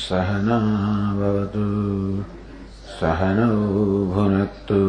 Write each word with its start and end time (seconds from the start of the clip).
सहना 0.00 0.58
भवतु 1.18 1.68
सहनौ 2.98 3.56
भुनक्तु 4.12 4.82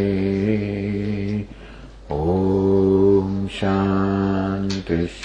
ॐ 2.13 3.29
शान्तिः 3.59 5.21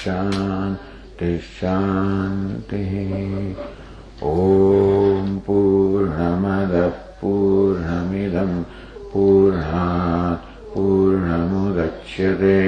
ॐ 4.33 5.39
पूर्णमदः 5.47 7.04
पूर्णमिदम् 7.25 8.63
पूर्णात् 9.13 10.75
पूर्णमुदच्यते। 10.75 12.59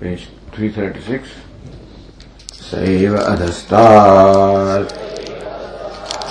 पेज 0.00 0.18
336 0.56 1.26
सैव 2.52 3.16
अधस्तात् 3.16 4.92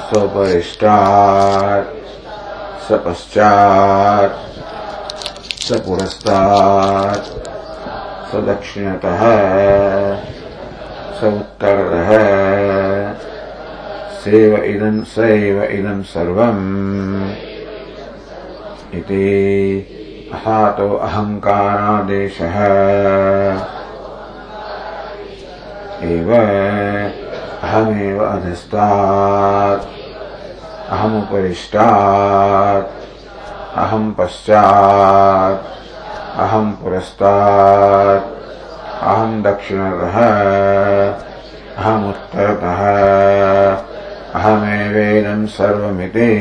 स्वपरिष्टात् 0.10 1.90
सपश्चात्। 2.88 4.36
सपुरस्तात्। 5.62 7.26
सदक्षिणतः। 8.32 9.24
स 11.20 11.24
उत्तरः 11.24 12.10
सेव 14.20 14.64
इदं 14.64 15.04
सैव 15.04 15.64
सर्वम्। 16.04 17.32
इति। 18.94 19.94
अथातो 20.34 20.98
अहङ्कारादेशः 20.98 22.60
एव 26.04 26.34
अहमेव 27.64 28.26
अधस्तात्। 28.26 29.86
अहमुपरिष्टात्। 30.90 31.78
अहम् 33.78 34.14
पश्चात्। 34.14 35.66
अहम् 36.40 36.74
पुरस्तात्। 36.74 38.24
अहम् 39.04 39.44
दक्षिणतः। 39.44 40.18
अहमुत्तरतः। 41.84 42.82
अहमेवेदम् 44.40 45.48
सर्वमिति। 45.48 46.38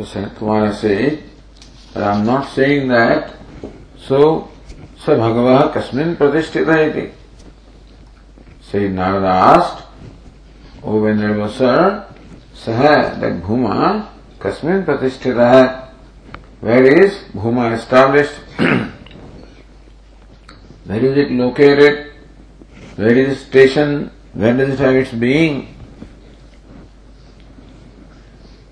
So 0.00 0.06
Sanatkumara 0.06 0.72
says, 0.72 1.18
I'm 1.94 2.24
not 2.24 2.48
saying 2.48 2.88
that, 2.88 3.36
so 3.98 4.48
sa 4.96 5.12
bhagavah 5.12 5.74
kasmin 5.76 6.16
pratishtita 6.16 6.88
iti. 6.88 7.12
Say 8.62 8.88
Narada 8.88 9.28
asked, 9.28 9.84
O 10.82 11.04
Venerable 11.04 11.50
Sir, 11.50 12.06
Saha, 12.54 13.20
that 13.20 13.42
Bhuma, 13.42 14.08
kasmin 14.38 14.86
pratishtita 14.86 15.90
Where 16.60 17.04
is 17.04 17.18
Bhuma 17.36 17.76
established? 17.76 18.32
Where 20.86 21.04
is 21.04 21.18
it 21.18 21.30
located? 21.30 22.14
Where 22.96 23.12
is 23.18 23.38
the 23.38 23.44
station? 23.44 24.10
Where 24.32 24.56
does 24.56 24.70
it 24.70 24.78
have 24.78 24.94
its 24.94 25.12
being? 25.12 25.76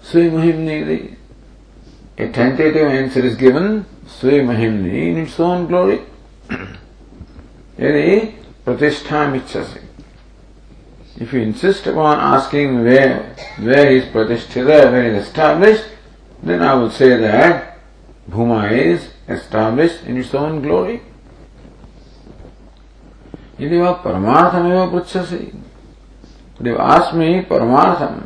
Sui 0.00 0.30
Mahimni, 0.30 1.17
a 2.17 2.29
tentative 2.29 2.87
answer 2.87 3.21
is 3.21 3.35
given, 3.35 3.85
Sui 4.07 4.39
Mahimni 4.39 5.09
in 5.09 5.17
its 5.17 5.39
own 5.39 5.67
glory. 5.67 6.01
Yadi 7.77 8.35
Pratistham 8.65 9.39
Ichasi. 9.39 9.81
If 11.17 11.33
you 11.33 11.41
insist 11.41 11.87
upon 11.87 12.19
asking 12.19 12.83
where, 12.83 13.35
where 13.59 13.91
is 13.91 14.05
Pratishtita, 14.05 14.91
where 14.91 15.13
is 15.13 15.27
established, 15.27 15.85
then 16.41 16.61
I 16.61 16.73
will 16.75 16.91
say 16.91 17.15
that 17.17 17.79
Bhuma 18.29 18.71
is 18.71 19.09
established 19.27 20.03
in 20.03 20.17
its 20.17 20.33
own 20.33 20.61
glory. 20.61 21.01
यदि 23.59 23.77
वह 23.77 23.91
परमार्थमेव 24.03 24.91
पृच्छसि 24.91 25.37
यदि 26.61 26.75
ask 26.79 27.13
me 27.13 27.41
परमार्थम 27.49 28.21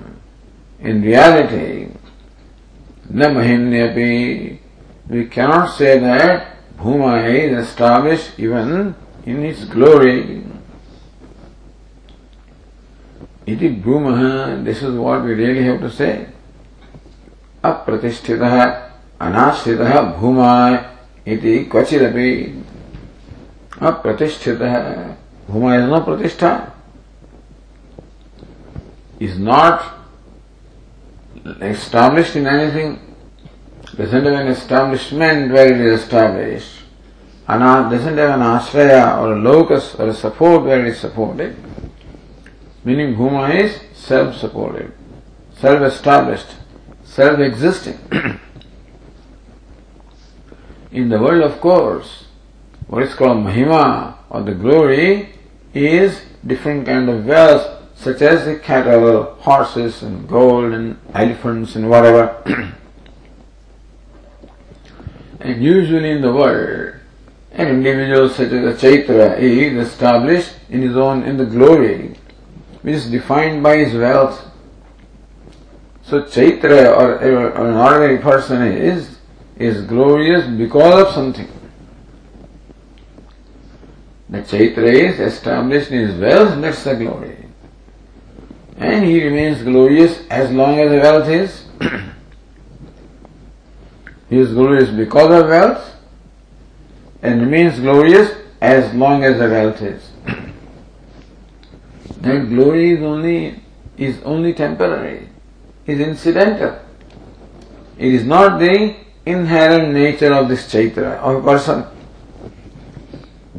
in 0.79 1.01
reality 1.01 1.89
na. 3.10 3.28
We 5.08 5.26
cannot 5.26 5.76
say 5.76 5.98
that 5.98 6.56
Bhuma 6.78 7.28
is 7.28 7.68
established 7.68 8.38
even 8.38 8.94
in 9.26 9.44
its 9.44 9.64
glory. 9.64 10.42
It 13.44 13.60
is 13.60 13.82
Bhumaha, 13.82 14.64
this 14.64 14.82
is 14.82 14.94
what 14.94 15.24
we 15.24 15.34
really 15.34 15.64
have 15.64 15.80
to 15.80 15.90
say. 15.90 16.28
Apratishthitaha 17.62 18.90
anashthitaha 19.20 20.18
Bhuma 20.18 20.90
iti 21.26 21.66
kvachidapi. 21.66 22.62
Apratishthitaha. 23.72 25.16
Bhuma 25.50 25.82
is 25.82 25.88
no 25.88 26.00
pratishta. 26.00 26.70
Is 29.18 29.38
not 29.38 30.01
established 31.44 32.36
in 32.36 32.46
anything. 32.46 33.00
Doesn't 33.96 34.24
have 34.24 34.34
an 34.34 34.48
establishment 34.48 35.52
where 35.52 35.72
it 35.72 35.80
is 35.80 36.02
established. 36.02 36.82
Ana 37.48 37.90
doesn't 37.90 38.16
have 38.16 38.40
an 38.40 38.46
ashraya 38.46 39.18
or 39.18 39.34
a 39.34 39.38
locus 39.38 39.94
or 39.96 40.08
a 40.08 40.14
support 40.14 40.62
where 40.62 40.80
it 40.80 40.92
is 40.92 41.00
supported. 41.00 41.56
Meaning 42.84 43.14
Bhuma 43.14 43.54
is 43.54 43.80
self-supported, 43.94 44.92
self-established, 45.56 46.56
self-existing. 47.04 47.98
In 50.92 51.08
the 51.08 51.18
world, 51.18 51.42
of 51.42 51.60
course, 51.60 52.24
what 52.86 53.02
is 53.02 53.14
called 53.14 53.38
Mahima 53.38 54.16
or 54.30 54.42
the 54.42 54.54
glory 54.54 55.34
is 55.74 56.22
different 56.46 56.86
kind 56.86 57.08
of 57.08 57.24
wealth 57.24 57.81
such 58.02 58.20
as 58.20 58.44
the 58.44 58.58
cattle, 58.58 59.34
horses 59.40 60.02
and 60.02 60.28
gold 60.28 60.72
and 60.72 60.98
elephants 61.14 61.76
and 61.76 61.88
whatever. 61.88 62.42
and 65.40 65.62
usually 65.62 66.10
in 66.10 66.20
the 66.20 66.32
world, 66.32 66.96
an 67.52 67.68
individual 67.68 68.28
such 68.28 68.50
as 68.50 68.82
a 68.82 68.86
Chaitra 68.86 69.38
is 69.38 69.88
established 69.88 70.54
in 70.68 70.82
his 70.82 70.96
own, 70.96 71.22
in 71.22 71.36
the 71.36 71.46
glory 71.46 72.16
which 72.82 72.94
is 72.96 73.10
defined 73.10 73.62
by 73.62 73.76
his 73.76 73.94
wealth. 73.94 74.44
So 76.02 76.22
Chaitra 76.22 76.96
or, 76.96 77.14
or 77.22 77.68
an 77.68 77.76
ordinary 77.76 78.18
person 78.18 78.62
is 78.62 79.18
is 79.56 79.82
glorious 79.82 80.46
because 80.46 81.06
of 81.06 81.14
something. 81.14 81.48
The 84.28 84.38
Chaitra 84.38 84.92
is 84.92 85.20
established 85.20 85.90
in 85.90 86.08
his 86.08 86.20
wealth, 86.20 86.60
that's 86.60 86.82
the 86.84 86.96
glory. 86.96 87.41
And 88.76 89.04
he 89.04 89.22
remains 89.24 89.62
glorious 89.62 90.26
as 90.30 90.50
long 90.50 90.78
as 90.78 90.90
the 90.90 90.98
wealth 90.98 91.28
is. 91.28 91.64
he 94.28 94.38
is 94.38 94.52
glorious 94.52 94.90
because 94.90 95.42
of 95.42 95.48
wealth 95.48 95.94
and 97.22 97.40
remains 97.40 97.78
glorious 97.78 98.32
as 98.60 98.94
long 98.94 99.24
as 99.24 99.38
the 99.38 99.48
wealth 99.48 99.80
is 99.82 100.10
that 102.20 102.48
glory 102.48 102.92
is 102.92 103.02
only 103.02 103.62
is 103.96 104.20
only 104.24 104.52
temporary, 104.54 105.28
is 105.86 106.00
incidental. 106.00 106.78
It 107.98 108.14
is 108.14 108.24
not 108.24 108.58
the 108.58 108.96
inherent 109.26 109.92
nature 109.92 110.32
of 110.32 110.48
this 110.48 110.72
chaitra 110.72 111.18
of 111.18 111.44
person. 111.44 111.84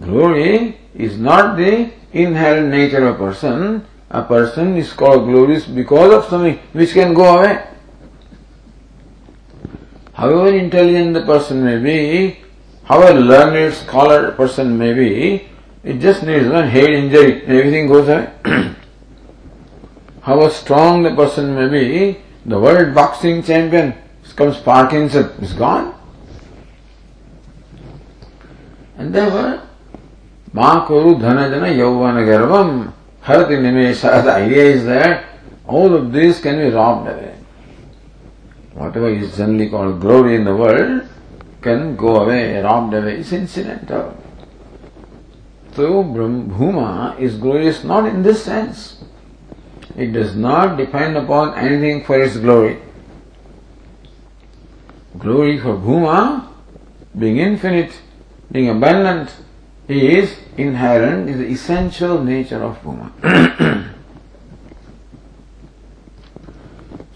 Glory 0.01 0.77
is 0.95 1.17
not 1.17 1.55
the 1.55 1.91
inherent 2.11 2.69
nature 2.69 3.07
of 3.07 3.17
person. 3.17 3.85
A 4.13 4.21
person 4.21 4.77
is 4.77 4.93
called 4.93 5.25
glorious 5.25 5.65
because 5.65 6.13
of 6.13 6.29
something 6.29 6.59
which 6.71 6.93
can 6.93 7.15
go 7.15 7.39
away. 7.39 7.67
However 10.13 10.55
intelligent 10.55 11.15
the 11.15 11.25
person 11.25 11.65
may 11.65 11.79
be, 11.79 12.39
however 12.83 13.19
learned 13.19 13.73
scholar 13.73 14.31
person 14.33 14.77
may 14.77 14.93
be, 14.93 15.47
it 15.83 15.97
just 15.97 16.21
needs 16.21 16.47
one 16.47 16.67
head 16.67 16.91
injury 16.91 17.43
and 17.43 17.57
everything 17.57 17.87
goes 17.87 18.07
away. 18.07 18.29
however 20.21 20.51
strong 20.51 21.01
the 21.01 21.15
person 21.15 21.55
may 21.55 21.67
be, 21.67 22.19
the 22.45 22.59
world 22.59 22.93
boxing 22.93 23.41
champion 23.41 23.95
comes 24.35 24.57
Parkinson, 24.57 25.25
is 25.41 25.53
gone. 25.53 25.93
And 28.97 29.13
therefore, 29.13 29.67
Makuru 30.53 31.19
Dhanajana 31.19 31.75
Yauvana 31.75 32.23
Garvam 32.25 32.93
Harati 33.23 33.57
Nimesha, 33.57 34.23
the 34.23 34.33
idea 34.33 34.63
is 34.63 34.85
that 34.85 35.25
all 35.65 35.95
of 35.95 36.11
this 36.11 36.41
can 36.41 36.57
be 36.57 36.75
robbed 36.75 37.07
away. 37.07 37.33
Whatever 38.73 39.09
is 39.09 39.37
generally 39.37 39.69
called 39.69 40.01
glory 40.01 40.35
in 40.35 40.43
the 40.43 40.55
world 40.55 41.07
can 41.61 41.95
go 41.95 42.17
away, 42.17 42.59
robbed 42.61 42.93
away. 42.93 43.17
It's 43.19 43.31
incidental. 43.31 44.17
So 45.71 46.03
Bhuma 46.03 47.17
is 47.17 47.37
glorious 47.37 47.83
not 47.83 48.05
in 48.05 48.23
this 48.23 48.43
sense. 48.43 49.03
It 49.95 50.11
does 50.11 50.35
not 50.35 50.77
depend 50.77 51.15
upon 51.15 51.57
anything 51.57 52.03
for 52.03 52.21
its 52.21 52.35
glory. 52.37 52.79
Glory 55.17 55.59
for 55.59 55.75
Bhuma, 55.75 56.47
being 57.17 57.37
infinite, 57.37 58.01
being 58.51 58.69
abundant, 58.69 59.33
is 59.87 60.37
inherent, 60.57 61.29
is 61.29 61.37
the 61.37 61.47
essential 61.47 62.23
nature 62.23 62.63
of 62.63 62.81
Bhuma. 62.81 63.11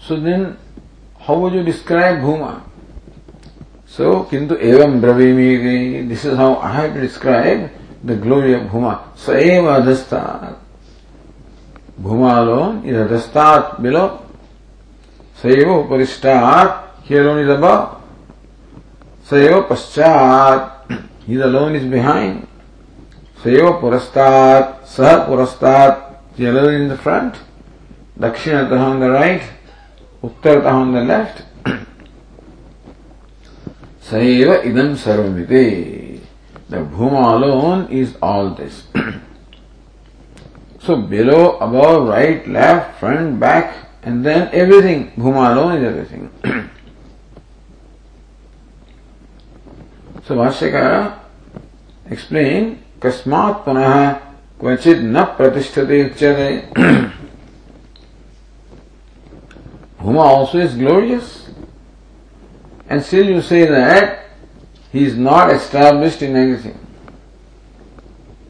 so 0.00 0.20
then, 0.20 0.56
how 1.18 1.38
would 1.38 1.54
you 1.54 1.62
describe 1.62 2.18
Bhuma? 2.18 2.62
So, 3.86 4.24
kintu 4.24 4.60
evam 4.60 5.00
bravimi, 5.00 6.08
this 6.08 6.24
is 6.24 6.36
how 6.36 6.56
I 6.56 6.72
have 6.72 6.94
to 6.94 7.00
describe 7.00 7.70
the 8.04 8.16
glory 8.16 8.54
of 8.54 8.62
Bhuma. 8.62 9.14
Saeva 9.16 9.82
adhastat. 9.82 10.58
Bhuma 12.00 12.38
alone 12.38 12.84
is 12.84 12.94
adhastat 12.94 13.80
below. 13.82 14.24
Saeva 15.40 15.86
uparishtat, 15.86 17.02
he 17.04 17.16
alone 17.16 17.38
is 17.38 17.48
above. 17.48 18.02
Saeva 19.24 19.66
paschat, 19.66 21.04
he 21.26 21.36
alone 21.36 21.76
is 21.76 21.84
behind. 21.84 22.47
Saeva 23.42 23.80
purastat, 23.80 24.84
sah 24.84 25.26
purastat, 25.26 26.18
is 26.36 26.46
in 26.74 26.88
the 26.88 26.98
front. 26.98 27.36
Dakshinatah 28.18 28.80
on 28.80 28.98
the 28.98 29.10
right, 29.10 29.42
Uttartah 30.24 30.72
on 30.72 30.92
the 30.92 31.04
left. 31.04 31.44
Saeva 34.02 34.64
idam 34.64 34.96
sarvamiti. 34.96 36.20
The 36.68 36.78
Bhuma 36.78 37.34
alone 37.34 37.88
is 37.92 38.16
all 38.20 38.50
this. 38.50 38.88
so 40.80 40.96
below, 40.96 41.58
above, 41.58 42.08
right, 42.08 42.46
left, 42.48 42.98
front, 42.98 43.38
back, 43.38 43.86
and 44.02 44.26
then 44.26 44.48
everything. 44.52 45.12
Bhuma 45.12 45.54
alone 45.54 45.78
is 45.78 45.84
everything. 45.84 46.30
so 50.24 50.34
Bhashyakara 50.34 51.20
explain 52.10 52.82
Punaha 53.00 54.20
Kvachit 54.58 55.02
Na 55.02 55.36
Pratishtati 55.36 56.10
Uchyate 56.10 57.14
Bhuma 60.00 60.24
also 60.24 60.58
is 60.58 60.74
glorious. 60.74 61.50
And 62.88 63.02
still 63.02 63.26
you 63.26 63.42
say 63.42 63.66
that 63.66 64.24
he 64.90 65.04
is 65.04 65.16
not 65.16 65.52
established 65.52 66.22
in 66.22 66.34
anything. 66.34 66.78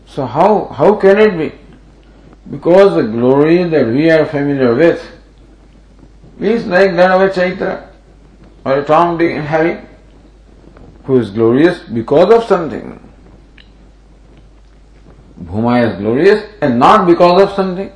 So 0.07 0.27
how, 0.27 0.67
how 0.67 0.95
can 0.95 1.19
it 1.19 1.37
be? 1.37 1.59
Because 2.51 2.95
the 2.95 3.03
glory 3.03 3.65
that 3.65 3.87
we 3.87 4.11
are 4.11 4.25
familiar 4.27 4.75
with 4.75 5.05
is 6.41 6.67
like 6.67 6.95
that 6.97 7.11
of 7.11 7.21
a 7.21 7.29
Chaitra 7.29 7.89
or 8.65 8.81
a 8.81 8.85
Tom, 8.85 9.19
Dick 9.19 9.85
who 11.05 11.19
is 11.19 11.31
glorious 11.31 11.81
because 11.81 12.33
of 12.33 12.45
something. 12.45 13.08
Bhuma 15.45 15.89
is 15.89 15.99
glorious 15.99 16.45
and 16.61 16.79
not 16.79 17.07
because 17.07 17.43
of 17.43 17.53
something. 17.53 17.93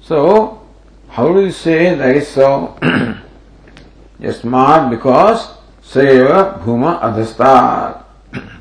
So, 0.00 0.62
how 1.08 1.32
do 1.32 1.40
you 1.40 1.52
say 1.52 1.94
that 1.94 2.16
is 2.16 2.28
so? 2.28 2.78
Mark 4.44 4.90
because 4.90 5.56
Seva 5.82 6.62
Bhuma 6.62 7.00
Adhastat. 7.02 8.04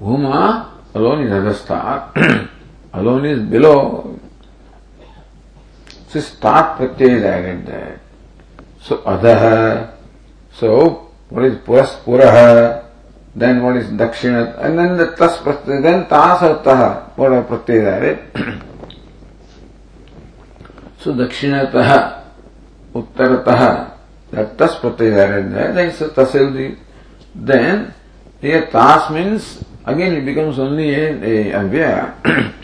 Bhuma 0.00 0.70
alone 0.94 1.26
is 1.26 1.30
Adhastat. 1.30 2.48
alone 2.94 3.24
is 3.26 3.42
below. 3.42 4.18
So 6.08 6.20
start 6.20 6.78
pratyay 6.78 7.16
is 7.16 7.22
added 7.24 7.66
there. 7.66 8.00
So 8.80 8.98
Adha. 8.98 9.94
So 10.52 11.12
what 11.30 11.44
is 11.44 11.56
Puras 11.58 11.96
Puraha? 12.04 12.84
Then 13.34 13.62
what 13.62 13.76
is 13.76 13.86
Dakshina? 13.88 14.58
And 14.58 14.78
then 14.78 14.96
the 14.96 15.16
Tas 15.16 15.38
pratyay. 15.38 15.82
Then 15.82 16.08
Tas 16.08 16.42
or 16.42 16.62
Taha. 16.62 17.12
What 17.16 17.32
are 17.32 17.44
pratyay 17.44 18.18
is 18.34 18.62
so 21.02 21.14
Dakshinataha. 21.14 22.22
Uttarataha. 22.94 23.92
That 24.32 24.56
tas 24.56 24.76
pratyay 24.80 25.12
there, 25.12 25.42
then 25.42 25.76
a 25.76 25.92
tasildi. 25.92 26.78
Then, 27.34 27.92
here 28.40 28.66
tas 28.66 29.10
means, 29.10 29.62
again 29.84 30.14
it 30.14 30.24
becomes 30.24 30.58
only 30.58 30.94
a, 30.94 31.12
a 31.12 31.52
avya. 31.52 32.16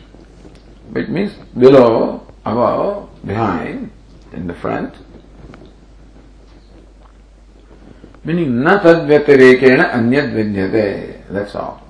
It 0.97 1.11
means 1.11 1.35
below, 1.53 2.27
above, 2.47 3.11
behind, 3.25 3.91
in 4.33 4.47
the 4.47 4.55
front. 4.55 4.95
Meaning, 8.29 8.61
na 8.61 8.77
tad 8.79 9.09
vyatirekena 9.09 9.89
anyad 9.97 10.29
vidyate. 10.37 11.25
That's 11.31 11.55
all. 11.55 11.81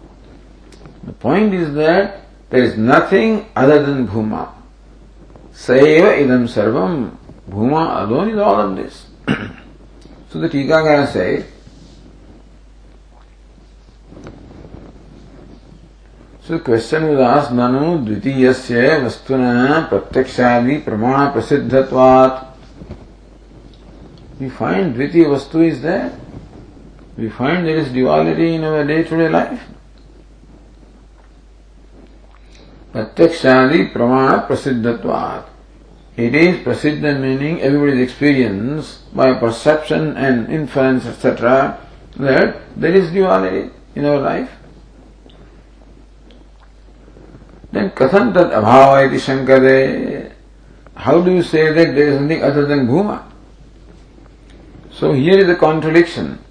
The 1.02 1.12
point 1.12 1.52
is 1.52 1.74
that 1.74 2.20
there 2.48 2.62
is 2.62 2.78
nothing 2.78 3.46
other 3.56 3.82
than 3.84 4.06
Bhuma. 4.06 4.52
Saiva 5.52 6.14
idam 6.14 6.46
sarvam. 6.46 7.10
Bhuma 7.50 8.06
alone 8.06 8.30
is 8.30 8.38
all 8.38 8.60
of 8.60 8.76
this. 8.76 9.06
so 10.30 10.38
the 10.38 10.48
Tikakara 10.48 11.08
says, 11.08 11.44
So 16.42 16.60
question 16.60 17.08
was 17.08 17.18
asked, 17.18 17.50
Nanu 17.50 18.06
dvitiyasya 18.06 19.02
vastuna 19.02 19.88
pratyakshadi 19.90 20.84
pramana 20.84 21.32
prasiddhatvat. 21.34 22.46
We 24.38 24.50
find 24.50 24.94
dvitiya 24.94 25.26
vastu 25.34 25.66
is 25.66 25.82
there. 25.82 26.16
We 27.18 27.28
find 27.28 27.66
there 27.66 27.76
is 27.76 27.90
duality 27.90 28.54
in 28.54 28.62
our 28.62 28.84
day-to-day 28.84 29.28
life. 29.28 29.60
Pratyakshadi 32.92 33.92
pramana 33.92 34.46
prasiddhatvat. 34.46 35.46
It 36.16 36.36
is 36.36 36.64
prasiddha 36.64 37.20
meaning 37.20 37.60
everybody's 37.60 38.08
experience 38.08 38.98
by 39.12 39.34
perception 39.34 40.16
and 40.16 40.48
inference, 40.48 41.06
etc. 41.06 41.80
that 42.18 42.62
there 42.76 42.94
is 42.94 43.10
duality 43.10 43.72
in 43.96 44.04
our 44.04 44.20
life. 44.20 44.50
Then 47.72 47.90
katham 47.90 48.32
tad 48.32 48.52
abhava 48.52 49.08
iti 49.08 49.16
shankare. 49.16 50.32
How 50.94 51.20
do 51.20 51.32
you 51.32 51.42
say 51.42 51.72
that 51.72 51.96
there 51.96 52.10
is 52.10 52.20
nothing 52.20 52.44
other 52.44 52.64
than 52.64 52.86
bhuma? 52.86 53.24
So 54.92 55.12
here 55.12 55.38
is 55.38 55.48
a 55.48 55.56
contradiction 55.56 56.44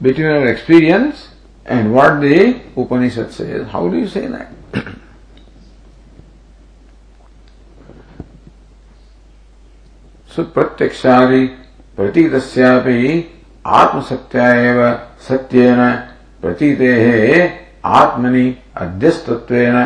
between 0.00 0.26
our 0.26 0.46
experience 0.46 1.28
and 1.66 1.94
what 1.94 2.20
the 2.20 2.60
Upanishad 2.76 3.32
says. 3.32 3.68
How 3.68 3.88
do 3.88 3.98
you 3.98 4.08
say 4.08 4.26
that? 4.26 4.52
pratyakshari 10.54 11.46
प्रतीतस्यापि 11.96 13.00
आत्मसत्या 13.78 14.46
एव 14.68 14.78
सत्येन 15.28 15.80
प्रतीतेः 16.42 17.88
आत्मनि 17.96 18.46
अध्यस्तत्वेन 18.82 19.76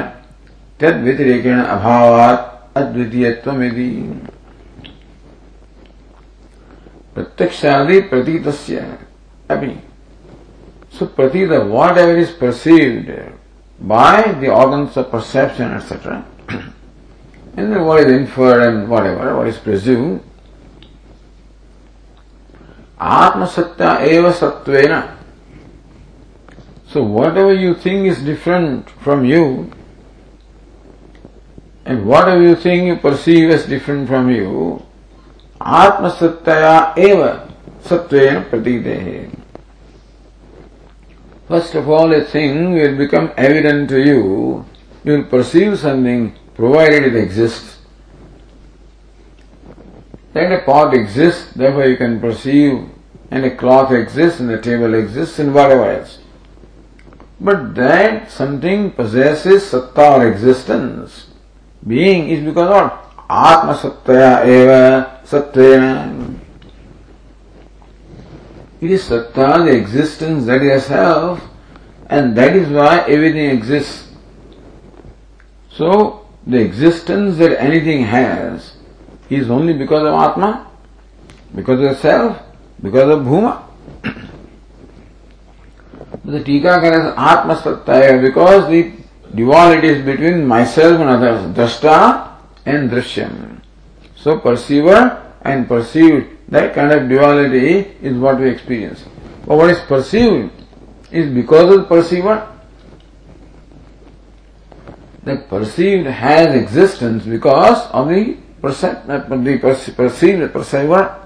तद 0.80 1.00
व्यतिरेकेण 1.04 1.60
अभावात 1.62 2.76
अद्वितीयत्वमिति 2.80 3.88
प्रत्यक्षादि 7.14 8.00
प्रतीतस्य 8.12 8.84
अपि 9.50 9.78
so 10.90 11.06
pratita 11.06 11.66
whatever 11.68 12.16
is 12.16 12.30
perceived 12.30 13.10
by 13.80 14.32
the 14.40 14.48
organs 14.48 14.96
of 14.96 15.10
perception 15.10 15.72
etc 15.72 16.24
and 17.56 17.72
then 17.72 17.84
what 17.84 18.00
is 18.00 18.12
inferred 18.12 18.62
and 18.62 18.88
whatever 18.88 19.36
what 19.36 19.48
is 19.48 19.58
presumed 19.58 20.22
atmasatya 23.00 24.06
eva 24.06 24.32
satvena 24.32 25.16
so 26.86 27.02
whatever 27.02 27.52
you 27.52 27.74
think 27.74 28.06
is 28.06 28.22
different 28.22 28.88
from 28.88 29.24
you 29.24 29.70
and 31.84 32.06
whatever 32.06 32.42
you 32.42 32.56
think 32.56 32.86
you 32.86 32.96
perceive 32.96 33.50
as 33.50 33.66
different 33.66 34.08
from 34.08 34.30
you, 34.30 34.82
Satyaya 35.60 36.96
eva 36.96 37.52
Satvena 37.82 38.48
Pratitehe. 38.48 39.33
First 41.48 41.74
of 41.74 41.88
all, 41.88 42.12
a 42.12 42.24
thing 42.24 42.72
will 42.72 42.96
become 42.96 43.32
evident 43.36 43.88
to 43.90 44.00
you. 44.00 44.64
You 45.04 45.12
will 45.12 45.24
perceive 45.24 45.78
something 45.78 46.34
provided 46.54 47.02
it 47.04 47.16
exists. 47.16 47.78
Then 50.32 50.52
a 50.52 50.62
pot 50.62 50.94
exists, 50.94 51.52
therefore 51.52 51.86
you 51.86 51.96
can 51.96 52.20
perceive, 52.20 52.88
and 53.30 53.44
a 53.44 53.54
cloth 53.56 53.92
exists, 53.92 54.40
and 54.40 54.50
a 54.50 54.60
table 54.60 54.94
exists, 54.94 55.38
and 55.38 55.54
whatever 55.54 55.90
else. 55.90 56.18
But 57.40 57.74
that 57.74 58.30
something 58.30 58.92
possesses 58.92 59.68
satta 59.68 60.14
or 60.16 60.28
existence 60.28 61.26
being 61.86 62.28
is 62.30 62.44
because 62.44 62.70
what? 62.70 63.04
Atma 63.28 63.74
Sattaya 63.74 64.46
eva 64.46 65.20
Sattena. 65.24 66.33
It 68.84 68.90
is 68.90 69.04
Satta, 69.04 69.64
the 69.64 69.74
existence, 69.74 70.44
that 70.44 70.60
is 70.60 70.84
self, 70.84 71.40
and 72.10 72.36
that 72.36 72.54
is 72.54 72.68
why 72.68 72.98
everything 73.08 73.48
exists. 73.48 74.12
So, 75.70 76.26
the 76.46 76.58
existence 76.58 77.38
that 77.38 77.58
anything 77.58 78.02
has 78.02 78.76
is 79.30 79.48
only 79.48 79.72
because 79.72 80.02
of 80.02 80.12
Atma, 80.12 80.70
because 81.54 81.80
of 81.80 81.96
self, 81.96 82.42
because 82.82 83.08
of 83.08 83.20
Bhuma. 83.24 83.62
the 86.26 86.40
Tikakara 86.40 87.06
is 87.06 87.14
Atma 87.16 87.56
Sattaya 87.56 88.20
because 88.20 88.68
the 88.68 88.92
duality 89.34 89.88
is 89.88 90.04
between 90.04 90.46
myself 90.46 91.00
and 91.00 91.08
others, 91.08 91.56
drashta 91.56 92.36
and 92.66 92.90
drishyam. 92.90 93.62
So 94.14 94.40
perceiver 94.40 95.32
and 95.40 95.66
perceived, 95.66 96.33
that 96.48 96.74
kind 96.74 96.92
of 96.92 97.08
duality 97.08 97.96
is 98.02 98.16
what 98.16 98.38
we 98.38 98.50
experience. 98.50 99.04
But 99.46 99.56
what 99.56 99.70
is 99.70 99.80
perceived 99.80 100.52
is 101.10 101.32
because 101.32 101.74
of 101.74 101.80
the 101.80 101.86
perceiver. 101.86 102.50
The 105.22 105.36
perceived 105.48 106.06
has 106.06 106.54
existence 106.54 107.24
because 107.24 107.86
of 107.90 108.08
the, 108.08 108.36
percep- 108.60 109.06
the 109.06 109.92
perceived 109.96 110.52
perceiver. 110.52 111.20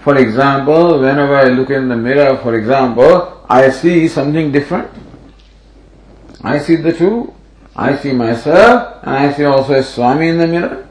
For 0.00 0.18
example, 0.18 1.00
whenever 1.00 1.36
I 1.36 1.44
look 1.44 1.70
in 1.70 1.88
the 1.88 1.96
mirror, 1.96 2.36
for 2.38 2.54
example, 2.56 3.46
I 3.48 3.70
see 3.70 4.08
something 4.08 4.50
different. 4.52 4.90
I 6.42 6.58
see 6.58 6.76
the 6.76 6.92
two. 6.92 7.32
I 7.74 7.96
see 7.96 8.12
myself 8.12 8.98
and 9.02 9.16
I 9.16 9.32
see 9.32 9.44
also 9.44 9.74
a 9.74 9.82
Swami 9.82 10.28
in 10.28 10.38
the 10.38 10.46
mirror. 10.46 10.86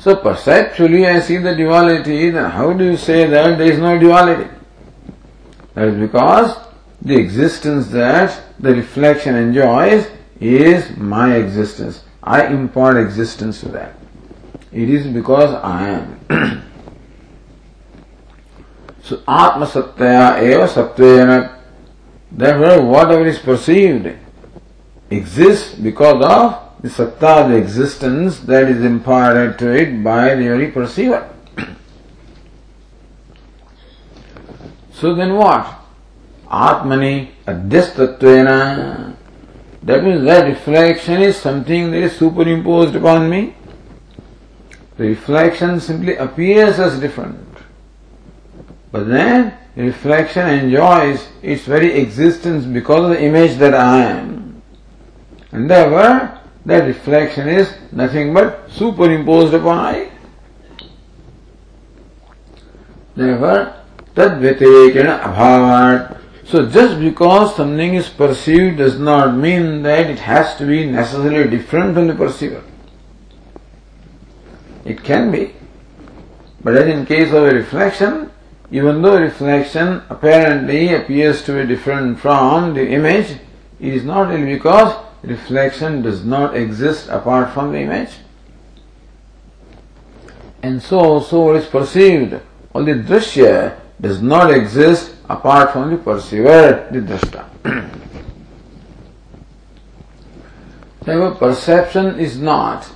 So 0.00 0.16
perceptually 0.16 1.06
I 1.06 1.20
see 1.20 1.38
the 1.38 1.54
duality, 1.54 2.30
then 2.30 2.50
how 2.50 2.72
do 2.72 2.84
you 2.84 2.96
say 2.96 3.26
that 3.26 3.58
there 3.58 3.72
is 3.72 3.78
no 3.78 3.98
duality? 3.98 4.48
That 5.74 5.88
is 5.88 5.94
because 5.98 6.56
the 7.02 7.16
existence 7.16 7.88
that 7.88 8.40
the 8.58 8.74
reflection 8.74 9.34
enjoys 9.34 10.08
is 10.40 10.96
my 10.96 11.36
existence. 11.36 12.04
I 12.22 12.46
impart 12.46 12.96
existence 12.96 13.60
to 13.60 13.68
that. 13.70 13.94
It 14.72 14.88
is 14.88 15.06
because 15.06 15.54
I 15.54 15.88
am. 15.88 16.20
so 19.02 19.16
Atma 19.26 19.66
Satyaya 19.66 20.42
eva 20.42 20.68
Satvena 20.68 21.58
Therefore, 22.30 22.84
whatever 22.84 23.26
is 23.26 23.38
perceived 23.38 24.14
exists 25.10 25.74
because 25.74 26.22
of 26.22 26.67
the 26.80 26.88
satta, 26.88 27.48
the 27.48 27.56
existence 27.56 28.40
that 28.40 28.64
is 28.64 28.84
imparted 28.84 29.58
to 29.58 29.70
it 29.70 30.02
by 30.02 30.34
the 30.34 30.44
very 30.44 30.70
perceiver. 30.70 31.28
so 34.92 35.14
then 35.14 35.34
what? 35.34 35.74
Atmani 36.46 37.30
adhyastatvena. 37.46 39.16
That 39.82 40.04
means 40.04 40.24
that 40.24 40.46
reflection 40.46 41.22
is 41.22 41.36
something 41.36 41.90
that 41.90 42.02
is 42.02 42.16
superimposed 42.16 42.94
upon 42.94 43.28
me. 43.28 43.54
The 44.96 45.04
reflection 45.04 45.80
simply 45.80 46.16
appears 46.16 46.78
as 46.78 46.98
different. 46.98 47.46
But 48.90 49.08
then 49.08 49.56
reflection 49.76 50.48
enjoys 50.48 51.28
its 51.42 51.64
very 51.64 51.92
existence 51.92 52.64
because 52.64 53.04
of 53.04 53.10
the 53.10 53.22
image 53.22 53.56
that 53.58 53.74
I 53.74 54.04
am. 54.04 54.62
And 55.52 55.70
therefore, 55.70 56.37
that 56.68 56.86
reflection 56.86 57.48
is 57.48 57.72
nothing 57.92 58.34
but 58.34 58.70
superimposed 58.70 59.54
upon 59.54 59.78
I. 59.78 60.10
Therefore, 63.16 63.74
tad 64.14 64.32
vyatirekena 64.42 65.22
abhavat. 65.22 66.20
So 66.44 66.68
just 66.68 67.00
because 67.00 67.56
something 67.56 67.94
is 67.94 68.10
perceived 68.10 68.76
does 68.76 68.98
not 68.98 69.34
mean 69.34 69.82
that 69.82 70.10
it 70.10 70.18
has 70.18 70.56
to 70.56 70.66
be 70.66 70.84
necessarily 70.84 71.48
different 71.48 71.94
from 71.94 72.06
the 72.06 72.14
perceiver. 72.14 72.62
It 74.84 75.02
can 75.02 75.30
be. 75.30 75.54
But 76.62 76.76
as 76.76 76.86
in 76.86 77.06
case 77.06 77.28
of 77.28 77.44
a 77.44 77.54
reflection, 77.54 78.30
even 78.70 79.00
though 79.00 79.18
reflection 79.18 80.02
apparently 80.10 80.92
appears 80.94 81.42
to 81.44 81.52
be 81.54 81.66
different 81.66 82.20
from 82.20 82.74
the 82.74 82.86
image, 82.88 83.38
it 83.80 83.94
is 83.94 84.04
not 84.04 84.28
really 84.28 84.54
because 84.54 85.07
reflection 85.22 86.02
does 86.02 86.24
not 86.24 86.56
exist 86.56 87.08
apart 87.08 87.52
from 87.52 87.72
the 87.72 87.78
image. 87.78 88.10
And 90.62 90.82
so 90.82 90.98
also 90.98 91.54
is 91.54 91.66
perceived, 91.66 92.32
the 92.32 92.94
drishya 92.94 93.78
does 94.00 94.22
not 94.22 94.52
exist 94.52 95.14
apart 95.28 95.72
from 95.72 95.90
the 95.90 95.96
perceiver, 95.96 96.88
the 96.90 97.00
drashta. 97.00 97.44
Therefore, 101.04 101.34
perception 101.38 102.18
is 102.18 102.38
not 102.38 102.88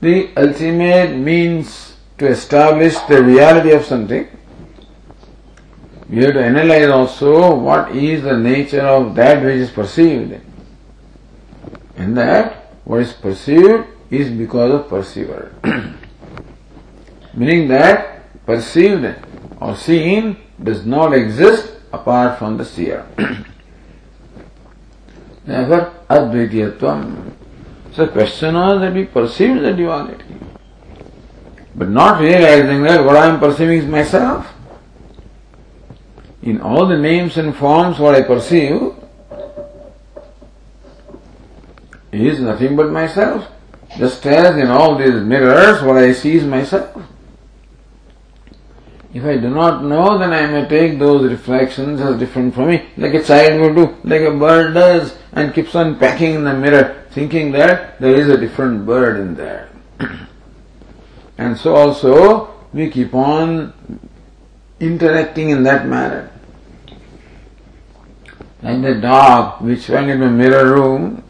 the 0.00 0.30
ultimate 0.36 1.16
means 1.16 1.96
to 2.18 2.26
establish 2.26 2.96
the 3.08 3.22
reality 3.22 3.72
of 3.72 3.84
something. 3.84 4.28
We 6.08 6.18
have 6.18 6.34
to 6.34 6.44
analyze 6.44 6.88
also 6.88 7.54
what 7.54 7.94
is 7.94 8.22
the 8.22 8.36
nature 8.36 8.86
of 8.86 9.14
that 9.16 9.42
which 9.42 9.56
is 9.56 9.70
perceived. 9.70 10.40
And 11.96 12.16
that 12.16 12.72
what 12.84 13.00
is 13.00 13.12
perceived 13.12 13.86
is 14.10 14.30
because 14.30 14.72
of 14.72 14.88
perceiver. 14.88 15.52
Meaning 17.34 17.68
that 17.68 18.44
perceived 18.46 19.16
or 19.60 19.76
seen 19.76 20.36
does 20.62 20.86
not 20.86 21.12
exist 21.12 21.72
apart 21.92 22.38
from 22.38 22.56
the 22.56 22.64
seer. 22.64 23.06
Therefore, 25.44 25.92
Advaitiyatvam. 26.08 27.32
So 27.92 28.06
the 28.06 28.12
question 28.12 28.54
was 28.54 28.80
that 28.80 28.92
we 28.92 29.06
perceive 29.06 29.62
the 29.62 29.72
duality, 29.72 30.36
but 31.74 31.88
not 31.88 32.20
realizing 32.20 32.82
that 32.82 33.04
what 33.04 33.16
I 33.16 33.26
am 33.26 33.40
perceiving 33.40 33.78
is 33.78 33.86
myself. 33.86 34.52
In 36.42 36.60
all 36.60 36.86
the 36.86 36.98
names 36.98 37.38
and 37.38 37.56
forms, 37.56 37.98
what 37.98 38.14
I 38.14 38.22
perceive 38.22 38.92
is 42.20 42.40
nothing 42.40 42.76
but 42.76 42.90
myself. 42.90 43.46
Just 43.98 44.26
as 44.26 44.56
in 44.56 44.68
all 44.68 44.96
these 44.96 45.20
mirrors, 45.22 45.82
what 45.82 45.96
I 45.96 46.12
see 46.12 46.36
is 46.36 46.44
myself. 46.44 47.02
If 49.14 49.24
I 49.24 49.38
do 49.38 49.48
not 49.48 49.82
know, 49.82 50.18
then 50.18 50.32
I 50.32 50.46
may 50.46 50.68
take 50.68 50.98
those 50.98 51.30
reflections 51.30 52.00
as 52.00 52.18
different 52.18 52.54
from 52.54 52.68
me, 52.68 52.86
like 52.98 53.14
a 53.14 53.22
child 53.22 53.60
would 53.62 53.76
do, 53.76 53.96
like 54.04 54.20
a 54.20 54.36
bird 54.36 54.74
does, 54.74 55.16
and 55.32 55.54
keeps 55.54 55.74
on 55.74 55.98
pecking 55.98 56.34
in 56.34 56.44
the 56.44 56.52
mirror, 56.52 57.06
thinking 57.12 57.52
that 57.52 57.98
there 57.98 58.14
is 58.14 58.28
a 58.28 58.36
different 58.36 58.84
bird 58.84 59.18
in 59.18 59.34
there. 59.34 59.70
and 61.38 61.56
so 61.56 61.74
also, 61.74 62.54
we 62.74 62.90
keep 62.90 63.14
on 63.14 63.72
interacting 64.80 65.48
in 65.50 65.62
that 65.62 65.86
manner. 65.86 66.30
Like 68.62 68.82
the 68.82 69.00
dog 69.00 69.62
which 69.62 69.88
went 69.88 70.10
in 70.10 70.20
the 70.20 70.28
mirror 70.28 70.74
room 70.74 71.22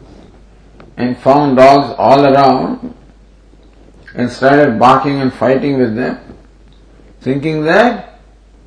and 0.97 1.17
found 1.17 1.57
dogs 1.57 1.95
all 1.97 2.25
around 2.25 2.93
and 4.15 4.29
started 4.29 4.79
barking 4.79 5.21
and 5.21 5.31
fighting 5.31 5.77
with 5.77 5.95
them 5.95 6.27
thinking 7.27 7.63
that 7.63 8.19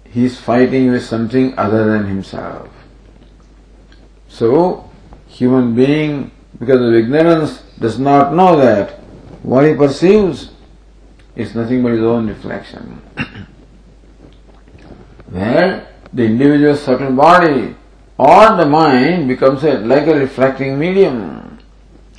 he 0.04 0.25
is 0.25 0.38
fighting 0.38 0.90
with 0.90 1.02
something 1.04 1.56
other 1.58 1.92
than 1.92 2.06
himself. 2.06 2.68
So, 4.28 4.90
human 5.26 5.75
being, 5.75 6.30
because 6.58 6.80
of 6.80 6.92
ignorance, 6.92 7.62
does 7.78 7.99
not 7.99 8.34
know 8.34 8.56
that 8.56 8.99
what 9.42 9.66
he 9.66 9.75
perceives 9.75 10.50
is 11.37 11.54
nothing 11.54 11.82
but 11.82 11.92
his 11.92 12.02
own 12.02 12.26
reflection. 12.26 13.00
Where 15.30 15.88
the 16.12 16.25
individual 16.25 16.76
subtle 16.76 17.12
body 17.12 17.76
or 18.18 18.56
the 18.56 18.66
mind 18.66 19.28
becomes 19.28 19.64
a, 19.64 19.78
like 19.78 20.06
a 20.06 20.14
reflecting 20.14 20.78
medium. 20.78 21.39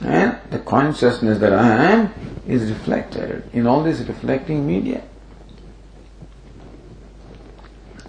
And 0.04 0.38
the 0.50 0.60
consciousness 0.60 1.38
that 1.40 1.54
I 1.54 1.68
am 1.94 2.14
is 2.48 2.70
reflected 2.70 3.44
in 3.54 3.68
all 3.68 3.84
this 3.84 4.00
reflecting 4.02 4.66
media. 4.66 5.04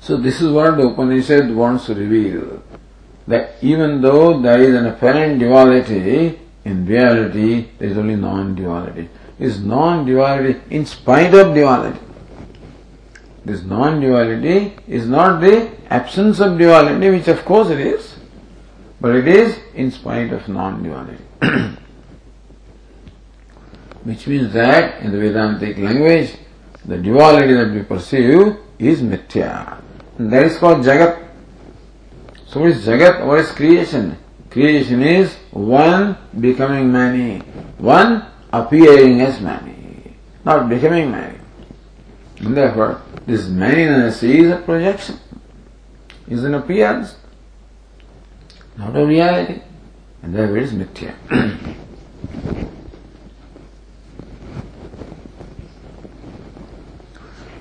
So 0.00 0.16
this 0.16 0.40
is 0.40 0.50
what 0.50 0.76
the 0.76 0.88
Upanishad 0.88 1.54
wants 1.54 1.86
to 1.86 1.94
reveal. 1.94 2.62
That 3.28 3.56
even 3.62 4.00
though 4.00 4.40
there 4.40 4.60
is 4.60 4.74
an 4.74 4.86
apparent 4.86 5.38
duality, 5.38 6.40
in 6.64 6.86
reality 6.86 7.68
there 7.78 7.90
is 7.90 7.98
only 7.98 8.16
non-duality. 8.16 9.08
Is 9.38 9.60
non-duality 9.60 10.60
in 10.70 10.86
spite 10.86 11.34
of 11.34 11.54
duality. 11.54 11.98
This 13.44 13.62
non-duality 13.62 14.76
is 14.86 15.06
not 15.06 15.40
the 15.40 15.70
absence 15.90 16.40
of 16.40 16.58
duality, 16.58 17.10
which 17.10 17.28
of 17.28 17.44
course 17.44 17.70
it 17.70 17.80
is, 17.80 18.16
but 19.00 19.14
it 19.16 19.26
is 19.26 19.58
in 19.74 19.90
spite 19.90 20.32
of 20.32 20.48
non-duality. 20.48 21.24
which 24.04 24.26
means 24.26 24.52
that 24.52 25.00
in 25.02 25.12
the 25.12 25.18
Vedantic 25.18 25.78
language, 25.78 26.34
the 26.84 26.98
duality 26.98 27.54
that 27.54 27.70
we 27.70 27.82
perceive 27.82 28.56
is 28.78 29.00
mithya. 29.02 29.80
That 30.18 30.44
is 30.44 30.58
called 30.58 30.84
Jagat. 30.84 31.28
So 32.46 32.60
what 32.60 32.70
is 32.70 32.84
Jagat? 32.84 33.24
What 33.24 33.40
is 33.40 33.50
creation? 33.52 34.18
Creation 34.50 35.02
is 35.02 35.34
one 35.52 36.18
becoming 36.38 36.92
many, 36.92 37.38
one 37.78 38.26
appearing 38.52 39.20
as 39.20 39.40
many, 39.40 40.14
not 40.44 40.68
becoming 40.68 41.10
many. 41.10 41.38
And 42.40 42.56
therefore, 42.56 43.00
this 43.24 43.46
manyness 43.46 44.22
is 44.22 44.50
a 44.50 44.58
projection, 44.58 45.18
is 46.28 46.44
an 46.44 46.54
appearance, 46.54 47.16
not 48.76 48.96
a 48.96 49.06
reality. 49.06 49.62
And 50.22 50.34
therefore 50.34 50.58
it 50.58 50.64
is 50.64 50.72
mithya. 50.72 51.14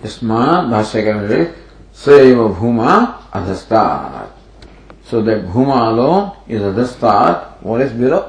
Isma 0.04 0.68
Bhashyakara 0.70 1.48
सैव 1.96 2.48
भूमा 2.60 2.92
Adhastat. 3.34 4.30
So 5.10 5.22
that 5.22 5.44
bhuma 5.46 5.90
low 5.92 6.12
is 6.50 6.62
Adhastat, 6.64 7.64
what 7.64 7.82
is 7.82 7.92
below 7.94 8.20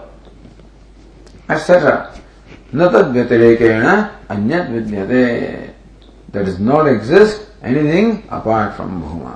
etc. 1.50 2.12
न 2.74 2.88
तद 2.88 3.11
व्यतिरेकेण 3.12 3.87
अन्य 4.32 4.61
विद्यते 4.70 5.24
that 6.35 6.48
is 6.48 6.61
not 6.62 6.87
exist 6.88 7.66
anything 7.66 8.16
apart 8.32 8.72
from 8.76 9.00
bhuma 9.00 9.35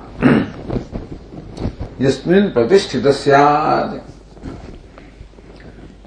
यस्मिन 2.01 2.49
प्रतिष्ठित 2.55 3.07
स्याद 3.21 3.99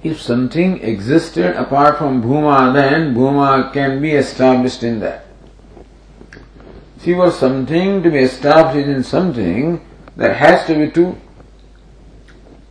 if 0.07 0.19
something 0.23 0.77
existed 0.93 1.55
apart 1.65 1.97
from 1.97 2.21
bhuma 2.23 2.59
then 2.75 3.13
bhuma 3.15 3.57
can 3.75 4.01
be 4.01 4.11
established 4.25 4.85
in 4.85 5.01
that 5.01 5.30
See, 7.01 7.15
for 7.15 7.31
something 7.31 8.03
to 8.03 8.11
be 8.11 8.19
established 8.19 8.89
in 8.89 9.03
something, 9.03 9.81
there 10.17 10.35
has 10.35 10.67
to 10.67 10.75
be 10.75 10.91
two. 10.91 11.17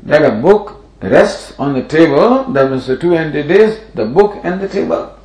Like 0.06 0.22
a 0.22 0.32
book 0.32 0.86
rests 1.02 1.58
on 1.58 1.74
the 1.74 1.82
table, 1.84 2.44
there 2.54 2.70
must 2.70 2.88
be 2.88 2.98
two 2.98 3.15
entities, 3.15 3.80
the 3.96 4.06
book 4.06 4.39
and 4.44 4.62
the 4.62 4.70
table. 4.70 5.18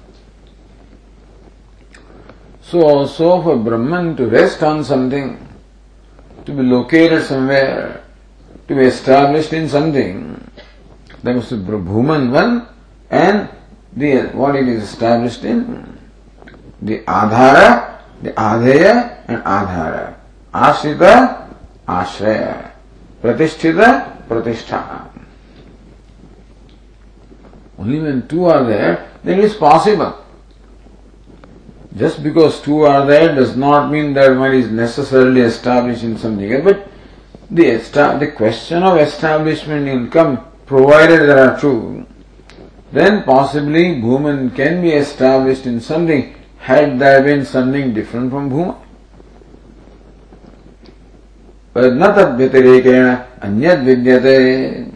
So 2.63 2.81
also 2.81 3.43
for 3.43 3.59
Brahman 3.59 4.17
to 4.17 4.27
rest 4.27 4.63
on 4.63 4.83
something, 4.83 5.37
to 6.47 6.53
be 6.53 6.63
located 6.63 7.25
somewhere, 7.25 8.03
to 8.69 8.75
be 8.75 8.85
established 8.85 9.53
in 9.53 9.69
something, 9.69 10.51
there 11.23 11.35
must 11.35 11.51
be 11.51 11.59
Brahman 11.59 12.31
one 12.31 12.69
and 13.11 13.51
the 13.93 14.29
what 14.33 14.57
it 14.57 14.67
is 14.67 14.83
established 14.83 15.45
in. 15.45 15.99
The 16.81 17.01
Adhara 17.01 17.94
the 18.25 18.33
Adheya 18.33 19.23
and 19.29 19.43
Adhara. 19.45 20.15
Ashrita, 20.53 21.55
Ashraya. 21.87 22.71
Pratisthita, 23.23 24.27
Pratishtha. 24.27 25.11
Only 27.79 28.01
when 28.01 28.27
two 28.27 28.47
are 28.47 28.65
there, 28.65 29.11
then 29.23 29.41
it 29.41 29.45
is 29.45 29.55
possible. 29.55 30.25
Just 31.97 32.23
because 32.23 32.61
two 32.63 32.83
are 32.83 33.07
there 33.07 33.35
does 33.35 33.57
not 33.57 33.91
mean 33.91 34.15
that 34.15 34.37
one 34.37 34.55
is 34.55 34.71
necessarily 34.71 35.43
established 35.43 36.03
in 36.03 36.17
something 36.17 36.51
else. 36.51 36.65
But 36.65 36.89
the, 37.51 37.77
the 38.19 38.33
question 38.35 38.83
of 38.83 38.99
establishment 38.99 39.87
will 39.87 40.11
come 40.11 40.45
provided 40.67 41.21
there 41.21 41.51
are 41.51 41.61
two. 41.61 42.07
Then 42.91 43.25
possibly 43.25 44.01
Bhuman 44.01 44.55
can 44.55 44.81
be 44.81 44.91
established 44.93 45.67
in 45.67 45.81
something 45.81 46.35
had 46.65 46.99
there 46.99 47.23
been 47.23 47.45
something 47.45 47.93
different 47.93 48.31
from 48.31 48.49
Bhuma? 48.51 48.81
But 51.75 51.93
not 51.95 52.17
Anyad 52.17 53.85
Vidyate. 53.85 54.91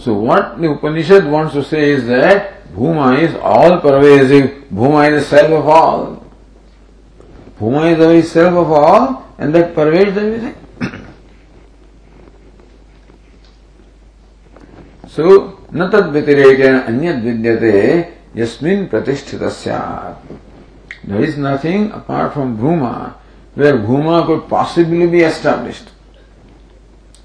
So 0.00 0.12
what 0.12 0.60
the 0.60 0.70
Upanishad 0.72 1.24
wants 1.24 1.54
to 1.54 1.64
say 1.64 1.92
is 1.92 2.06
that 2.06 2.68
Bhuma 2.74 3.18
is 3.18 3.34
all 3.36 3.80
pervasive, 3.80 4.64
Bhuma 4.70 5.10
is 5.10 5.22
the 5.22 5.36
self 5.36 5.50
of 5.52 5.66
all. 5.66 6.22
Bhuma 7.58 7.92
is 7.92 7.98
the 7.98 8.28
self 8.28 8.54
of 8.54 8.70
all 8.70 9.26
and 9.38 9.54
that 9.54 9.74
pervades 9.74 10.18
everything. 10.18 10.54
So, 15.08 15.54
न 15.74 15.88
तद 15.92 16.12
व्यतिरेकेण 16.12 16.78
अन्यद 16.78 17.22
विद्यते 17.24 18.17
Yasmin 18.34 18.88
Pratishthita 18.88 19.50
Syat. 19.50 20.16
There 21.04 21.22
is 21.22 21.36
nothing 21.38 21.90
apart 21.92 22.34
from 22.34 22.58
Bhuma 22.58 23.14
where 23.54 23.78
Bhuma 23.78 24.26
could 24.26 24.48
possibly 24.48 25.06
be 25.06 25.20
established. 25.20 25.90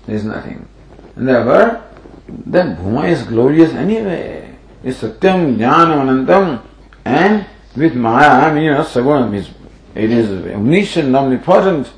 There 0.05 0.15
is 0.15 0.23
nothing. 0.23 0.67
And 1.15 1.27
therefore, 1.27 1.83
that 2.27 2.77
Bhuma 2.77 3.09
is 3.09 3.23
glorious 3.23 3.71
anyway. 3.73 4.55
It's 4.83 5.01
Satyam, 5.01 5.57
Jnanam, 5.57 6.25
Anantam, 6.25 6.61
and 7.05 7.45
with 7.75 7.95
Maya, 7.95 8.27
I 8.27 8.53
mean, 8.53 8.63
you 8.63 8.71
know, 8.71 8.81
Sagunam 8.81 9.33
is, 9.35 9.49
it 9.95 10.11
is 10.11 10.29
omniscient, 10.29 11.15
omnipotent. 11.15 11.91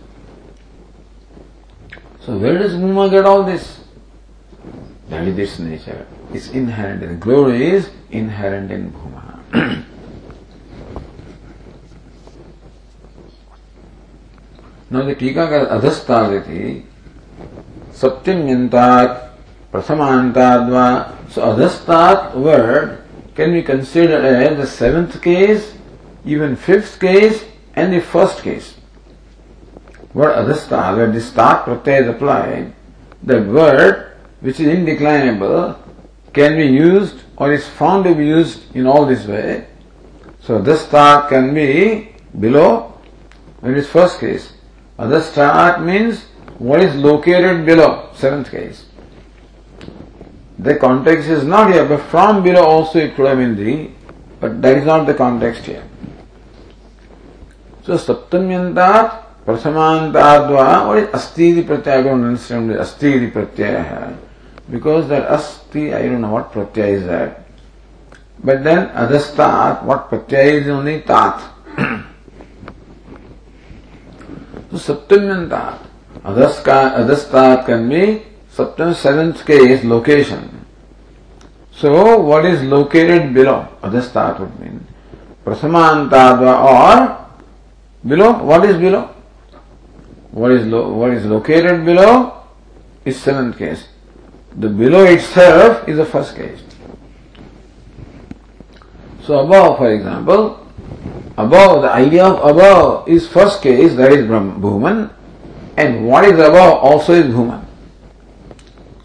So 2.22 2.38
where 2.38 2.58
does 2.58 2.74
Bhuma 2.74 3.10
get 3.10 3.26
all 3.26 3.44
this? 3.44 3.85
That 5.10 5.28
is 5.28 5.38
uh, 5.38 5.42
its 5.42 5.60
nature. 5.60 6.08
It's 6.34 6.50
inherent 6.50 7.04
in 7.04 7.20
glory 7.20 7.68
is 7.72 7.90
inherent 8.10 8.72
in 8.72 8.92
Bhuma. 8.92 9.40
now 14.90 15.06
the 15.06 15.14
Tika 15.14 15.70
adhastaditi 15.70 16.86
satyamyantat 17.92 19.30
prathamantadva. 19.72 21.30
So 21.30 21.54
adhastat 21.54 22.36
word 22.36 23.04
can 23.36 23.54
be 23.54 23.62
considered 23.62 24.26
as 24.26 24.58
the 24.58 24.66
seventh 24.66 25.22
case, 25.22 25.76
even 26.26 26.56
fifth 26.56 27.00
case, 27.00 27.46
and 27.76 27.94
the 27.94 28.02
first 28.02 28.42
case. 28.42 28.74
Word 30.16 30.34
adhastat, 30.34 30.98
where 30.98 31.12
the 31.12 31.22
start 31.22 31.66
pratyay 31.68 32.02
is 32.02 32.08
applied, 32.08 32.74
the 33.22 33.44
word 33.44 34.15
which 34.46 34.60
is 34.60 34.68
indeclinable 34.68 35.76
can 36.34 36.56
be 36.56 36.68
used 36.68 37.24
or 37.38 37.52
is 37.52 37.68
found 37.68 38.04
to 38.04 38.14
be 38.14 38.28
used 38.28 38.76
in 38.76 38.86
all 38.86 39.06
this 39.06 39.26
way. 39.26 39.66
So 40.40 40.62
this 40.62 40.86
star 40.86 41.28
can 41.28 41.54
be 41.56 42.10
below 42.40 42.94
in 43.64 43.74
its 43.76 43.88
first 43.88 44.20
case. 44.20 44.54
Other 45.00 45.22
star 45.22 45.80
means 45.80 46.26
what 46.60 46.82
is 46.82 46.94
located 46.96 47.66
below, 47.66 48.12
seventh 48.14 48.52
case. 48.52 48.86
The 50.60 50.76
context 50.76 51.28
is 51.28 51.44
not 51.44 51.74
here, 51.74 51.86
but 51.86 52.02
from 52.12 52.44
below 52.44 52.64
also 52.64 53.00
it 53.00 53.16
could 53.16 53.26
have 53.26 53.40
been 53.40 53.56
the, 53.56 53.90
but 54.40 54.62
that 54.62 54.78
is 54.78 54.86
not 54.86 55.08
the 55.08 55.16
context 55.16 55.66
here. 55.66 55.84
So 57.84 57.94
what 60.88 60.98
is 60.98 61.10
Asti 61.14 61.64
Pratyaya? 61.64 61.98
I 61.98 62.04
don't 62.04 62.24
understand 62.24 62.70
Pratyaya. 62.70 64.18
Because 64.70 65.08
that 65.10 65.30
asti, 65.32 65.94
I 65.94 66.04
don't 66.04 66.22
know 66.22 66.32
what 66.32 66.52
pratyaya 66.52 66.94
is 66.94 67.06
that. 67.06 67.46
But 68.44 68.64
then 68.64 68.90
adhastat, 68.90 69.84
what 69.84 70.10
pratyaya 70.10 70.62
is 70.62 70.68
only 70.68 71.02
tat. 71.02 71.40
so 74.72 74.78
saptam 74.78 75.50
tat. 75.50 75.80
Adhastat 76.24 77.66
can 77.66 77.90
be 77.90 78.24
saptam 78.52 78.96
seventh 78.96 79.46
case 79.46 79.84
location. 79.84 80.66
So 81.72 82.20
what 82.20 82.46
is 82.46 82.64
located 82.64 83.34
below? 83.34 83.68
Adhastat 83.84 84.40
would 84.40 84.60
mean. 84.60 84.86
Prathamantadva 85.46 86.54
or 86.64 87.28
below, 88.08 88.44
what 88.44 88.66
is 88.66 88.78
below? 88.78 89.10
What 90.32 90.52
is, 90.52 90.66
lo- 90.66 90.92
what 90.94 91.12
is 91.12 91.26
located 91.26 91.86
below 91.86 92.44
is 93.06 93.22
seventh 93.22 93.58
case. 93.58 93.88
The 94.58 94.70
below 94.70 95.04
itself 95.04 95.88
is 95.88 95.98
the 95.98 96.06
first 96.06 96.36
case. 96.36 96.62
So 99.24 99.40
above, 99.40 99.78
for 99.80 99.92
example, 99.92 100.66
above, 101.38 101.82
the 101.82 101.92
idea 101.92 102.26
of 102.26 102.56
above 102.56 103.10
is 103.10 103.28
first 103.28 103.62
case, 103.62 103.96
that 103.96 104.12
is 104.14 104.26
Bhuman, 104.26 105.12
and 105.76 106.08
what 106.08 106.24
is 106.24 106.34
above 106.34 106.80
also 106.84 107.14
is 107.14 107.26
Bhuman. 107.26 107.66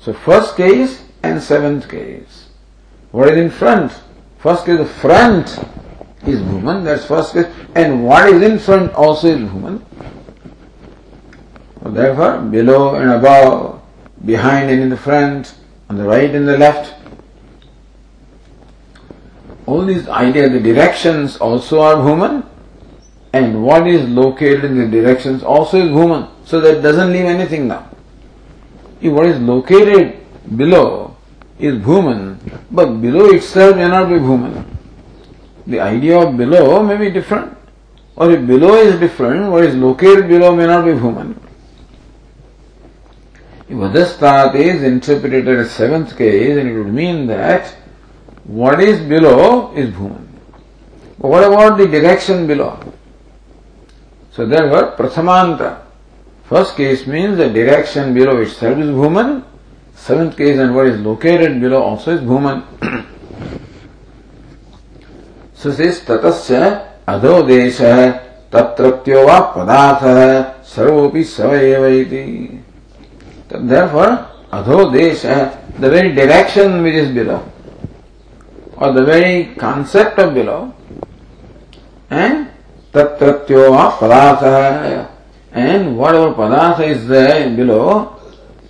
So 0.00 0.12
first 0.12 0.56
case 0.56 1.02
and 1.22 1.42
seventh 1.42 1.88
case. 1.88 2.48
What 3.10 3.28
is 3.30 3.38
in 3.38 3.50
front? 3.50 3.92
First 4.38 4.66
case, 4.66 4.78
the 4.78 4.86
front 4.86 5.48
is 6.26 6.40
Bhuman, 6.40 6.84
that's 6.84 7.06
first 7.06 7.32
case, 7.32 7.46
and 7.74 8.04
what 8.04 8.28
is 8.28 8.40
in 8.42 8.58
front 8.58 8.92
also 8.92 9.28
is 9.28 9.40
Bhuman. 9.40 9.82
So 11.82 11.90
therefore, 11.90 12.38
below 12.42 12.94
and 12.94 13.10
above 13.10 13.79
behind 14.24 14.70
and 14.70 14.80
in 14.80 14.88
the 14.90 14.96
front, 14.96 15.54
on 15.88 15.96
the 15.96 16.04
right 16.04 16.34
and 16.34 16.46
the 16.46 16.56
left. 16.56 16.94
All 19.66 19.84
these 19.84 20.08
ideas, 20.08 20.52
the 20.52 20.60
directions 20.60 21.36
also 21.36 21.80
are 21.80 21.96
Bhuman, 21.96 22.46
and 23.32 23.64
what 23.64 23.86
is 23.86 24.08
located 24.08 24.64
in 24.64 24.78
the 24.78 24.88
directions 24.88 25.42
also 25.42 25.80
is 25.80 25.88
Bhuman. 25.88 26.28
So 26.44 26.60
that 26.60 26.82
doesn't 26.82 27.12
leave 27.12 27.26
anything 27.26 27.68
now. 27.68 27.88
If 29.00 29.12
what 29.12 29.26
is 29.26 29.40
located 29.40 30.18
below 30.56 31.16
is 31.58 31.76
Bhuman, 31.76 32.38
but 32.70 33.00
below 33.00 33.26
itself 33.30 33.76
may 33.76 33.88
not 33.88 34.08
be 34.08 34.16
Bhuman. 34.16 34.64
The 35.66 35.80
idea 35.80 36.18
of 36.18 36.36
below 36.36 36.82
may 36.82 36.96
be 36.96 37.10
different. 37.10 37.56
Or 38.16 38.30
if 38.30 38.46
below 38.46 38.74
is 38.74 38.98
different, 38.98 39.50
what 39.50 39.64
is 39.64 39.74
located 39.76 40.28
below 40.28 40.54
may 40.56 40.66
not 40.66 40.84
be 40.84 40.92
Bhuman. 40.92 41.36
If 43.70 43.76
Adhastat 43.76 44.56
is 44.56 44.82
interpreted 44.82 45.46
as 45.46 45.70
seventh 45.70 46.18
case, 46.18 46.56
then 46.56 46.66
it 46.66 46.76
would 46.76 46.92
mean 46.92 47.28
that 47.28 47.68
what 48.42 48.80
is 48.80 48.98
below 48.98 49.72
is 49.76 49.90
Bhuman. 49.94 50.26
But 51.20 51.28
what 51.28 51.44
about 51.44 51.78
the 51.78 51.86
direction 51.86 52.48
below? 52.48 52.80
So 54.32 54.44
there 54.44 54.66
were 54.68 54.96
Prathamanta. 54.96 55.82
First 56.46 56.74
case 56.74 57.06
means 57.06 57.36
the 57.36 57.48
direction 57.48 58.12
below 58.12 58.40
itself 58.40 58.76
is 58.78 58.90
Bhuman. 58.90 59.44
Seventh 59.94 60.36
case 60.36 60.58
and 60.58 60.74
what 60.74 60.88
is 60.88 61.00
located 61.00 61.60
below 61.60 61.80
also 61.80 62.16
is 62.16 62.20
Bhuman. 62.22 62.66
so 65.54 65.70
says 65.70 66.00
Tatasya 66.00 67.04
Adho 67.06 67.46
Desha 67.46 68.50
Tatratyo 68.50 69.26
Va 69.26 69.52
Padatha 69.54 70.60
Sarvopi 70.64 71.22
Savayevaiti. 71.22 72.69
Therefore, 73.50 74.28
adho 74.52 74.92
desha, 74.92 75.58
the 75.78 75.90
very 75.90 76.14
direction 76.14 76.82
which 76.82 76.94
is 76.94 77.10
below, 77.10 77.42
or 78.76 78.92
the 78.92 79.04
very 79.04 79.54
concept 79.56 80.18
of 80.18 80.34
below, 80.34 80.72
and 82.10 82.48
tatratyo 82.92 83.72
padatha, 83.98 85.08
and 85.52 85.98
whatever 85.98 86.32
padatha 86.32 86.86
is 86.86 87.08
there 87.08 87.54
below, 87.56 88.16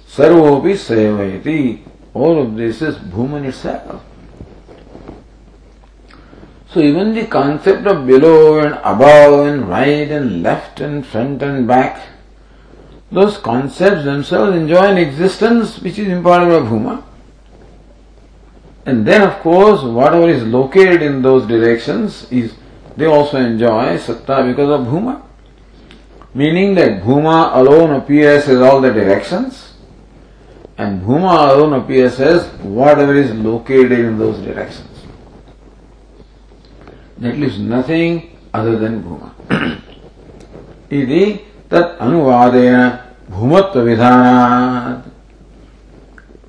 sarvopi 0.08 0.74
sevayati. 0.74 1.80
All 2.14 2.42
of 2.42 2.56
this 2.56 2.82
is 2.82 2.96
Bhuman 2.96 3.44
itself. 3.44 4.02
So 6.72 6.80
even 6.80 7.14
the 7.14 7.26
concept 7.26 7.86
of 7.86 8.06
below 8.06 8.60
and 8.60 8.74
above 8.82 9.46
and 9.46 9.68
right 9.68 10.10
and 10.10 10.42
left 10.42 10.80
and 10.80 11.04
front 11.04 11.42
and 11.42 11.66
back, 11.68 12.00
those 13.12 13.38
concepts 13.38 14.04
themselves 14.04 14.56
enjoy 14.56 14.84
an 14.84 14.98
existence 14.98 15.80
which 15.80 15.98
is 15.98 16.08
imparted 16.08 16.48
by 16.48 16.68
Bhuma. 16.68 17.04
And 18.86 19.06
then, 19.06 19.22
of 19.22 19.40
course, 19.40 19.82
whatever 19.82 20.28
is 20.28 20.42
located 20.44 21.02
in 21.02 21.22
those 21.22 21.46
directions 21.46 22.30
is 22.30 22.54
they 22.96 23.06
also 23.06 23.38
enjoy 23.38 23.96
satta 23.98 24.44
because 24.46 24.70
of 24.80 24.86
Bhuma. 24.86 25.22
Meaning 26.34 26.74
that 26.76 27.02
Bhuma 27.02 27.56
alone 27.56 27.90
appears 27.90 28.48
as 28.48 28.60
all 28.60 28.80
the 28.80 28.92
directions, 28.92 29.74
and 30.78 31.02
Bhuma 31.02 31.50
alone 31.50 31.72
appears 31.72 32.20
as 32.20 32.46
whatever 32.62 33.14
is 33.14 33.32
located 33.34 33.98
in 33.98 34.18
those 34.18 34.38
directions. 34.38 34.86
That 37.18 37.36
leaves 37.36 37.58
nothing 37.58 38.38
other 38.54 38.78
than 38.78 39.02
Bhuma. 39.02 39.82
tat 41.70 41.98
anuvadena 41.98 43.00
bhumatva 43.30 43.84
vidhanat. 43.86 45.04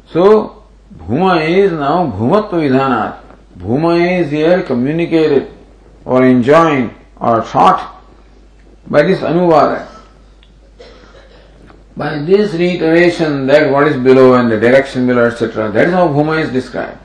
So, 0.08 0.64
bhuma 0.98 1.48
is 1.48 1.72
now 1.72 2.12
bhumatva 2.12 2.58
vidhanat. 2.58 3.20
Bhuma 3.58 4.20
is 4.20 4.32
here 4.32 4.64
communicated 4.64 5.54
or 6.04 6.26
enjoined 6.26 6.92
or 7.18 7.44
taught 7.44 8.04
by 8.88 9.04
this 9.04 9.20
anuvada. 9.20 9.88
By 11.96 12.20
this 12.20 12.54
reiteration 12.54 13.46
that 13.46 13.72
what 13.72 13.88
is 13.88 13.98
below 13.98 14.34
and 14.34 14.52
the 14.52 14.60
direction 14.60 15.06
below, 15.06 15.26
etc., 15.26 15.72
that 15.72 15.88
is 15.88 15.94
how 15.94 16.08
bhuma 16.08 16.42
is 16.42 16.52
described. 16.52 16.98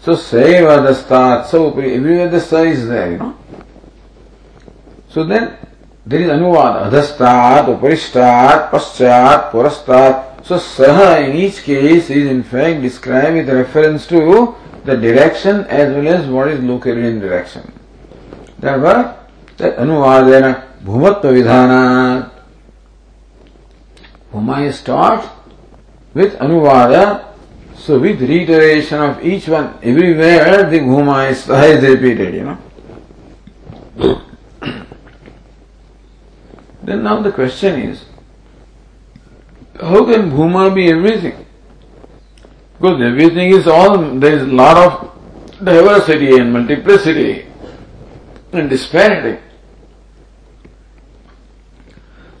So, 0.00 0.12
seva 0.12 0.82
the 0.82 0.94
stat, 0.94 1.46
so 1.46 1.68
everywhere 1.78 2.28
the 2.28 2.40
sa 2.40 2.62
is 2.62 2.88
there, 2.88 3.12
you 3.12 3.18
know. 3.18 3.36
So 5.10 5.24
then, 5.24 5.58
there 6.06 6.20
is 6.22 6.30
अनुवाद 6.30 6.76
अधस्तात 6.76 7.68
उपरिष्टात 7.68 8.70
पश्चात 8.72 9.50
पुरस्तात 9.52 10.44
so 10.48 10.58
सह 10.58 11.00
in 11.16 11.36
each 11.36 11.58
case 11.60 12.10
is 12.10 12.28
in 12.28 12.40
fact 12.50 12.80
describe 12.82 13.34
with 13.34 13.50
reference 13.50 14.08
to 14.10 14.20
the 14.86 14.90
direction 14.92 15.64
as 15.70 15.94
well 15.94 16.06
as 16.08 16.28
what 16.28 16.48
is 16.48 16.60
located 16.62 17.04
in 17.06 17.20
direction 17.20 17.72
that 18.60 18.80
that 19.58 19.74
अनुवाद 19.76 20.54
भूमत्व 20.84 21.28
विधान 21.28 21.70
bhuma 24.32 24.58
is 24.60 24.72
start 24.74 26.16
with 26.16 26.36
अनुवाद 26.40 26.94
so 27.86 27.98
with 27.98 28.22
reiteration 28.28 28.98
of 29.00 29.26
each 29.26 29.48
one 29.48 29.68
everywhere 30.14 30.80
bhuma 30.80 31.22
is 31.26 31.50
repeated 31.50 32.34
you 32.34 32.44
know 32.44 32.58
then 36.82 37.02
now 37.02 37.20
the 37.20 37.32
question 37.32 37.80
is, 37.80 38.04
how 39.80 40.04
can 40.04 40.30
Bhuma 40.30 40.74
be 40.74 40.90
everything? 40.90 41.46
Because 42.78 43.02
everything 43.02 43.50
is 43.50 43.66
all, 43.66 43.98
there 44.18 44.34
is 44.34 44.42
a 44.42 44.46
lot 44.46 44.76
of 44.76 45.64
diversity 45.64 46.36
and 46.36 46.52
multiplicity 46.52 47.46
and 48.52 48.70
disparity. 48.70 49.40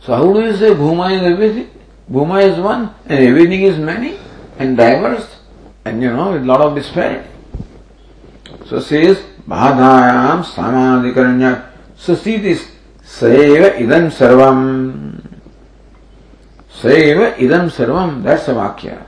So 0.02 0.14
how 0.14 0.32
do 0.32 0.40
you 0.40 0.56
say 0.56 0.70
Bhuma 0.70 1.14
is 1.16 1.22
everything? 1.22 1.70
Bhuma 2.10 2.42
is 2.42 2.58
one 2.58 2.94
and 3.06 3.26
everything 3.26 3.62
is 3.62 3.78
many 3.78 4.18
and 4.58 4.76
diverse 4.76 5.36
and 5.84 6.02
you 6.02 6.10
know 6.10 6.32
with 6.32 6.44
lot 6.44 6.60
of 6.60 6.74
disparity. 6.74 7.28
So 8.66 8.80
says 8.80 9.18
Bhadayam 9.46 10.44
Samadhikaranya. 10.44 11.70
So 11.96 12.14
see 12.14 12.38
this 12.38 12.66
Saiva 13.10 13.74
idam 13.76 14.06
sarvam. 14.10 15.20
Saiva 16.72 17.34
idam 17.36 17.68
sarvam. 17.68 18.22
That's 18.22 18.46
a 18.48 18.54
Vakya. 18.54 19.04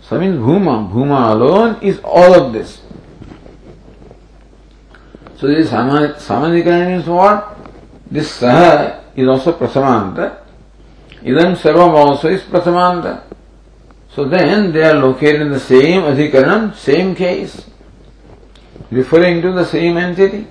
So 0.00 0.20
means 0.20 0.36
Bhuma. 0.38 0.88
Bhuma 0.90 1.32
alone 1.32 1.82
is 1.82 1.98
all 2.04 2.32
of 2.32 2.52
this. 2.52 2.80
So 5.36 5.48
this 5.48 5.70
Samadhikaranya 5.70 7.00
is 7.00 7.06
what? 7.06 7.58
This 8.10 8.40
Saha 8.40 9.02
is 9.16 9.26
also 9.26 9.52
Prathamanta. 9.52 10.38
Idam 11.22 11.56
Sarvam 11.56 11.94
also 11.94 12.28
is 12.28 12.42
Prathamanta. 12.42 13.22
So 14.14 14.24
then 14.24 14.72
they 14.72 14.82
are 14.82 14.94
located 14.94 15.42
in 15.42 15.50
the 15.50 15.60
same 15.60 16.02
Adhikaranam, 16.02 16.74
same 16.74 17.14
case, 17.14 17.64
referring 18.90 19.42
to 19.42 19.52
the 19.52 19.64
same 19.64 19.96
entity. 19.96 20.46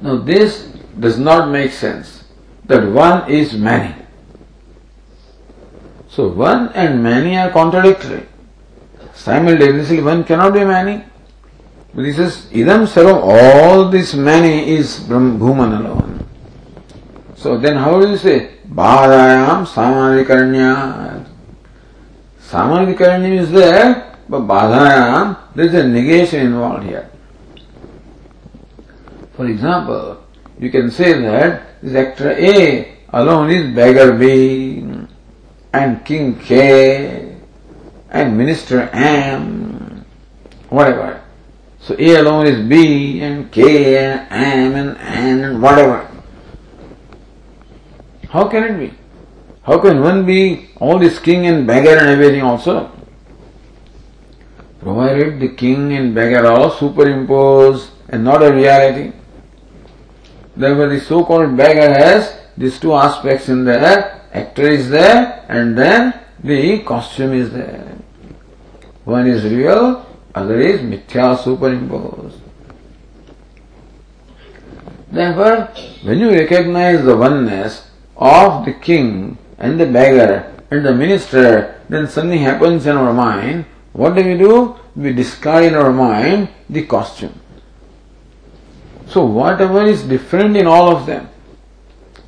Now 0.00 0.16
this 0.16 0.68
does 0.98 1.18
not 1.18 1.50
make 1.50 1.72
sense 1.72 2.24
that 2.66 2.86
one 2.92 3.30
is 3.30 3.54
many. 3.54 3.94
So 6.08 6.28
one 6.28 6.70
and 6.74 7.02
many 7.02 7.36
are 7.36 7.50
contradictory. 7.50 8.26
Simultaneously 9.14 10.02
one 10.02 10.24
cannot 10.24 10.54
be 10.54 10.64
many. 10.64 11.04
This 11.94 12.18
is 12.18 12.46
idam 12.52 12.86
sarvam, 12.86 13.22
all 13.22 13.88
this 13.88 14.14
many 14.14 14.70
is 14.70 15.06
from 15.06 15.38
Bhuman 15.38 15.80
alone. 15.80 16.26
So 17.34 17.56
then 17.58 17.76
how 17.76 18.00
do 18.00 18.10
you 18.10 18.16
say 18.16 18.58
Bhadayam 18.68 19.66
Samadhikaranya? 19.66 21.24
Samadhikaranya 22.40 23.40
is 23.40 23.50
there, 23.50 24.16
but 24.28 24.40
Bhadayam, 24.42 25.36
there 25.54 25.66
is 25.66 25.74
a 25.74 25.86
negation 25.86 26.46
involved 26.46 26.84
here. 26.84 27.08
For 29.38 29.46
example, 29.46 30.18
you 30.58 30.68
can 30.68 30.90
say 30.90 31.12
that 31.12 31.80
this 31.80 31.94
actor 31.94 32.32
A 32.32 32.98
alone 33.10 33.52
is 33.52 33.72
beggar 33.72 34.18
B, 34.18 34.82
and 35.72 36.04
king 36.04 36.36
K, 36.40 37.36
and 38.10 38.36
minister 38.36 38.90
M, 38.92 40.04
whatever. 40.70 41.22
So 41.78 41.94
A 42.00 42.16
alone 42.16 42.48
is 42.48 42.68
B, 42.68 43.20
and 43.20 43.52
K, 43.52 43.96
and 43.98 44.26
M, 44.28 44.74
and 44.74 44.98
N, 44.98 45.44
and 45.44 45.62
whatever. 45.62 46.10
How 48.30 48.48
can 48.48 48.64
it 48.64 48.76
be? 48.76 48.98
How 49.62 49.78
can 49.78 50.02
one 50.02 50.26
be 50.26 50.70
all 50.80 50.98
this 50.98 51.20
king 51.20 51.46
and 51.46 51.64
beggar 51.64 51.96
and 51.96 52.08
everything 52.08 52.42
also? 52.42 52.90
Provided 54.80 55.38
the 55.38 55.50
king 55.50 55.92
and 55.92 56.12
beggar 56.12 56.44
are 56.44 56.72
superimposed 56.72 57.90
and 58.08 58.24
not 58.24 58.42
a 58.42 58.52
reality. 58.52 59.12
Therefore, 60.58 60.88
the 60.88 61.00
so 61.00 61.24
called 61.24 61.56
beggar 61.56 61.88
has 61.94 62.36
these 62.56 62.80
two 62.80 62.92
aspects 62.92 63.48
in 63.48 63.64
there 63.64 64.26
actor 64.32 64.68
is 64.68 64.90
there 64.90 65.46
and 65.48 65.78
then 65.78 66.12
the 66.42 66.80
costume 66.80 67.32
is 67.32 67.52
there. 67.52 67.96
One 69.04 69.26
is 69.26 69.44
real, 69.44 70.04
other 70.34 70.60
is 70.60 70.80
mithya 70.80 71.38
superimposed. 71.42 72.40
Therefore, 75.10 75.72
when 76.02 76.18
you 76.18 76.30
recognize 76.30 77.04
the 77.04 77.16
oneness, 77.16 77.88
of 78.18 78.64
the 78.64 78.72
king 78.72 79.38
and 79.58 79.78
the 79.78 79.86
beggar 79.86 80.52
and 80.70 80.84
the 80.84 80.92
minister, 80.92 81.80
then 81.88 82.08
something 82.08 82.40
happens 82.40 82.84
in 82.84 82.96
our 82.96 83.12
mind. 83.12 83.64
What 83.92 84.16
do 84.16 84.24
we 84.24 84.36
do? 84.36 84.76
We 84.96 85.12
discard 85.12 85.64
in 85.64 85.74
our 85.74 85.92
mind 85.92 86.48
the 86.68 86.84
costume. 86.84 87.40
So 89.08 89.24
whatever 89.24 89.84
is 89.84 90.02
different 90.02 90.56
in 90.56 90.66
all 90.66 90.94
of 90.94 91.06
them, 91.06 91.28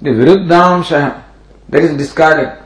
the 0.01 0.11
viruddhamsha, 0.11 1.23
that 1.69 1.83
is 1.83 1.97
discarded. 1.97 2.59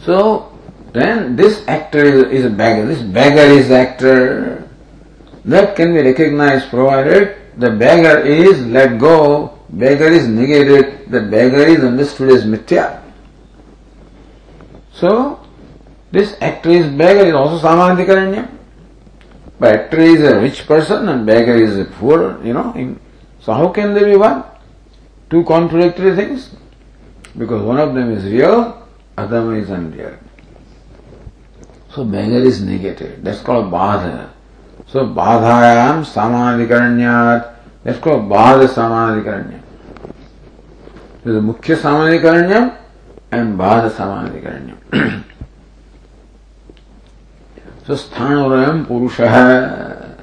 So 0.00 0.56
then 0.92 1.36
this 1.36 1.66
actor 1.68 2.02
is, 2.04 2.22
is 2.32 2.44
a 2.46 2.50
beggar, 2.50 2.86
this 2.86 3.02
beggar 3.02 3.42
is 3.42 3.68
the 3.68 3.76
actor. 3.76 4.68
That 5.44 5.74
can 5.74 5.94
be 5.94 6.02
recognized 6.02 6.68
provided 6.70 7.40
the 7.56 7.70
beggar 7.70 8.20
is 8.20 8.64
let 8.66 8.98
go 8.98 9.58
beggar 9.70 10.08
is 10.08 10.26
negated, 10.26 11.10
the 11.10 11.20
beggar 11.20 11.62
is 11.62 11.84
understood 11.84 12.30
as 12.30 12.44
mithya. 12.44 13.02
So, 14.92 15.40
this 16.10 16.36
actor 16.40 16.70
is 16.70 16.86
beggar 16.88 17.26
is 17.26 17.34
also 17.34 17.58
samadhikaranya. 17.66 18.48
But 19.60 19.76
actor 19.76 20.00
is 20.00 20.22
a 20.22 20.40
rich 20.40 20.66
person 20.66 21.08
and 21.08 21.26
beggar 21.26 21.54
is 21.54 21.78
a 21.78 21.84
poor, 21.84 22.42
you 22.42 22.52
know. 22.52 22.96
So 23.40 23.52
how 23.52 23.68
can 23.68 23.94
they 23.94 24.04
be 24.04 24.16
one? 24.16 24.42
Two 25.28 25.44
contradictory 25.44 26.16
things? 26.16 26.56
Because 27.38 27.62
one 27.62 27.78
of 27.78 27.94
them 27.94 28.10
is 28.10 28.24
real, 28.24 28.88
other 29.16 29.44
one 29.44 29.56
is 29.56 29.70
unreal. 29.70 30.16
So 31.90 32.04
beggar 32.04 32.38
is 32.38 32.62
negative. 32.62 33.22
That's 33.22 33.40
called 33.40 33.70
badha. 33.70 34.30
So 34.86 35.06
badhayam 35.06 36.02
samadhikaranyat. 36.02 37.54
That's 37.84 38.00
called 38.00 38.30
badha 38.30 38.66
samadhikaranya. 38.66 39.60
There's 41.22 41.36
a 41.36 41.40
Mukhya 41.40 41.76
Samadhikaranyam 41.76 42.78
and 43.30 43.58
Bhada 43.58 43.90
Samadhikaranyam. 43.90 45.24
so 47.96 48.08
Sthanurayam 48.08 48.86
Purusha. 48.86 50.16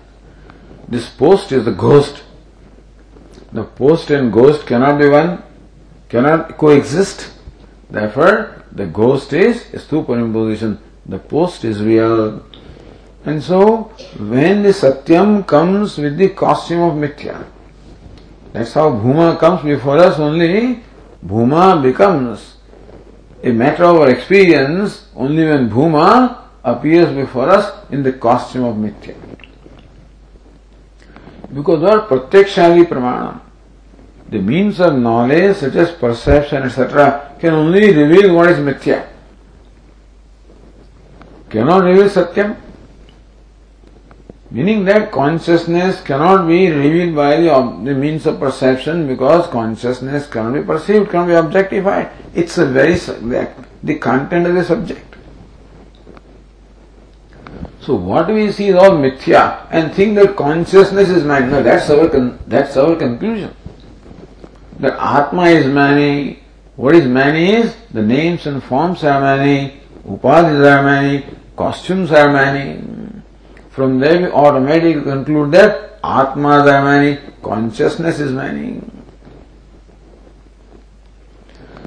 This 0.88 1.10
post 1.10 1.51
is 1.51 1.65
the 1.65 1.71
ghost. 1.71 2.23
The 3.51 3.63
post 3.63 4.10
and 4.12 4.32
ghost 4.32 4.65
cannot 4.65 4.99
be 4.99 5.10
one, 5.10 5.43
cannot 6.10 6.58
coexist. 6.58 7.32
Therefore, 7.89 8.63
the 8.71 8.86
ghost 8.86 9.34
is 9.34 9.73
a 9.73 9.80
superimposition. 9.80 10.80
The 11.06 11.19
post 11.19 11.63
is 11.65 11.82
real. 11.82 12.45
And 13.25 13.43
so, 13.43 13.91
when 14.17 14.63
the 14.63 14.69
Satyam 14.69 15.45
comes 15.45 15.97
with 15.97 16.17
the 16.17 16.30
costume 16.30 16.82
of 16.82 16.93
Mithya, 16.93 17.45
that's 18.53 18.73
how 18.73 18.91
Bhuma 18.91 19.38
comes 19.39 19.63
before 19.63 19.97
us 19.97 20.19
only 20.19 20.84
Bhuma 21.25 21.82
becomes 21.82 22.56
a 23.43 23.51
matter 23.51 23.84
of 23.84 23.97
our 23.97 24.10
experience 24.10 25.08
only 25.15 25.45
when 25.45 25.69
Bhuma 25.69 26.46
appears 26.67 27.15
before 27.15 27.49
us 27.49 27.65
in 27.91 28.03
the 28.03 28.12
costume 28.12 28.65
of 28.65 28.75
Mithya. 28.75 29.15
Because 31.53 31.82
our 31.84 32.08
Pratyakshadi 32.08 32.84
Pramana, 32.84 33.39
the 34.30 34.39
means 34.39 34.82
of 34.82 34.93
knowledge 34.95 35.56
such 35.56 35.75
as 35.75 35.91
perception 35.91 36.63
etc. 36.63 37.36
can 37.39 37.53
only 37.53 37.93
reveal 37.95 38.36
what 38.36 38.51
is 38.51 38.58
Mithya. 38.58 39.08
Cannot 41.49 41.86
reveal 41.86 42.10
Satyam. 42.10 42.58
Meaning 44.51 44.84
that 44.86 45.12
consciousness 45.12 46.01
cannot 46.01 46.47
be 46.47 46.69
revealed 46.69 47.15
by 47.15 47.38
the, 47.38 47.49
the 47.86 47.93
means 47.93 48.25
of 48.25 48.39
perception 48.39 49.08
because 49.08 49.47
consciousness 49.47 50.27
cannot 50.27 50.53
be 50.53 50.63
perceived, 50.63 51.10
cannot 51.10 51.27
be 51.27 51.34
objectified. 51.34 52.12
It's 52.34 52.58
a 52.58 52.65
very, 52.65 52.95
the 52.95 53.99
content 53.99 54.47
of 54.47 54.56
the 54.56 54.63
subject. 54.65 55.07
So 57.88 57.95
what 57.95 58.28
we 58.28 58.52
see 58.52 58.67
is 58.67 58.76
all 58.76 58.91
mithya 58.91 59.65
and 59.71 59.93
think 59.93 60.15
that 60.15 60.36
consciousness 60.36 61.08
is 61.08 61.23
many. 61.23 61.47
No, 61.47 61.63
that's 61.63 61.89
our, 61.89 62.08
that's 62.45 62.76
our 62.76 62.97
conclusion. 62.97 63.56
That 64.82 65.00
Atma 65.00 65.43
is 65.43 65.65
many 65.67 66.43
What 66.78 66.95
is 66.95 67.08
many 67.08 67.54
is 67.54 67.76
the 67.91 68.04
names 68.04 68.45
and 68.45 68.62
forms 68.63 69.04
are 69.04 69.19
many, 69.19 69.82
upadhis 70.06 70.65
are 70.71 70.84
many, 70.84 71.26
costumes 71.56 72.12
are 72.12 72.32
many. 72.32 72.84
From 73.71 74.00
there 74.00 74.19
we 74.21 74.28
automatically 74.28 75.02
conclude 75.02 75.54
that 75.54 76.00
atmas 76.04 76.69
are 76.69 76.84
many, 76.84 77.17
consciousness 77.41 78.19
is 78.19 78.32
many. 78.32 78.82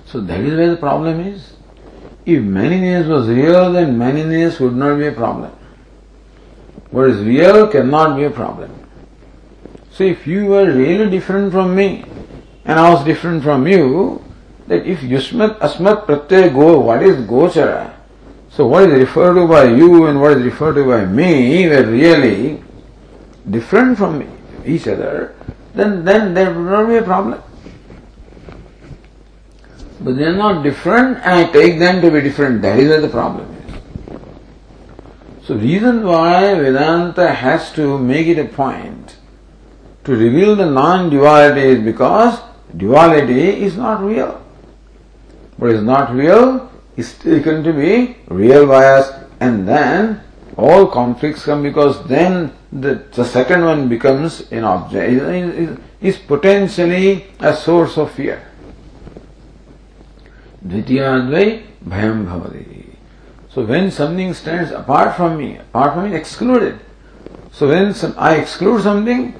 So 0.06 0.20
that 0.22 0.40
is 0.40 0.56
where 0.56 0.70
the 0.70 0.76
problem 0.76 1.20
is. 1.20 1.52
If 2.26 2.42
manyness 2.42 3.06
was 3.06 3.28
real, 3.28 3.72
then 3.72 3.96
manyness 3.96 4.58
would 4.58 4.74
not 4.74 4.98
be 4.98 5.06
a 5.06 5.12
problem. 5.12 5.52
What 6.90 7.10
is 7.10 7.22
real 7.24 7.68
cannot 7.68 8.16
be 8.16 8.24
a 8.24 8.30
problem. 8.30 8.74
So 9.92 10.04
if 10.04 10.26
you 10.26 10.46
were 10.46 10.72
really 10.72 11.08
different 11.10 11.52
from 11.52 11.74
me, 11.74 12.04
and 12.64 12.78
I 12.78 12.90
was 12.90 13.04
different 13.04 13.42
from 13.42 13.66
you, 13.66 14.24
that 14.66 14.86
if 14.86 15.00
Yusmat 15.00 15.58
Asmat 15.58 16.06
Pratyay 16.06 16.52
Go, 16.54 16.80
what 16.80 17.02
is 17.02 17.16
Gochara? 17.28 17.94
So 18.50 18.66
what 18.66 18.84
is 18.84 18.98
referred 18.98 19.34
to 19.34 19.46
by 19.46 19.64
you 19.64 20.06
and 20.06 20.20
what 20.20 20.32
is 20.32 20.42
referred 20.42 20.74
to 20.74 20.84
by 20.84 21.04
me 21.04 21.68
were 21.68 21.84
really 21.84 22.62
different 23.48 23.98
from 23.98 24.26
each 24.64 24.88
other, 24.88 25.34
then, 25.74 26.04
then 26.04 26.34
there 26.34 26.52
would 26.52 26.70
not 26.70 26.88
be 26.88 26.96
a 26.96 27.02
problem. 27.02 27.42
But 30.00 30.16
they 30.16 30.24
are 30.24 30.36
not 30.36 30.62
different 30.62 31.18
and 31.18 31.46
I 31.46 31.52
take 31.52 31.78
them 31.78 32.00
to 32.00 32.10
be 32.10 32.20
different. 32.20 32.62
That 32.62 32.78
is 32.78 33.02
the 33.02 33.08
problem. 33.08 33.49
So 35.50 35.56
reason 35.56 36.04
why 36.04 36.54
Vedanta 36.54 37.32
has 37.34 37.72
to 37.72 37.98
make 37.98 38.28
it 38.28 38.38
a 38.38 38.44
point 38.44 39.16
to 40.04 40.14
reveal 40.14 40.54
the 40.54 40.66
non-duality 40.70 41.60
is 41.60 41.80
because 41.82 42.38
duality 42.76 43.60
is 43.64 43.76
not 43.76 44.00
real. 44.00 44.40
What 45.56 45.72
is 45.72 45.82
not 45.82 46.14
real 46.14 46.70
is 46.96 47.18
taken 47.18 47.64
to 47.64 47.72
be 47.72 48.16
real 48.28 48.64
by 48.68 48.90
us, 48.90 49.10
and 49.40 49.66
then 49.66 50.20
all 50.56 50.86
conflicts 50.86 51.46
come 51.46 51.64
because 51.64 52.06
then 52.06 52.52
the, 52.70 53.02
the 53.10 53.24
second 53.24 53.64
one 53.64 53.88
becomes 53.88 54.52
an 54.52 54.62
object, 54.62 55.10
is, 55.10 55.78
is 56.00 56.16
potentially 56.16 57.26
a 57.40 57.56
source 57.56 57.98
of 57.98 58.12
fear. 58.12 58.40
Dvitiyadvai 60.64 61.66
bhayam 61.84 62.24
bhavati. 62.24 62.89
So 63.52 63.64
when 63.64 63.90
something 63.90 64.32
stands 64.32 64.70
apart 64.70 65.16
from 65.16 65.36
me, 65.36 65.56
apart 65.56 65.94
from 65.94 66.10
me, 66.10 66.16
excluded. 66.16 66.78
So 67.52 67.68
when 67.68 67.92
some, 67.94 68.14
I 68.16 68.36
exclude 68.36 68.82
something 68.82 69.34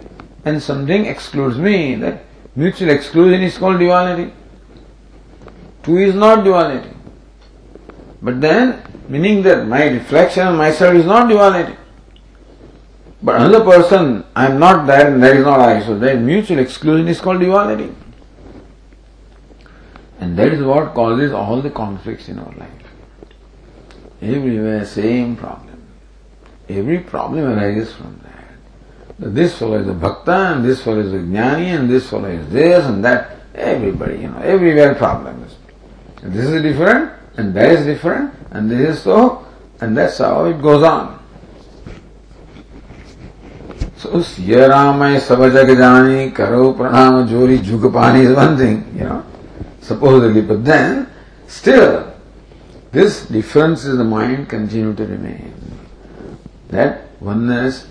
and 0.45 0.61
something 0.61 1.07
excludes 1.07 1.57
me, 1.59 1.95
that 1.97 2.25
mutual 2.57 2.91
exclusion 2.91 3.43
is 3.43 3.57
called 3.57 3.79
duality. 3.79 4.33
Two 5.85 5.99
is 5.99 6.15
not 6.15 6.45
duality. 6.45 6.91
But 8.21 8.41
then, 8.41 8.83
meaning 9.09 9.43
that 9.45 9.67
my 9.67 9.85
reflection 9.85 10.47
on 10.47 10.57
myself 10.57 10.95
is 10.97 11.07
not 11.07 11.29
duality. 11.29 11.77
But 13.23 13.37
another 13.37 13.65
person, 13.65 14.25
I 14.35 14.47
am 14.47 14.59
not 14.59 14.87
that 14.89 15.07
and 15.07 15.23
that 15.23 15.37
is 15.37 15.45
not 15.45 15.61
I. 15.61 15.85
So 15.85 15.97
that 15.99 16.19
mutual 16.19 16.59
exclusion 16.59 17.07
is 17.07 17.21
called 17.21 17.41
duality. 17.41 17.95
And 20.19 20.37
that 20.37 20.53
is 20.53 20.63
what 20.63 20.95
causes 20.95 21.33
all 21.33 21.63
the 21.63 21.71
conflicts 21.71 22.29
in 22.29 22.39
our 22.41 22.53
life. 22.55 22.80
Everywhere, 24.23 24.85
same 24.85 25.37
problem. 25.37 25.83
Every 26.69 27.01
problem 27.01 27.47
arises 27.47 27.93
from 27.93 28.21
that. 28.23 29.35
This 29.35 29.59
fellow 29.59 29.79
is 29.79 29.89
a 29.89 29.95
bhakta, 29.95 30.55
and 30.55 30.65
this 30.65 30.83
fellow 30.83 31.01
is 31.01 31.13
a 31.13 31.17
jnani, 31.17 31.75
and 31.79 31.91
this 31.91 32.09
fellow 32.09 32.29
is 32.29 32.49
this 32.51 32.85
and 32.85 33.05
that. 33.05 33.37
Everybody, 33.55 34.21
you 34.21 34.29
know, 34.29 34.39
everywhere 34.39 34.95
problems. 34.95 35.57
This 36.23 36.47
is 36.47 36.63
different, 36.63 37.13
and 37.37 37.53
that 37.55 37.71
is 37.71 37.85
different, 37.85 38.33
and 38.51 38.71
this 38.71 38.97
is 38.97 39.03
so, 39.03 39.45
and 39.81 39.97
that's 39.97 40.19
how 40.19 40.45
it 40.45 40.63
goes 40.63 40.85
on. 40.85 41.19
So, 43.97 44.11
Siya 44.11 44.71
Ramay 44.71 45.19
Sabajag 45.21 45.77
Jani 45.77 46.31
Karo 46.31 46.73
Pranam 46.73 47.29
Jori 47.29 47.59
Jugapani 47.59 48.25
is 48.31 48.37
one 48.37 48.57
thing, 48.57 48.95
you 48.97 49.05
know, 49.05 49.25
supposedly, 49.81 50.41
but 50.41 50.65
then, 50.65 51.07
still, 51.47 52.10
this 52.93 53.27
difference 53.27 53.85
in 53.85 53.99
the 53.99 54.05
mind 54.05 54.49
continue 54.49 54.95
to 54.95 55.07
remain. 55.07 55.55
That 56.69 57.03
oneness 57.21 57.87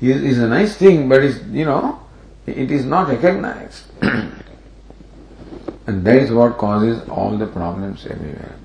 is, 0.00 0.22
is 0.22 0.38
a 0.38 0.48
nice 0.48 0.76
thing, 0.76 1.08
but 1.08 1.22
it's, 1.22 1.42
you 1.46 1.64
know, 1.64 2.00
it 2.46 2.70
is 2.70 2.84
not 2.84 3.08
recognized. 3.08 3.84
And 5.88 6.04
that 6.04 6.16
is 6.16 6.30
what 6.30 6.58
causes 6.58 7.08
all 7.08 7.38
the 7.38 7.46
problems 7.46 8.06
everywhere. 8.06 8.56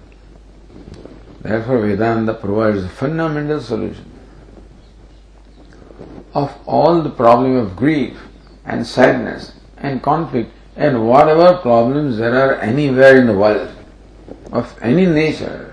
Therefore, 1.39 1.79
Vedanta 1.79 2.33
provides 2.33 2.83
a 2.83 2.89
fundamental 2.89 3.61
solution 3.61 4.11
of 6.33 6.53
all 6.65 7.01
the 7.01 7.09
problem 7.09 7.55
of 7.55 7.77
grief 7.77 8.19
and 8.65 8.85
sadness 8.85 9.53
and 9.77 10.03
conflict 10.03 10.51
and 10.75 11.07
whatever 11.07 11.57
problems 11.57 12.17
there 12.17 12.35
are 12.35 12.55
anywhere 12.55 13.15
in 13.17 13.27
the 13.27 13.37
world 13.37 13.73
of 14.51 14.77
any 14.81 15.05
nature 15.05 15.72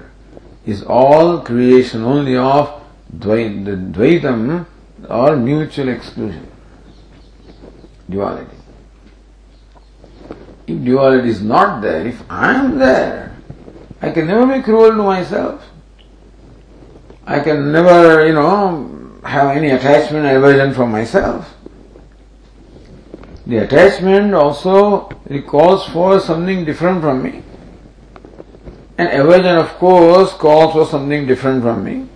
is 0.66 0.82
all 0.82 1.40
creation 1.40 2.02
only 2.02 2.36
of 2.36 2.82
the 3.12 3.26
Dvaitam 3.26 4.66
or 5.08 5.36
mutual 5.36 5.88
exclusion, 5.88 6.46
duality. 8.08 8.56
If 10.66 10.84
duality 10.84 11.30
is 11.30 11.42
not 11.42 11.80
there, 11.80 12.06
if 12.06 12.22
I 12.30 12.54
am 12.54 12.78
there, 12.78 13.36
I 14.02 14.10
can 14.10 14.26
never 14.26 14.46
be 14.54 14.62
cruel 14.62 14.90
to 14.90 15.02
myself. 15.02 15.64
I 17.26 17.40
can 17.40 17.72
never, 17.72 18.26
you 18.26 18.34
know, 18.34 19.18
have 19.24 19.56
any 19.56 19.70
attachment 19.70 20.26
or 20.26 20.36
aversion 20.36 20.74
for 20.74 20.86
myself. 20.86 21.54
The 23.46 23.58
attachment 23.58 24.34
also 24.34 25.08
calls 25.46 25.86
for 25.88 26.20
something 26.20 26.64
different 26.64 27.00
from 27.00 27.22
me. 27.22 27.42
And 29.00 29.08
aversion, 29.18 29.56
of 29.56 29.78
course, 29.78 30.34
calls 30.34 30.74
for 30.74 30.84
something 30.84 31.26
different 31.26 31.62
from 31.62 31.84
me. 31.84 32.06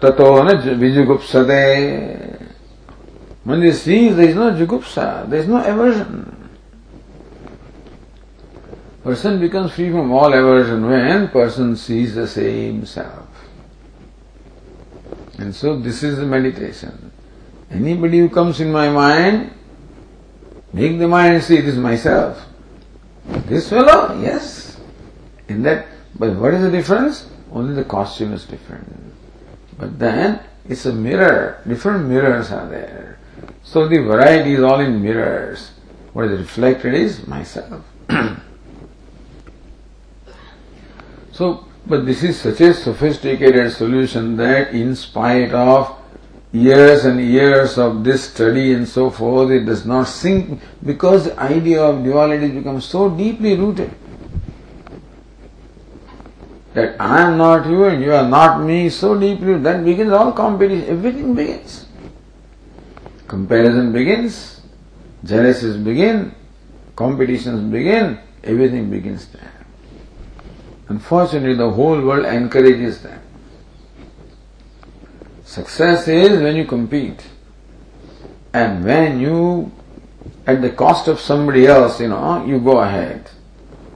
Tato 0.00 0.42
na 0.42 0.56
when 3.44 3.60
they 3.60 3.72
see, 3.72 4.08
there 4.08 4.28
is 4.30 4.34
no 4.34 4.52
jugupsa, 4.52 5.28
there 5.28 5.40
is 5.40 5.46
no 5.46 5.62
aversion. 5.62 6.48
Person 9.04 9.38
becomes 9.38 9.72
free 9.72 9.90
from 9.90 10.10
all 10.12 10.32
aversion 10.32 10.88
when 10.88 11.28
person 11.28 11.76
sees 11.76 12.14
the 12.14 12.26
same 12.26 12.86
self. 12.86 13.28
And 15.36 15.54
so 15.54 15.78
this 15.78 16.02
is 16.02 16.16
the 16.16 16.24
meditation. 16.24 17.12
Anybody 17.70 18.20
who 18.20 18.30
comes 18.30 18.60
in 18.60 18.72
my 18.72 18.88
mind, 18.88 19.52
make 20.72 20.98
the 20.98 21.06
mind 21.06 21.42
see 21.42 21.60
this 21.60 21.76
myself. 21.76 22.46
This 23.46 23.68
fellow, 23.68 24.20
yes. 24.20 24.80
In 25.48 25.62
that, 25.62 25.86
but 26.18 26.36
what 26.36 26.54
is 26.54 26.62
the 26.62 26.70
difference? 26.70 27.28
Only 27.52 27.74
the 27.74 27.84
costume 27.84 28.32
is 28.32 28.44
different. 28.44 28.86
But 29.78 29.98
then 29.98 30.40
it's 30.66 30.86
a 30.86 30.92
mirror. 30.92 31.60
Different 31.66 32.08
mirrors 32.08 32.50
are 32.50 32.68
there. 32.68 33.18
So 33.62 33.88
the 33.88 33.98
variety 33.98 34.54
is 34.54 34.62
all 34.62 34.80
in 34.80 35.02
mirrors. 35.02 35.72
What 36.12 36.26
is 36.26 36.40
reflected 36.40 36.94
is 36.94 37.26
myself. 37.26 37.84
so, 41.32 41.66
but 41.86 42.06
this 42.06 42.22
is 42.22 42.40
such 42.40 42.60
a 42.60 42.74
sophisticated 42.74 43.72
solution 43.72 44.36
that 44.36 44.72
in 44.72 44.94
spite 44.94 45.52
of 45.52 46.01
years 46.52 47.04
and 47.06 47.20
years 47.20 47.78
of 47.78 48.04
this 48.04 48.24
study 48.24 48.74
and 48.74 48.86
so 48.86 49.10
forth, 49.10 49.50
it 49.50 49.64
does 49.64 49.86
not 49.86 50.06
sink 50.06 50.60
because 50.84 51.24
the 51.24 51.40
idea 51.40 51.82
of 51.82 52.04
duality 52.04 52.48
becomes 52.48 52.84
so 52.84 53.08
deeply 53.08 53.56
rooted 53.56 53.92
that 56.74 57.00
I 57.00 57.22
am 57.22 57.38
not 57.38 57.66
you 57.66 57.84
and 57.84 58.02
you 58.02 58.14
are 58.14 58.26
not 58.28 58.62
me, 58.62 58.88
so 58.88 59.18
deeply, 59.18 59.58
that 59.58 59.84
begins 59.84 60.12
all 60.12 60.32
competition, 60.32 60.88
everything 60.88 61.34
begins. 61.34 61.86
Comparison 63.28 63.92
begins, 63.92 64.60
jealousies 65.24 65.76
begin, 65.76 66.34
competitions 66.96 67.70
begin, 67.70 68.18
everything 68.44 68.90
begins 68.90 69.26
there. 69.28 69.52
Unfortunately, 70.88 71.54
the 71.54 71.70
whole 71.70 72.00
world 72.00 72.26
encourages 72.26 73.02
that. 73.02 73.21
Success 75.52 76.08
is 76.08 76.40
when 76.40 76.56
you 76.56 76.64
compete. 76.64 77.26
And 78.54 78.82
when 78.82 79.20
you, 79.20 79.70
at 80.46 80.62
the 80.62 80.70
cost 80.70 81.08
of 81.08 81.20
somebody 81.20 81.66
else, 81.66 82.00
you 82.00 82.08
know, 82.08 82.42
you 82.46 82.58
go 82.58 82.78
ahead. 82.78 83.28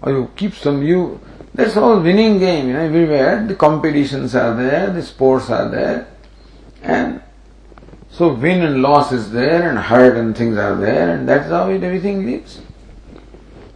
Or 0.02 0.12
you 0.12 0.30
keep 0.36 0.52
some, 0.52 0.82
you, 0.82 1.18
that's 1.54 1.78
all 1.78 1.98
winning 1.98 2.38
game, 2.38 2.66
you 2.66 2.74
know, 2.74 2.80
everywhere. 2.80 3.46
The 3.46 3.54
competitions 3.54 4.34
are 4.34 4.54
there, 4.54 4.90
the 4.90 5.02
sports 5.02 5.48
are 5.48 5.70
there. 5.70 6.08
And 6.82 7.22
so 8.10 8.34
win 8.34 8.60
and 8.62 8.82
loss 8.82 9.10
is 9.10 9.32
there 9.32 9.70
and 9.70 9.78
hurt 9.78 10.18
and 10.18 10.36
things 10.36 10.58
are 10.58 10.76
there 10.76 11.08
and 11.16 11.26
that's 11.26 11.48
how 11.48 11.70
it, 11.70 11.82
everything 11.82 12.26
lives. 12.26 12.60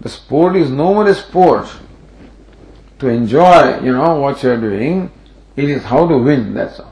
The 0.02 0.10
sport 0.10 0.54
is 0.54 0.68
no 0.68 0.92
more 0.92 1.08
a 1.08 1.14
sport. 1.14 1.66
To 2.98 3.08
enjoy, 3.08 3.80
you 3.80 3.94
know, 3.94 4.16
what 4.16 4.42
you 4.42 4.50
are 4.50 4.60
doing, 4.60 5.10
it 5.56 5.70
is 5.70 5.82
how 5.82 6.06
to 6.06 6.18
win, 6.18 6.52
that's 6.52 6.78
all. 6.78 6.89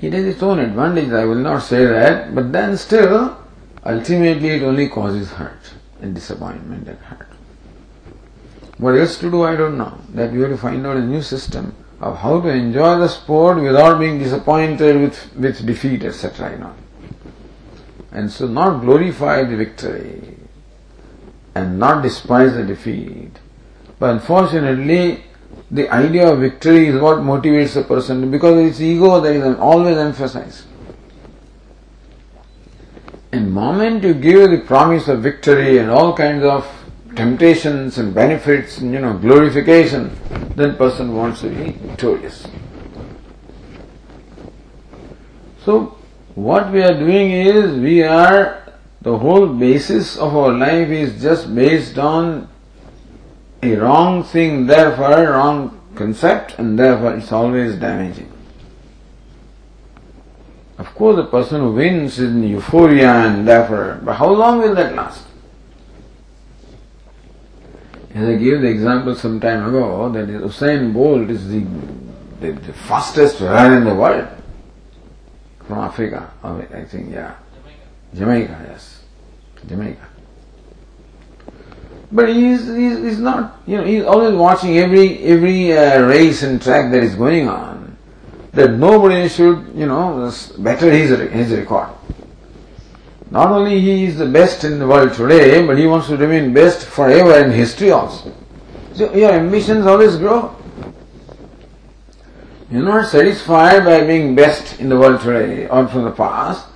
It 0.00 0.12
has 0.12 0.24
its 0.24 0.42
own 0.42 0.60
advantages, 0.60 1.12
I 1.12 1.24
will 1.24 1.34
not 1.34 1.60
say 1.60 1.84
that, 1.84 2.34
but 2.34 2.52
then 2.52 2.76
still, 2.76 3.36
ultimately 3.84 4.50
it 4.50 4.62
only 4.62 4.88
causes 4.88 5.30
hurt 5.30 5.74
and 6.00 6.14
disappointment 6.14 6.86
and 6.86 6.98
hurt. 6.98 7.28
What 8.78 8.96
else 8.96 9.18
to 9.18 9.30
do, 9.30 9.42
I 9.42 9.56
don't 9.56 9.76
know. 9.76 9.98
That 10.14 10.32
we 10.32 10.40
have 10.40 10.50
to 10.50 10.56
find 10.56 10.86
out 10.86 10.96
a 10.96 11.04
new 11.04 11.20
system 11.20 11.74
of 12.00 12.16
how 12.18 12.40
to 12.40 12.48
enjoy 12.48 12.98
the 12.98 13.08
sport 13.08 13.60
without 13.60 13.98
being 13.98 14.20
disappointed 14.20 15.00
with, 15.00 15.34
with 15.34 15.66
defeat, 15.66 16.04
etc. 16.04 16.52
You 16.52 16.58
know. 16.58 16.74
And 18.12 18.30
so 18.30 18.46
not 18.46 18.80
glorify 18.82 19.42
the 19.42 19.56
victory 19.56 20.36
and 21.56 21.78
not 21.78 22.02
despise 22.02 22.54
the 22.54 22.64
defeat. 22.64 23.32
But 23.98 24.10
unfortunately, 24.10 25.24
the 25.70 25.88
idea 25.90 26.30
of 26.30 26.40
victory 26.40 26.86
is 26.88 27.00
what 27.00 27.18
motivates 27.18 27.76
a 27.76 27.84
person 27.84 28.30
because 28.30 28.70
it's 28.70 28.80
ego 28.80 29.20
that 29.20 29.34
is 29.34 29.56
always 29.58 29.96
emphasized. 29.96 30.64
And 33.32 33.52
moment 33.52 34.02
you 34.02 34.14
give 34.14 34.50
the 34.50 34.58
promise 34.58 35.08
of 35.08 35.22
victory 35.22 35.78
and 35.78 35.90
all 35.90 36.16
kinds 36.16 36.44
of 36.44 36.66
temptations 37.14 37.98
and 37.98 38.14
benefits 38.14 38.78
and 38.78 38.92
you 38.92 39.00
know 39.00 39.18
glorification, 39.18 40.16
then 40.56 40.76
person 40.76 41.14
wants 41.14 41.40
to 41.42 41.50
be 41.50 41.72
victorious. 41.72 42.46
So 45.64 45.98
what 46.34 46.72
we 46.72 46.82
are 46.82 46.98
doing 46.98 47.30
is 47.32 47.78
we 47.78 48.02
are 48.02 48.72
the 49.02 49.18
whole 49.18 49.46
basis 49.46 50.16
of 50.16 50.34
our 50.34 50.52
life 50.52 50.88
is 50.88 51.20
just 51.20 51.54
based 51.54 51.98
on 51.98 52.48
a 53.62 53.76
wrong 53.76 54.22
thing, 54.22 54.66
therefore 54.66 55.32
wrong 55.32 55.80
concept, 55.94 56.58
and 56.58 56.78
therefore 56.78 57.16
it's 57.16 57.32
always 57.32 57.74
damaging. 57.76 58.32
Of 60.78 60.94
course, 60.94 61.16
the 61.16 61.26
person 61.26 61.60
who 61.60 61.72
wins 61.72 62.18
is 62.20 62.30
in 62.30 62.42
euphoria 62.44 63.10
and 63.10 63.46
therefore, 63.46 64.00
but 64.02 64.14
how 64.14 64.30
long 64.30 64.60
will 64.60 64.74
that 64.76 64.94
last? 64.94 65.24
As 68.14 68.28
I 68.28 68.36
gave 68.36 68.60
the 68.60 68.68
example 68.68 69.14
some 69.14 69.40
time 69.40 69.68
ago, 69.68 70.08
that 70.10 70.28
Usain 70.28 70.92
Bolt 70.92 71.28
is 71.30 71.48
the, 71.48 71.60
the, 72.40 72.52
the 72.52 72.72
fastest 72.72 73.40
runner 73.40 73.76
in 73.76 73.84
the 73.84 73.94
world 73.94 74.28
from 75.66 75.78
Africa, 75.78 76.32
I 76.42 76.84
think, 76.84 77.12
yeah. 77.12 77.34
Jamaica, 78.14 78.48
Jamaica 78.48 78.66
yes. 78.68 79.02
Jamaica. 79.68 80.07
But 82.10 82.30
he's, 82.30 82.66
he's, 82.66 82.98
he's 82.98 83.18
not, 83.18 83.60
you 83.66 83.76
know, 83.76 83.84
he's 83.84 84.04
always 84.04 84.34
watching 84.34 84.78
every, 84.78 85.18
every 85.24 85.76
uh, 85.76 86.02
race 86.02 86.42
and 86.42 86.60
track 86.60 86.90
that 86.92 87.02
is 87.02 87.14
going 87.14 87.48
on. 87.48 87.96
That 88.52 88.72
nobody 88.72 89.28
should, 89.28 89.72
you 89.74 89.86
know, 89.86 90.32
better 90.58 90.90
his, 90.90 91.10
his 91.30 91.52
record. 91.52 91.90
Not 93.30 93.50
only 93.50 93.78
he 93.78 94.04
is 94.04 94.16
the 94.16 94.26
best 94.26 94.64
in 94.64 94.78
the 94.78 94.86
world 94.86 95.12
today, 95.12 95.64
but 95.66 95.76
he 95.76 95.86
wants 95.86 96.06
to 96.06 96.16
remain 96.16 96.54
best 96.54 96.86
forever 96.86 97.44
in 97.44 97.50
history 97.50 97.90
also. 97.90 98.34
So 98.94 99.14
your 99.14 99.32
ambitions 99.32 99.84
always 99.84 100.16
grow. 100.16 100.56
You're 102.70 102.82
not 102.82 103.08
satisfied 103.08 103.84
by 103.84 104.04
being 104.04 104.34
best 104.34 104.80
in 104.80 104.88
the 104.88 104.98
world 104.98 105.20
today 105.20 105.68
or 105.68 105.86
from 105.88 106.04
the 106.04 106.10
past, 106.10 106.66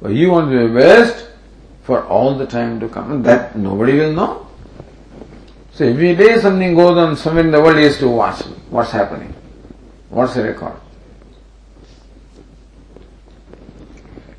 but 0.00 0.12
you 0.12 0.30
want 0.30 0.50
to 0.50 0.68
be 0.68 0.74
best 0.74 1.28
for 1.82 2.04
all 2.04 2.38
the 2.38 2.46
time 2.46 2.78
to 2.80 2.88
come. 2.88 3.22
That 3.24 3.56
nobody 3.56 3.98
will 3.98 4.12
know. 4.12 4.45
So 5.76 5.86
every 5.86 6.16
day 6.16 6.40
something 6.40 6.74
goes 6.74 6.96
on 6.96 7.16
somewhere 7.16 7.44
in 7.44 7.50
the 7.50 7.60
world 7.60 7.76
is 7.76 7.98
to 7.98 8.08
watch 8.08 8.40
what's 8.70 8.92
happening. 8.92 9.34
What's 10.08 10.32
the 10.32 10.44
record? 10.44 10.80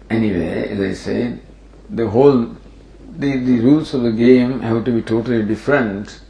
Anyway, 0.09 0.69
as 0.69 0.79
I 0.79 0.93
said, 0.93 1.41
the 1.91 2.09
whole 2.09 2.55
the, 3.19 3.37
the 3.37 3.59
rules 3.59 3.93
of 3.93 4.01
the 4.01 4.13
game 4.13 4.61
have 4.61 4.83
to 4.85 4.91
be 4.91 5.03
totally 5.03 5.43
different. 5.43 6.21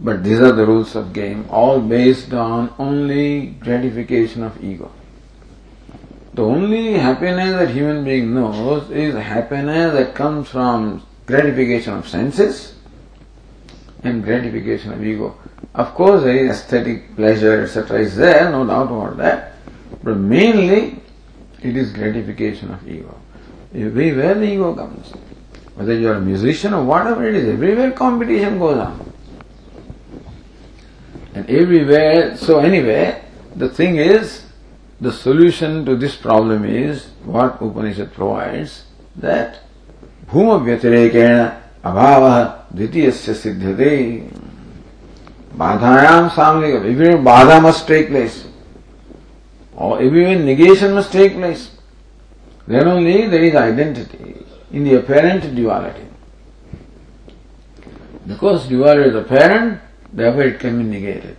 But 0.00 0.24
these 0.24 0.40
are 0.40 0.52
the 0.52 0.64
rules 0.64 0.96
of 0.96 1.12
game, 1.12 1.44
all 1.50 1.82
based 1.82 2.32
on 2.32 2.72
only 2.78 3.48
gratification 3.60 4.44
of 4.44 4.64
ego. 4.64 4.90
The 6.32 6.42
only 6.42 6.94
happiness 6.94 7.52
that 7.58 7.68
human 7.68 8.02
being 8.02 8.34
knows 8.34 8.90
is 8.90 9.14
happiness 9.14 9.92
that 9.92 10.14
comes 10.14 10.48
from 10.48 11.06
gratification 11.26 11.92
of 11.92 12.08
senses 12.08 12.76
and 14.04 14.22
gratification 14.22 14.92
of 14.92 15.04
ego. 15.04 15.36
Of 15.74 15.94
course, 15.94 16.22
there 16.22 16.36
is 16.36 16.50
aesthetic 16.50 17.14
pleasure, 17.16 17.62
etc., 17.62 18.00
is 18.00 18.16
there, 18.16 18.50
no 18.50 18.66
doubt 18.66 18.86
about 18.86 19.16
that. 19.18 19.52
But 20.02 20.16
mainly, 20.16 21.00
it 21.62 21.76
is 21.76 21.92
gratification 21.92 22.72
of 22.72 22.86
ego. 22.88 23.18
Everywhere 23.74 24.34
the 24.34 24.52
ego 24.52 24.74
comes. 24.74 25.12
Whether 25.74 25.94
you 25.94 26.08
are 26.08 26.14
a 26.14 26.20
musician 26.20 26.74
or 26.74 26.84
whatever 26.84 27.26
it 27.26 27.34
is, 27.34 27.48
everywhere 27.48 27.92
competition 27.92 28.58
goes 28.58 28.78
on. 28.78 29.12
And 31.34 31.48
everywhere, 31.48 32.36
so 32.36 32.58
anyway, 32.58 33.22
the 33.56 33.68
thing 33.68 33.96
is, 33.96 34.44
the 35.00 35.12
solution 35.12 35.84
to 35.86 35.96
this 35.96 36.16
problem 36.16 36.64
is 36.64 37.06
what 37.24 37.60
Upanishad 37.60 38.12
provides 38.12 38.84
that 39.16 39.60
bhuma 40.26 41.61
अभाव 41.84 42.28
द्वितीय 42.76 43.10
से 43.10 43.34
सिद्ध्यते 43.34 43.96
बाधायाम 45.58 46.28
सामने 46.36 46.72
even 46.90 47.22
badha 47.24 47.58
must 47.60 47.86
take 47.88 48.08
place 48.08 48.44
or 49.78 50.02
even 50.02 50.42
negation 50.44 50.94
must 50.94 51.12
take 51.12 51.36
place 51.36 51.70
then 52.68 52.88
only 52.88 53.26
there 53.34 53.44
is 53.44 53.56
identity 53.56 54.34
in 54.76 54.88
the 54.88 55.02
apparent 55.02 55.44
duality 55.54 56.10
because 58.26 58.68
duality 58.68 59.08
is 59.10 59.14
apparent, 59.16 59.80
therefore 60.12 60.42
it 60.42 60.60
can 60.60 60.78
be 60.78 60.84
negated. 60.84 61.36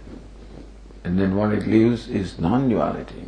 And 1.04 1.20
then 1.20 1.36
what 1.36 1.54
it 1.54 1.68
leaves 1.68 2.08
is 2.08 2.40
non-duality. 2.40 3.26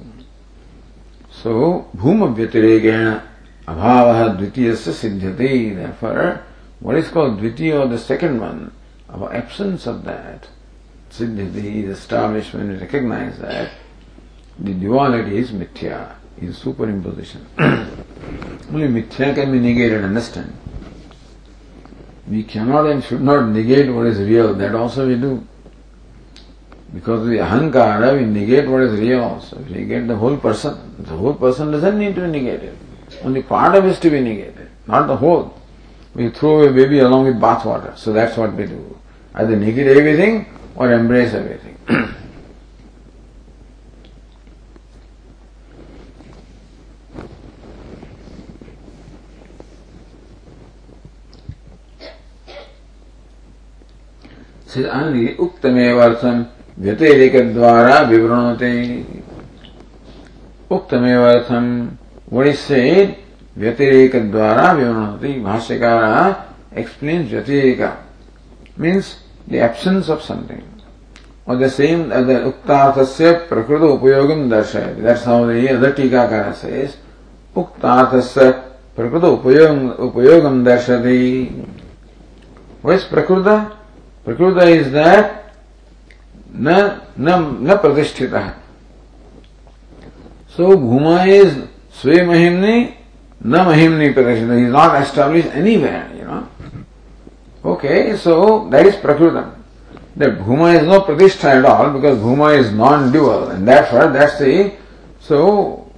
So, 1.32 1.90
bhuma 1.96 2.34
vyatiregena 2.36 3.22
abhavaha 3.68 4.38
dvitiyasya 4.38 4.94
siddhyate, 4.94 5.76
therefore 5.76 6.46
what 6.80 6.96
is 6.96 7.10
called 7.10 7.40
Dvitiya, 7.40 7.90
the 7.90 7.98
second 7.98 8.40
one, 8.40 8.72
our 9.10 9.34
absence 9.34 9.88
of 9.88 10.04
that, 10.04 10.48
Siddhiti 11.10 11.84
is 11.84 11.98
established 11.98 12.54
when 12.54 12.70
we 12.70 12.76
recognize 12.76 13.40
that 13.40 13.72
the 14.60 14.74
duality 14.74 15.38
is 15.38 15.52
mithya, 15.52 16.16
is 16.42 16.58
superimposition. 16.60 17.46
Only 18.74 18.88
mithya 18.88 19.36
can 19.36 19.52
be 19.52 19.60
negated, 19.60 20.04
understand? 20.04 20.54
We 22.28 22.44
cannot 22.44 22.88
and 22.88 23.04
should 23.04 23.22
not 23.22 23.50
negate 23.50 23.94
what 23.94 24.08
is 24.08 24.20
real, 24.20 24.54
that 24.56 24.76
also 24.76 25.08
we 25.08 25.16
do. 25.16 25.46
Because 26.94 27.22
of 27.22 27.28
the 27.28 27.38
ahankara, 27.38 28.18
we 28.18 28.26
negate 28.26 28.68
what 28.68 28.82
is 28.82 29.00
real 29.00 29.22
also. 29.22 29.58
We 29.58 29.76
negate 29.76 30.08
the 30.08 30.16
whole 30.16 30.38
person. 30.38 30.96
The 31.00 31.16
whole 31.16 31.34
person 31.36 31.72
doesn't 31.72 32.00
need 32.00 32.16
to 32.16 32.22
be 32.22 32.28
negated. 32.28 32.78
Only 33.22 33.44
part 33.44 33.76
of 33.76 33.86
it 33.86 33.90
is 33.90 34.00
to 34.00 34.10
be 34.10 34.22
negated, 34.22 34.70
not 34.88 35.08
the 35.08 35.16
whole. 35.16 35.62
We 36.16 36.30
throw 36.30 36.62
away 36.62 36.72
baby 36.72 37.00
along 37.00 37.26
with 37.26 37.36
bathwater. 37.36 37.98
So 37.98 38.14
that's 38.14 38.38
what 38.38 38.54
we 38.54 38.66
do. 38.66 38.98
Either 39.36 39.56
negate 39.56 39.88
everything 39.88 40.46
or 40.76 40.92
embrace 40.92 41.34
everything. 41.34 41.76
सिद्धांति 54.76 55.28
उक्तमेवर्थम 55.40 56.46
व्यतिरिक 56.84 57.36
द्वारा 57.54 58.00
विवृणते 58.10 58.72
is 62.48 62.60
said 62.60 63.18
व्यतिरेक 63.58 64.16
द्वारा 64.32 64.74
भाष्यकार 65.44 66.46
vyatireka 66.76 67.98
means 68.78 69.20
the 69.48 69.60
absence 69.60 70.10
of 70.10 70.22
something 70.22 70.64
or 71.46 71.56
the 71.56 71.70
same 71.70 72.12
as 72.12 72.26
the 72.28 72.52
uktarthasya 72.52 73.48
prakrita 73.48 73.88
upayogam 73.98 74.50
darshayati 74.50 75.02
that's 75.02 75.24
how 75.24 75.46
the 75.46 75.70
other 75.70 75.94
tikakara 75.94 76.54
says 76.54 76.98
uktarthasya 77.56 78.64
prakrita 78.98 79.40
upayogam 79.40 79.98
upayogam 79.98 80.64
darshati 80.66 81.66
what 82.82 82.96
is 82.96 83.06
prakrita 83.06 83.78
prakrita 84.26 84.68
is 84.68 84.92
that 84.92 85.42
न 86.58 87.00
न 87.18 87.30
न 87.64 87.76
प्रतिष्ठित 87.78 88.54
so 90.48 90.76
bhuma 90.78 91.28
is 91.28 91.68
sway 91.92 92.96
mahimni 93.45 93.51
Na 93.51 93.65
Mahimni 93.65 94.15
Prakashita 94.15 94.67
is 94.67 94.73
not 94.73 95.03
established 95.03 95.49
anywhere, 95.49 96.11
you 96.15 96.25
know. 96.25 96.49
Okay, 97.65 98.17
so 98.17 98.69
that 98.71 98.87
is 98.87 98.97
Prakrutam. 98.97 99.55
The 100.17 100.27
Bhuma 100.27 100.81
is 100.81 100.87
no 100.87 101.03
Pratishtha 101.03 101.59
at 101.59 101.65
all 101.65 101.93
because 101.93 102.19
Bhuma 102.19 102.59
is 102.59 102.73
non-dual 102.73 103.49
and 103.51 103.67
therefore 103.67 104.09
that's 104.09 104.39
the, 104.39 104.73
so 105.21 105.91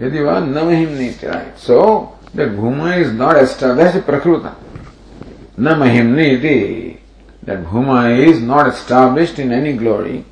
यदि 0.00 0.20
वह 0.24 0.38
न 0.40 0.58
महिमनी 0.66 1.08
right 1.24 1.58
so 1.58 2.16
the 2.34 2.44
bhuma 2.44 2.96
is 2.98 3.12
not 3.12 3.36
established 3.36 3.94
that's 3.94 4.06
prakruta 4.06 4.54
न 5.58 5.74
महिमनी 5.80 6.26
iti 6.36 6.93
that 7.45 7.63
bhuma 7.63 8.17
is 8.17 8.41
not 8.41 8.67
established 8.67 9.39
in 9.39 9.51
any 9.51 9.73
glory 9.73 10.25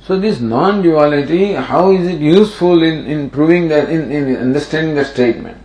so 0.00 0.18
this 0.18 0.40
non-duality 0.40 1.52
how 1.52 1.90
is 1.90 2.06
it 2.06 2.20
useful 2.20 2.82
in, 2.82 3.06
in 3.06 3.30
proving 3.30 3.68
that 3.68 3.88
in, 3.88 4.10
in 4.10 4.36
understanding 4.36 4.94
the 4.94 5.04
statement 5.04 5.58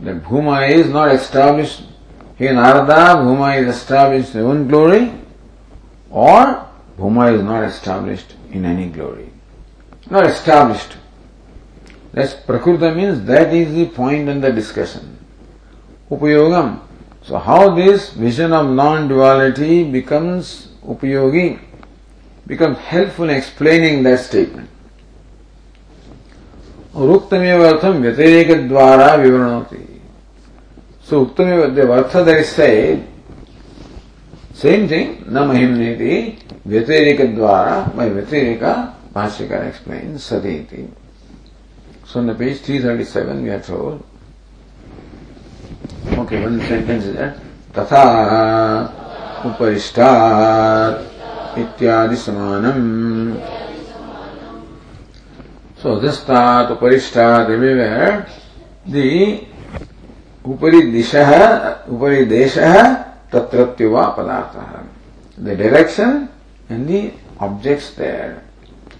that 0.00 0.22
bhuma 0.22 0.68
is 0.70 0.88
not 0.88 1.14
established 1.14 1.82
in 2.38 2.56
Arada, 2.56 3.16
bhuma 3.22 3.60
is 3.60 3.76
established 3.76 4.34
in 4.34 4.44
one 4.44 4.66
glory 4.68 5.12
or 6.10 6.68
bhuma 6.98 7.32
is 7.32 7.42
not 7.42 7.62
established 7.62 8.34
in 8.50 8.64
any 8.64 8.88
glory 8.88 9.32
not 10.12 10.26
established. 10.26 10.96
That's 12.12 12.34
Prakruta 12.34 12.94
means 12.94 13.24
that 13.24 13.52
is 13.54 13.74
the 13.74 13.86
point 13.86 14.28
in 14.28 14.40
the 14.40 14.52
discussion. 14.52 15.18
Upayogam. 16.10 16.80
So 17.23 17.37
how 17.37 17.75
this 17.75 18.11
vision 18.11 18.53
of 18.53 18.69
non-duality 18.69 19.91
becomes 19.91 20.69
upayogi, 20.85 21.59
becomes 22.45 22.77
helpful 22.77 23.29
in 23.29 23.35
explaining 23.35 24.03
that 24.03 24.19
statement. 24.19 24.69
और 26.95 27.09
उक्तमेव 27.15 27.63
अर्थम 27.63 27.97
व्यतिरेक 28.01 28.67
द्वारा 28.67 29.13
विवरणोति 29.15 29.83
सो 31.09 31.19
उक्तमेव 31.21 31.75
the 31.75 31.83
earth 31.93 32.15
that 32.25 32.39
is 32.43 32.49
said 32.49 33.03
same 34.61 34.87
thing 34.87 35.11
न 35.29 35.45
महिमनेति 35.47 36.15
व्यतिरेक 36.67 37.35
द्वारा 37.35 37.75
by 37.97 38.07
व्यतिरेका 38.09 38.73
Bhashyakar 39.17 39.67
explains 39.67 40.29
Saditi. 40.29 40.87
So 42.05 42.19
on 42.19 42.27
the 42.27 42.35
page 42.35 42.59
337 42.59 43.41
we 43.41 43.49
are 43.49 43.59
told, 43.59 44.03
one 46.04 46.60
sentence 46.60 47.04
is 47.04 47.14
there, 47.16 47.34
तथा 47.76 48.04
उपरिष्टात् 49.46 50.98
इत्यादि 51.58 52.16
समानम् 52.16 53.40
this 56.00 56.24
tat 56.24 56.70
uparistat 56.70 57.50
everywhere 57.50 58.26
the 58.86 59.40
upari 60.44 60.92
disha 60.92 61.84
upari 61.88 62.24
desha 62.26 63.04
tatratyuva 63.30 64.14
padartha 64.14 64.86
the 65.38 65.56
direction 65.56 66.28
and 66.68 66.88
the 66.88 67.12
objects 67.40 67.90
there 67.94 68.42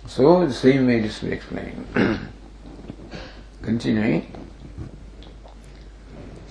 So 0.06 0.44
the 0.46 0.52
same 0.52 0.86
way 0.86 1.00
this 1.00 1.22
will 1.22 1.32
explain. 1.32 1.86
Continuing. 3.62 4.41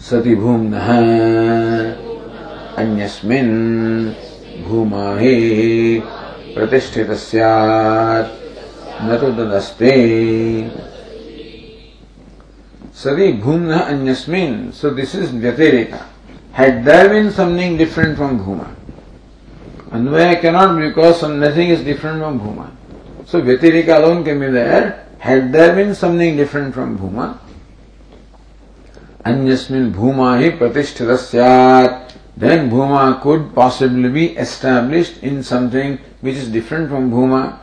सति 0.10 0.36
भूम्नः 0.36 0.88
अन्यस्मिन् 2.82 3.54
भूमाहे 4.68 5.36
प्रतिष्ठित 6.56 7.12
स्यात् 7.26 8.34
न 9.04 9.18
तो 9.22 9.32
तदस्ते 9.38 9.94
सति 13.04 13.32
भूम्नः 13.44 13.80
अन्यस्मिन् 13.80 14.72
so 14.74 14.90
this 14.90 15.16
is 15.16 15.32
व्यतिरेका 15.32 16.06
had 16.54 16.84
there 16.84 17.10
been 17.10 17.32
something 17.32 17.78
different 17.78 18.18
from 18.18 18.40
bhuma 18.40 18.68
anvaya 19.92 20.40
cannot 20.42 20.78
because 20.80 21.24
nothing 21.24 21.70
is 21.70 21.84
different 21.84 22.20
from 22.20 22.40
bhuma 22.40 22.70
So 23.32 23.42
Vyatirika 23.42 23.96
alone 24.04 24.26
can 24.26 24.42
be 24.42 24.48
there. 24.48 25.08
Had 25.20 25.54
there 25.54 25.74
been 25.74 25.96
something 25.96 26.36
different 26.36 26.74
from 26.74 27.00
Bhuma, 27.00 27.38
Anyasmin 29.24 29.94
Bhuma 29.94 30.42
hi 30.42 30.50
pratishtita 30.58 31.16
syat, 31.16 32.14
then 32.36 32.72
Bhuma 32.72 33.22
could 33.22 33.54
possibly 33.54 34.10
be 34.10 34.36
established 34.36 35.22
in 35.22 35.44
something 35.44 36.00
which 36.22 36.36
is 36.36 36.50
different 36.50 36.90
from 36.90 37.12
Bhuma. 37.12 37.60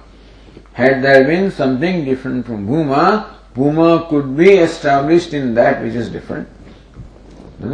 Had 0.72 1.02
there 1.02 1.24
been 1.26 1.50
something 1.50 2.04
different 2.04 2.46
from 2.46 2.68
Bhuma, 2.68 3.26
Bhuma 3.56 4.08
could 4.08 4.36
be 4.36 4.50
established 4.50 5.34
in 5.34 5.54
that 5.54 5.82
which 5.82 5.94
is 5.94 6.08
different. 6.08 6.48
But 7.58 7.70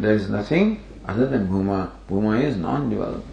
there 0.00 0.14
is 0.14 0.30
nothing 0.30 0.84
other 1.08 1.26
than 1.26 1.48
Bhuma. 1.48 1.90
Bhuma 2.08 2.40
is 2.40 2.56
non-dual. 2.56 3.24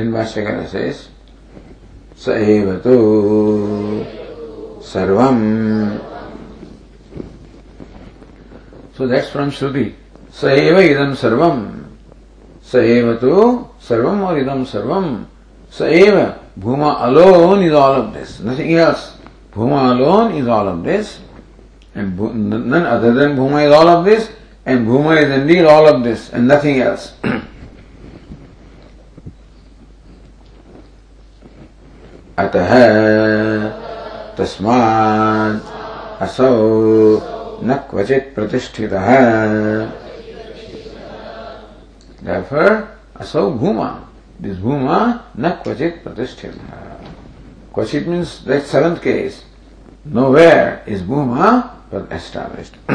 in 0.00 0.10
Bhashyakara 0.10 0.68
says, 0.68 1.08
Saiva 2.16 2.82
tu 2.82 4.04
sarvam. 4.80 6.00
So 8.94 9.06
that's 9.06 9.30
from 9.30 9.50
Shruti. 9.50 9.94
Saiva 10.30 10.80
idam 10.82 11.16
sarvam. 11.16 11.84
Saiva 12.62 13.18
tu 13.20 13.68
sarvam 13.80 14.22
or 14.22 14.42
idam 14.42 14.66
sarvam. 14.66 15.26
Saiva, 15.70 16.38
Bhuma 16.58 17.06
alone 17.06 17.62
is 17.62 17.72
all 17.72 17.92
of 17.94 18.12
this, 18.12 18.40
nothing 18.40 18.74
else. 18.74 19.16
Bhuma 19.52 19.96
alone 19.96 20.34
is 20.34 20.48
all 20.48 20.68
of 20.68 20.82
this, 20.82 21.20
and 21.94 22.18
Bh- 22.18 22.34
none 22.34 22.86
other 22.86 23.14
than 23.14 23.36
Bhuma 23.36 23.66
is 23.66 23.72
all 23.72 23.88
of 23.88 24.04
this, 24.04 24.30
and 24.66 24.86
Bhuma 24.86 25.22
is 25.22 25.30
indeed 25.30 25.64
all 25.64 25.86
of 25.86 26.02
this, 26.02 26.30
and 26.30 26.48
nothing 26.48 26.80
else. 26.80 27.14
अतः 32.39 32.71
तस्मात् 34.37 35.73
असौ 36.23 36.51
न 37.63 37.75
क्वचित् 37.89 38.33
प्रतिष्ठितः 38.35 39.07
Therefore, 42.25 42.89
asau 43.15 43.53
bhuma. 43.53 44.01
This 44.39 44.57
bhuma 44.57 45.21
na 45.35 45.61
kvachit 45.61 46.01
pratishtita. 46.01 46.97
Kvachit 47.71 48.07
means 48.07 48.43
that 48.45 48.65
seventh 48.65 49.03
case. 49.03 49.43
Nowhere 50.03 50.83
is 50.87 51.03
bhuma 51.03 51.69
established. 52.11 52.73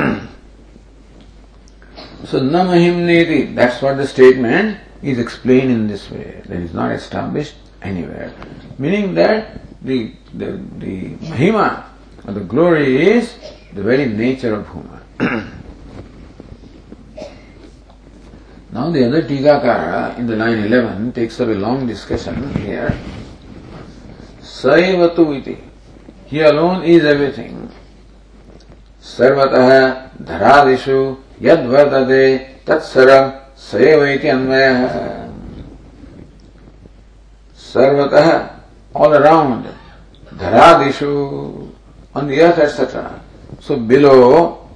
so 2.24 2.40
namahimneti, 2.40 3.54
that's 3.54 3.80
what 3.80 3.96
the 3.98 4.06
statement 4.06 4.78
is 5.00 5.18
explained 5.20 5.70
in 5.70 5.86
this 5.86 6.10
way. 6.10 6.42
That 6.46 6.58
is 6.58 6.74
not 6.74 6.90
established 6.90 7.54
anywhere. 7.85 8.33
Meaning 8.77 9.13
that 9.15 9.61
the, 9.81 10.11
the, 10.33 10.59
the 10.77 11.09
mahima 11.29 11.85
or 12.27 12.33
the 12.33 12.41
glory 12.41 13.07
is 13.07 13.37
the 13.73 13.83
very 13.83 14.05
nature 14.07 14.55
of 14.55 14.65
Bhuma. 14.65 15.01
now 18.71 18.89
the 18.89 19.05
other 19.07 19.21
Tikakara 19.21 20.17
in 20.17 20.27
the 20.27 20.35
line 20.35 20.59
11 20.59 21.13
takes 21.13 21.39
up 21.39 21.47
a 21.49 21.51
long 21.51 21.85
discussion 21.85 22.53
here. 22.55 22.97
Saivatu 24.41 25.37
iti. 25.37 25.57
He 26.25 26.41
alone 26.41 26.83
is 26.83 27.05
everything. 27.05 27.69
सर्वतः 29.05 29.69
धरादिषु 30.25 30.97
यद्वर्तते 31.41 32.25
तत्सर्वं 32.67 33.31
स 33.65 33.75
एव 33.89 34.01
sarvatah, 37.75 38.61
all 38.93 39.13
around, 39.13 39.67
dharadishu, 40.35 41.71
on 42.15 42.27
the 42.27 42.39
earth, 42.39 42.57
etc. 42.57 43.21
So 43.59 43.75
below, 43.75 44.69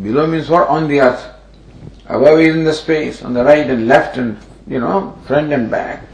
below 0.00 0.26
means 0.26 0.48
what? 0.48 0.68
On 0.68 0.86
the 0.86 1.00
earth. 1.00 1.26
Above 2.06 2.40
is 2.40 2.54
in 2.54 2.64
the 2.64 2.72
space, 2.72 3.22
on 3.22 3.34
the 3.34 3.44
right 3.44 3.68
and 3.68 3.88
left 3.88 4.16
and, 4.16 4.38
you 4.68 4.78
know, 4.78 5.18
front 5.26 5.52
and 5.52 5.70
back. 5.70 6.04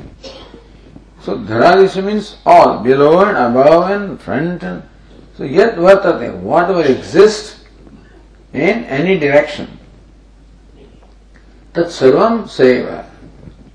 So 1.21 1.37
dharadishu 1.37 2.05
means 2.05 2.37
all, 2.47 2.83
below 2.83 3.25
and 3.27 3.37
above 3.37 3.91
and 3.91 4.21
front 4.21 4.63
and, 4.63 4.83
so 5.37 5.45
yet 5.45 5.77
vartate, 5.77 6.35
whatever 6.41 6.83
exists 6.83 7.65
in 8.53 8.85
any 8.85 9.19
direction. 9.19 9.79
Tat 11.75 11.87
sarvam 11.87 12.45
seva. 12.45 13.05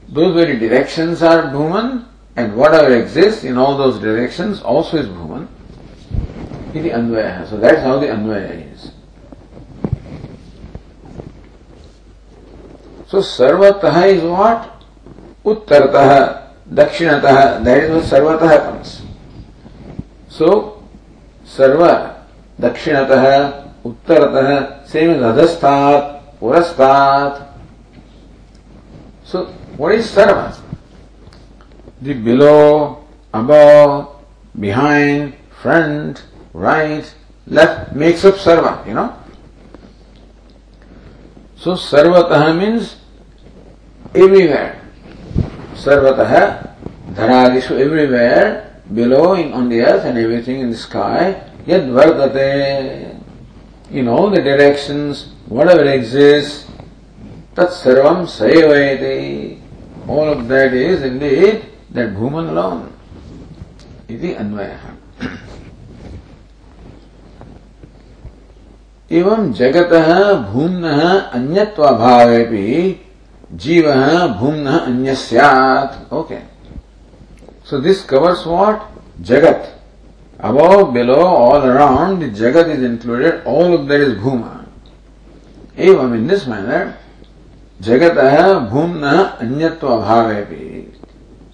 Those 0.07 0.33
very 0.33 0.57
directions 0.57 1.21
are 1.21 1.43
Bhuman, 1.53 2.08
and 2.39 2.55
whatever 2.55 2.95
exists 2.95 3.43
in 3.43 3.57
all 3.57 3.75
those 3.75 3.99
directions 3.99 4.61
also 4.61 4.97
is 4.97 5.07
Bhuman. 5.07 5.47
iti 6.73 6.89
anvaya. 6.89 7.47
So 7.49 7.57
that's 7.57 7.81
how 7.81 7.99
the 7.99 8.07
anvaya 8.07 8.71
is. 8.71 8.91
So 13.07 13.19
sarvatah 13.19 14.07
is 14.07 14.23
what? 14.23 14.85
Uttartah, 15.43 16.53
dakshinatah, 16.71 17.63
that 17.63 17.77
is 17.83 17.89
what 17.89 18.03
sarvatah 18.05 18.69
comes. 18.69 19.01
So 20.29 20.83
sarva, 21.43 22.23
dakshinatah, 22.61 23.73
uttartah, 23.83 24.87
same 24.87 25.09
as 25.09 25.21
adhastat, 25.21 26.37
purastat. 26.39 27.51
So 29.25 29.45
what 29.75 29.95
is 29.95 30.05
sarva? 30.07 30.68
The 32.01 32.13
below, 32.13 33.03
above, 33.33 34.23
behind, 34.57 35.35
front, 35.61 36.23
right, 36.53 37.03
left 37.45 37.93
makes 37.93 38.23
up 38.23 38.35
sarva, 38.35 38.87
you 38.87 38.93
know. 38.93 39.15
So 41.57 41.73
sarvatah 41.73 42.57
means 42.57 42.95
everywhere. 44.15 44.79
Sarvatah, 45.75 46.73
dharadishu 47.11 47.77
everywhere, 47.77 48.81
below 48.93 49.33
in, 49.33 49.51
on 49.51 49.67
the 49.67 49.81
earth 49.81 50.05
and 50.05 50.17
everything 50.17 50.61
in 50.61 50.69
the 50.71 50.77
sky, 50.77 51.43
yad 51.67 51.91
vardate, 51.91 53.21
in 53.91 54.07
all 54.07 54.29
the 54.29 54.41
directions, 54.41 55.33
whatever 55.47 55.83
exists, 55.83 56.65
tat 57.55 57.69
sarvam 57.69 58.23
sayavayati. 58.23 59.59
All 60.07 60.29
of 60.29 60.47
that 60.47 60.73
is 60.73 61.03
indeed 61.03 61.65
that 61.91 62.13
Bhuman 62.15 62.49
alone. 62.49 62.93
Iti 64.09 64.33
अन्वयः 64.41 64.85
एवं 69.17 69.51
जगत 69.59 69.93
भूम्न 70.51 70.83
अन्यत्वाभावे 71.37 72.65
जीव 73.63 73.85
भूम्न 74.39 74.77
अन्य 74.77 75.15
okay 76.19 76.39
so 77.69 77.79
this 77.85 78.03
covers 78.09 78.45
what 78.47 78.81
जगत 79.29 79.75
below, 80.41 81.25
all 81.25 81.65
around, 81.65 82.19
the 82.19 82.27
Jagat 82.27 82.69
is 82.69 82.83
included, 82.83 83.43
all 83.45 83.73
of 83.73 83.87
that 83.87 83.99
is 83.99 84.13
Bhuma. 84.13 84.65
Evam, 85.75 86.13
in 86.13 86.27
this 86.27 86.47
manner, 86.47 86.97
Jagatah 87.81 88.69
Bhumna 88.71 89.37
Anyatva 89.39 89.79
Bhavepi. 90.05 90.98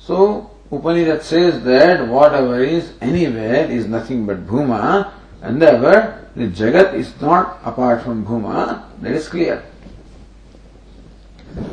So, 0.06 0.52
Upanishad 0.72 1.24
says 1.24 1.64
that 1.64 2.08
whatever 2.08 2.64
is 2.64 2.94
anywhere 3.02 3.66
is 3.66 3.88
nothing 3.88 4.28
but 4.28 4.46
Bhuma, 4.46 5.12
and 5.42 5.60
therefore 5.60 6.30
the 6.36 6.46
Jagat 6.46 6.94
is 6.94 7.10
not 7.20 7.60
apart 7.66 8.04
from 8.04 8.24
Bhuma, 8.24 8.86
that 9.02 9.14
is 9.14 9.28
clear. 9.28 9.64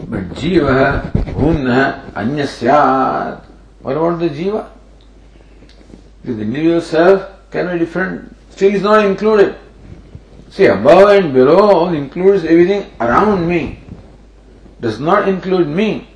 But 0.08 0.30
Jiva, 0.30 1.12
Bhumna, 1.12 2.10
Anyasyat. 2.12 3.44
What 3.82 3.98
about 3.98 4.18
the 4.20 4.30
Jiva? 4.30 4.66
The 6.24 6.32
individual 6.32 6.80
self 6.80 7.28
can 7.50 7.70
be 7.70 7.80
different, 7.80 8.34
still 8.48 8.72
is 8.74 8.80
not 8.80 9.04
included. 9.04 9.56
See, 10.48 10.64
above 10.64 11.10
and 11.10 11.34
below 11.34 11.88
includes 11.88 12.44
everything 12.44 12.90
around 12.98 13.46
me, 13.46 13.80
does 14.80 14.98
not 15.00 15.28
include 15.28 15.68
me. 15.68 16.08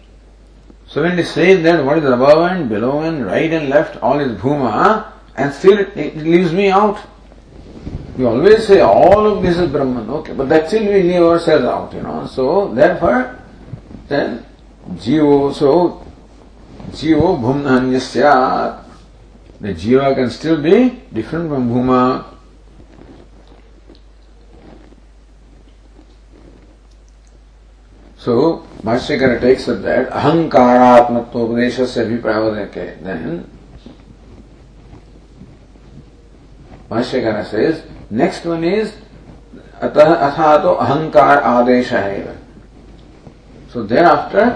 So 0.88 1.02
when 1.02 1.16
they 1.16 1.24
say 1.24 1.54
that 1.62 1.84
what 1.84 1.98
is 1.98 2.04
above 2.04 2.50
and 2.50 2.68
below 2.68 3.00
and 3.00 3.26
right 3.26 3.52
and 3.52 3.68
left, 3.68 4.00
all 4.02 4.20
is 4.20 4.32
Bhuma, 4.38 5.12
and 5.36 5.52
still 5.52 5.78
it, 5.78 5.96
it 5.96 6.16
leaves 6.16 6.52
me 6.52 6.70
out. 6.70 6.98
We 8.16 8.24
always 8.24 8.66
say 8.66 8.80
all 8.80 9.26
of 9.26 9.42
this 9.42 9.58
is 9.58 9.70
Brahman, 9.70 10.08
okay, 10.08 10.32
but 10.32 10.48
that 10.48 10.68
still 10.68 10.84
we 10.84 11.02
leave 11.02 11.22
ourselves 11.22 11.64
out, 11.64 11.92
you 11.92 12.02
know. 12.02 12.26
So 12.26 12.72
therefore, 12.72 13.38
then 14.08 14.46
Jivo, 14.94 15.52
so 15.52 16.06
Jivo 16.92 17.38
Bhumnanyasya, 17.38 18.84
the 19.60 19.74
Jiva 19.74 20.14
can 20.14 20.30
still 20.30 20.62
be 20.62 21.02
different 21.12 21.50
from 21.50 21.68
Bhuma. 21.68 22.35
So 28.26 28.66
Bhashyakara 28.82 29.40
takes 29.40 29.68
up 29.68 29.82
that 29.82 30.10
ahankaratmatvopadeshasya 30.10 32.10
vipravadake. 32.10 33.00
Then 33.00 33.48
Bhashyakara 36.90 37.46
says, 37.46 37.84
next 38.10 38.44
one 38.44 38.64
is 38.64 38.92
अतः 39.78 40.14
अथा 40.26 40.56
तो 40.62 40.72
अहंकार 40.72 41.38
आदेश 41.38 41.92
है 41.92 42.34
so 43.72 43.82
there 43.86 44.04
after 44.04 44.46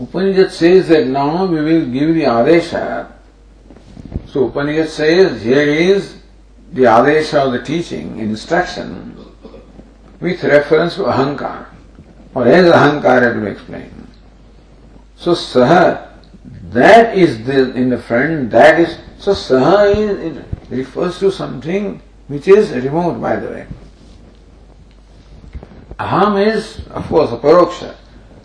Upanishad 0.00 0.50
says 0.56 0.88
that 0.88 1.06
now 1.08 1.46
we 1.48 1.60
will 1.60 1.84
give 1.92 2.14
the 2.14 2.24
Adesh 2.30 2.70
so 4.32 4.44
Upanishad 4.46 4.88
says 4.96 5.42
here 5.44 5.68
is 5.78 6.12
the 6.72 6.86
Adesh 6.96 7.34
of 7.34 7.54
the 7.56 7.62
teaching 7.66 8.20
instruction 8.30 8.88
with 10.22 10.44
reference 10.54 10.96
to 10.96 11.04
अहंकार 11.04 11.75
or 12.36 12.46
as 12.46 12.70
ahankar 12.70 13.32
to 13.32 13.46
explain. 13.46 13.90
So 15.16 15.32
saha, 15.32 16.06
that 16.70 17.16
is 17.16 17.42
the, 17.46 17.72
in 17.74 17.88
the 17.88 17.96
front, 17.96 18.50
that 18.50 18.78
is, 18.78 18.98
so 19.18 19.32
saha 19.32 19.96
is, 19.96 20.44
refers 20.68 21.18
to 21.20 21.32
something 21.32 22.02
which 22.28 22.46
is 22.46 22.72
removed, 22.72 23.22
by 23.22 23.36
the 23.36 23.48
way. 23.48 23.66
Aham 25.98 26.46
is, 26.46 26.86
of 26.88 27.06
course, 27.08 27.32
a 27.32 27.38
paroksha. 27.38 27.94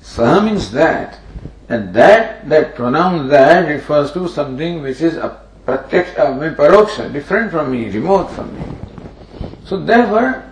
Saha 0.02 0.46
means 0.46 0.72
that. 0.72 1.20
And 1.68 1.94
that, 1.94 2.48
that 2.48 2.76
pronoun 2.76 3.28
that 3.28 3.68
refers 3.68 4.14
to 4.14 4.30
something 4.30 4.82
which 4.82 5.02
is 5.02 5.18
a 5.18 5.38
pratyaksh, 5.68 6.18
uh, 6.18 6.56
paroksha, 6.56 7.12
different 7.12 7.52
from 7.52 7.74
me, 7.74 7.90
remote 7.90 8.32
from 8.32 8.56
me. 8.56 8.64
So 9.66 9.84
therefore, 9.84 10.46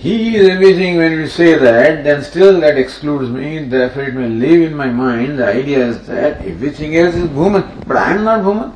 he 0.00 0.34
is 0.36 0.48
everything 0.48 0.96
when 0.96 1.20
we 1.20 1.28
say 1.28 1.58
that, 1.58 2.04
then 2.04 2.24
still 2.24 2.58
that 2.62 2.78
excludes 2.78 3.28
me, 3.28 3.58
therefore 3.58 4.04
it 4.04 4.14
may 4.14 4.28
live 4.28 4.70
in 4.70 4.74
my 4.74 4.88
mind, 4.88 5.38
the 5.38 5.46
idea 5.46 5.88
is 5.88 6.06
that 6.06 6.40
everything 6.40 6.96
else 6.96 7.14
is 7.14 7.28
Bhuman, 7.28 7.86
but 7.86 7.98
I 7.98 8.14
am 8.14 8.24
not 8.24 8.40
Bhuman. 8.40 8.74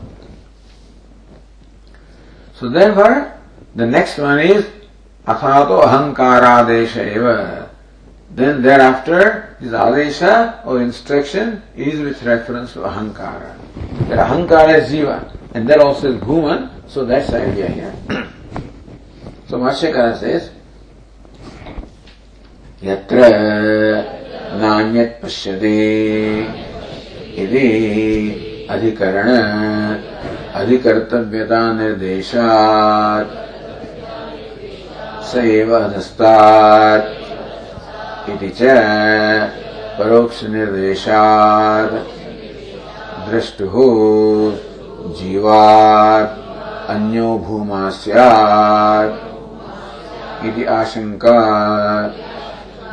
So 2.52 2.68
therefore, 2.68 3.40
the 3.74 3.86
next 3.86 4.18
one 4.18 4.38
is 4.38 4.66
Athato 5.26 5.82
Ahankaradesha 5.82 7.16
eva. 7.16 7.70
Then 8.30 8.60
thereafter, 8.60 9.56
this 9.60 9.72
Adesha 9.72 10.66
or 10.66 10.82
instruction 10.82 11.62
is 11.74 12.00
with 12.00 12.22
reference 12.22 12.74
to 12.74 12.80
Ahankara. 12.80 13.56
That 14.08 14.28
Ahankara 14.28 14.82
is 14.82 14.90
Jiva, 14.90 15.34
and 15.54 15.66
that 15.70 15.78
also 15.78 16.12
is 16.12 16.20
Bhuman, 16.20 16.86
so 16.86 17.06
that's 17.06 17.30
the 17.30 17.50
idea 17.50 17.68
here. 17.68 17.96
so 19.48 19.56
Bhashyakara 19.56 20.20
says, 20.20 20.50
यत्र 22.86 23.18
नान्यत् 24.60 25.20
पश्यते 25.22 25.76
इति 27.42 27.68
अधिकरण 28.70 29.28
अधिकर्तव्यता 30.60 31.60
निर्देशात् 31.78 33.32
स 35.30 35.32
एव 35.54 35.70
अधस्तात् 35.78 37.08
इति 38.30 38.50
च 38.58 38.60
परोक्षनिर्देशात्। 39.98 41.94
द्रष्टुः 43.28 43.74
जीवात् 45.18 46.32
अन्यो 46.90 47.28
भूमा 47.46 47.82
स्यात् 47.98 49.14
इति 50.46 50.64
आशङ्का 50.78 51.38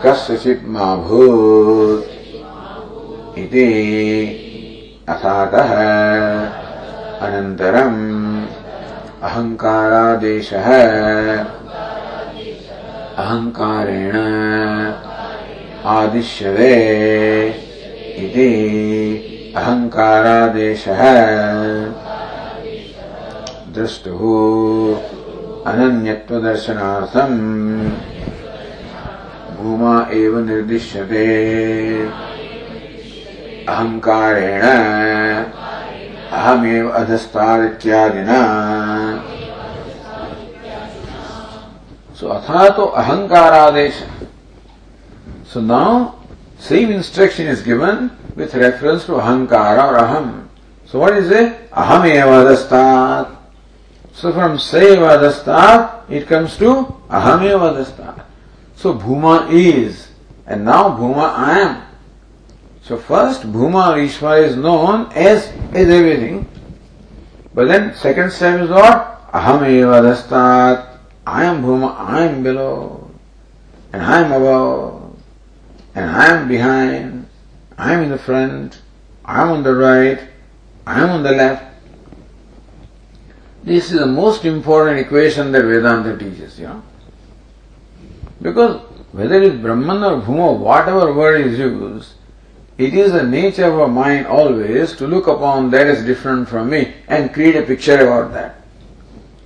कस्यचित् 0.06 0.68
मा 0.68 0.96
भूत् 0.96 3.38
इति 3.38 3.68
अथातः। 5.10 5.72
अनन्तरम् 7.28 8.44
अहङ्कारादेशः। 9.24 10.68
अहङ्कारेण 13.18 14.16
आदिश्यते 15.86 16.74
इति 18.18 19.54
अहङ्कारादेशः। 19.58 21.02
द्रष्टुः 23.74 24.22
अनन्यत्वदर्शनार्थम् 25.72 27.40
भूमा 29.62 29.96
एव 30.14 30.38
निर्दिश्यते। 30.46 31.26
अहंकारेण, 33.70 34.64
अहमेव 36.34 36.90
अधस्तारित्यादिना 36.92 38.42
सो 42.20 42.28
अथा 42.30 42.68
तो 42.70 42.84
अहंकारादेश। 43.02 43.94
So 45.54 45.62
now 45.62 46.06
same 46.68 46.92
instruction 46.92 47.48
is 47.52 47.64
given 47.66 48.10
with 48.38 48.56
reference 48.56 49.08
to 49.08 49.14
अहंकार 49.16 49.80
और 49.80 49.94
अहम। 49.96 50.32
सो 50.92 51.00
व्हाट 51.00 51.18
इज़ 51.18 51.34
ए 51.34 51.46
अहम 51.78 52.06
एव 52.06 52.34
अधस्तात्। 52.34 54.20
सो 54.22 54.32
फ्रॉम 54.32 54.56
सेव 54.58 54.94
एव 54.94 55.08
अधस्तात् 55.10 56.12
इट 56.14 56.28
कम्स 56.28 56.60
टू 56.60 56.74
अहम 57.12 57.44
एव 57.46 57.68
अधस्तात्। 57.68 58.20
So 58.76 58.94
bhuma 58.94 59.52
is 59.52 60.08
and 60.48 60.66
now 60.66 60.90
bhuma 60.98 61.30
I 61.30 61.60
am. 61.60 61.84
So 62.84 62.98
first 62.98 63.44
bhuma 63.44 63.96
or 63.96 64.00
Ishvara 64.00 64.44
is 64.44 64.56
known 64.56 65.12
as, 65.14 65.48
as 65.74 65.90
everything. 65.90 66.48
But 67.54 67.68
then 67.68 67.96
second 67.96 68.32
step 68.32 68.62
is 68.62 68.70
what? 68.70 69.32
Aham 69.32 69.62
evadastat. 69.62 70.98
I 71.26 71.46
am 71.46 71.64
bhuma, 71.64 71.96
I 71.98 72.26
am 72.26 72.44
below. 72.44 73.12
And 73.94 74.02
I 74.02 74.22
am 74.22 74.32
above. 74.32 75.16
And 75.96 76.10
I 76.10 76.36
am 76.36 76.48
behind. 76.48 77.28
I 77.78 77.94
am 77.94 78.04
in 78.04 78.10
the 78.10 78.18
front. 78.18 78.82
I 79.24 79.42
am 79.42 79.50
on 79.50 79.64
the 79.64 79.76
right. 79.76 80.20
I 80.86 81.02
am 81.02 81.10
on 81.12 81.24
the 81.24 81.32
left. 81.32 81.66
This 83.64 83.92
is 83.92 84.00
the 84.00 84.06
most 84.08 84.44
important 84.44 85.00
equation 85.00 85.52
that 85.52 85.64
Vedanta 85.64 86.18
teaches, 86.18 86.60
you 86.60 86.68
know. 86.68 86.84
Because 88.42 88.82
whether 89.12 89.42
it's 89.42 89.58
Brahman 89.58 90.04
or 90.04 90.22
Bhuma, 90.22 90.58
whatever 90.58 91.14
word 91.14 91.42
is 91.42 91.60
used, 91.60 92.14
it 92.78 92.94
is 92.94 93.12
the 93.12 93.24
nature 93.24 93.66
of 93.66 93.80
our 93.80 93.88
mind 93.88 94.26
always 94.26 94.96
to 94.96 95.08
look 95.08 95.28
upon 95.28 95.70
that 95.72 95.88
as 95.88 96.04
different 96.04 96.50
from 96.50 96.70
me 96.70 96.94
and 97.08 97.34
create 97.34 97.56
a 97.56 97.62
picture 97.62 98.00
about 98.00 98.34
that. 98.34 98.62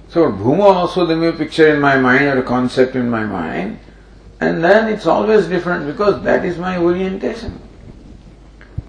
So 0.08 0.32
Bhuma 0.32 0.64
also 0.64 1.06
there 1.06 1.28
a 1.28 1.34
picture 1.34 1.74
in 1.74 1.82
my 1.82 1.98
mind 1.98 2.26
or 2.26 2.40
a 2.40 2.44
concept 2.44 2.96
in 2.96 3.10
my 3.10 3.26
mind, 3.26 3.80
and 4.40 4.64
then 4.64 4.88
it's 4.88 5.06
always 5.06 5.48
different 5.48 5.88
because 5.88 6.24
that 6.24 6.46
is 6.46 6.58
my 6.58 6.78
orientation. 6.78 7.60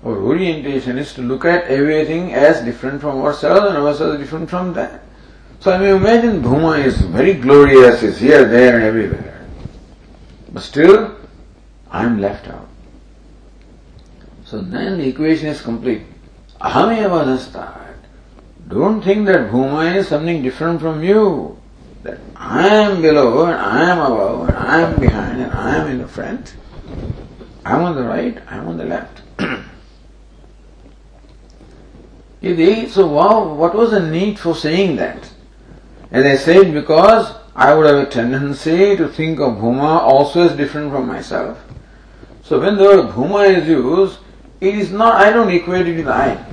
Our 0.05 0.19
orientation 0.19 0.99
is 0.99 1.13
to 1.15 1.23
look 1.23 1.45
at 1.45 1.65
everything 1.65 2.33
as 2.33 2.61
different 2.61 3.01
from 3.01 3.23
ourselves 3.23 3.67
and 3.67 3.79
ourselves 3.79 4.21
different 4.21 4.49
from 4.49 4.73
that. 4.75 5.03
So 5.59 5.73
I 5.73 5.79
may 5.79 5.97
imagine 5.97 6.43
Bhuma 6.43 6.85
is 6.85 7.01
very 7.01 7.35
glorious, 7.35 8.05
is 8.05 8.21
here, 8.21 8.45
there, 8.45 8.77
and 8.77 8.85
everywhere. 8.85 9.36
But 10.57 10.63
still, 10.63 11.15
I 11.91 12.07
am 12.07 12.19
left 12.19 12.49
out. 12.49 12.67
So 14.47 14.63
then 14.63 14.97
the 14.97 15.07
equation 15.07 15.49
is 15.49 15.61
complete. 15.61 16.01
Ahameva 16.63 17.27
dastat. 17.27 17.97
Don't 18.67 19.03
think 19.03 19.27
that 19.27 19.51
Bhuma 19.51 19.95
is 19.95 20.09
something 20.09 20.43
different 20.43 20.81
from 20.81 21.05
you. 21.05 21.59
That 22.05 22.21
I 22.35 22.69
am 22.69 23.03
below 23.03 23.45
and 23.45 23.61
I 23.61 23.91
am 23.91 23.99
above 23.99 24.49
and 24.49 24.57
I 24.57 24.81
am 24.81 24.99
behind 24.99 25.43
and 25.43 25.53
I 25.53 25.77
am 25.77 25.91
in 25.91 25.99
the 25.99 26.09
front. 26.09 26.57
I 27.67 27.77
am 27.77 27.83
on 27.83 27.95
the 27.95 28.05
right, 28.05 28.39
I 28.49 28.57
am 28.57 28.69
on 28.69 28.79
the 28.79 28.87
left. 28.87 29.21
so 32.95 33.07
wow, 33.07 33.53
what 33.53 33.75
was 33.75 33.91
the 33.91 34.01
need 34.01 34.39
for 34.39 34.55
saying 34.55 34.97
that? 34.97 35.31
And 36.11 36.27
I 36.27 36.37
said 36.37 36.73
because 36.73 37.31
I 37.57 37.73
would 37.73 37.87
have 37.87 38.07
a 38.07 38.11
tendency 38.11 38.97
to 38.97 39.09
think 39.09 39.41
of 39.41 39.55
Bhuma 39.55 40.03
also 40.03 40.47
as 40.47 40.55
different 40.55 40.93
from 40.93 41.07
myself. 41.07 41.59
So 42.43 42.61
when 42.61 42.77
the 42.77 42.85
word 42.85 43.09
Bhuma 43.13 43.49
is 43.49 43.67
used, 43.67 44.19
it 44.61 44.75
is 44.75 44.93
not, 44.93 45.15
I 45.15 45.33
don't 45.33 45.51
equate 45.51 45.87
it 45.87 45.97
with 45.97 46.07
I. 46.07 46.45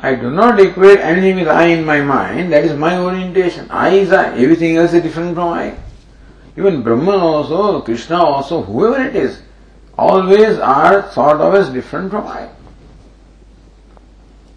I 0.00 0.14
do 0.14 0.30
not 0.30 0.58
equate 0.58 1.00
anything 1.00 1.36
with 1.36 1.48
I 1.48 1.66
in 1.66 1.84
my 1.84 2.00
mind, 2.00 2.50
that 2.54 2.64
is 2.64 2.72
my 2.78 2.96
orientation. 2.98 3.70
I 3.70 3.90
is 3.90 4.10
I, 4.10 4.34
everything 4.38 4.76
else 4.76 4.94
is 4.94 5.02
different 5.02 5.34
from 5.34 5.50
I. 5.50 5.76
Even 6.56 6.82
Brahman 6.82 7.20
also, 7.20 7.82
Krishna 7.82 8.16
also, 8.16 8.62
whoever 8.62 9.04
it 9.04 9.14
is, 9.14 9.42
always 9.98 10.58
are 10.60 11.02
thought 11.02 11.42
of 11.42 11.54
as 11.54 11.68
different 11.68 12.10
from 12.10 12.26
I. 12.26 12.48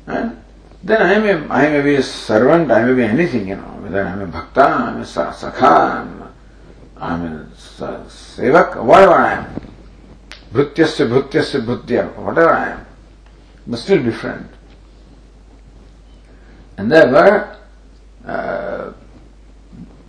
And 0.07 0.41
then 0.83 1.01
I 1.01 1.19
may, 1.19 1.33
I 1.49 1.69
may 1.69 1.81
be 1.81 1.95
a 1.95 2.03
servant, 2.03 2.71
I 2.71 2.85
may 2.85 2.93
be 2.95 3.03
anything, 3.03 3.49
you 3.49 3.57
know, 3.57 3.74
whether 3.85 4.03
I'm 4.03 4.21
a 4.21 4.25
bhakta, 4.25 4.63
I'm 4.63 4.97
a 4.97 5.03
sakha, 5.03 5.61
I'm, 5.61 6.23
I'm 6.97 7.25
a 7.25 7.45
sevak, 8.09 8.83
whatever 8.83 9.13
I 9.13 9.33
am. 9.33 9.61
Bhrutyasya, 10.51 11.07
bhrutyasya, 11.07 11.65
bhrutya, 11.65 12.15
whatever 12.15 12.49
I 12.49 12.69
am. 12.71 12.85
But 13.67 13.77
still 13.77 14.01
different. 14.01 14.49
And 16.77 16.91
therefore, 16.91 17.57
uh, 18.25 18.93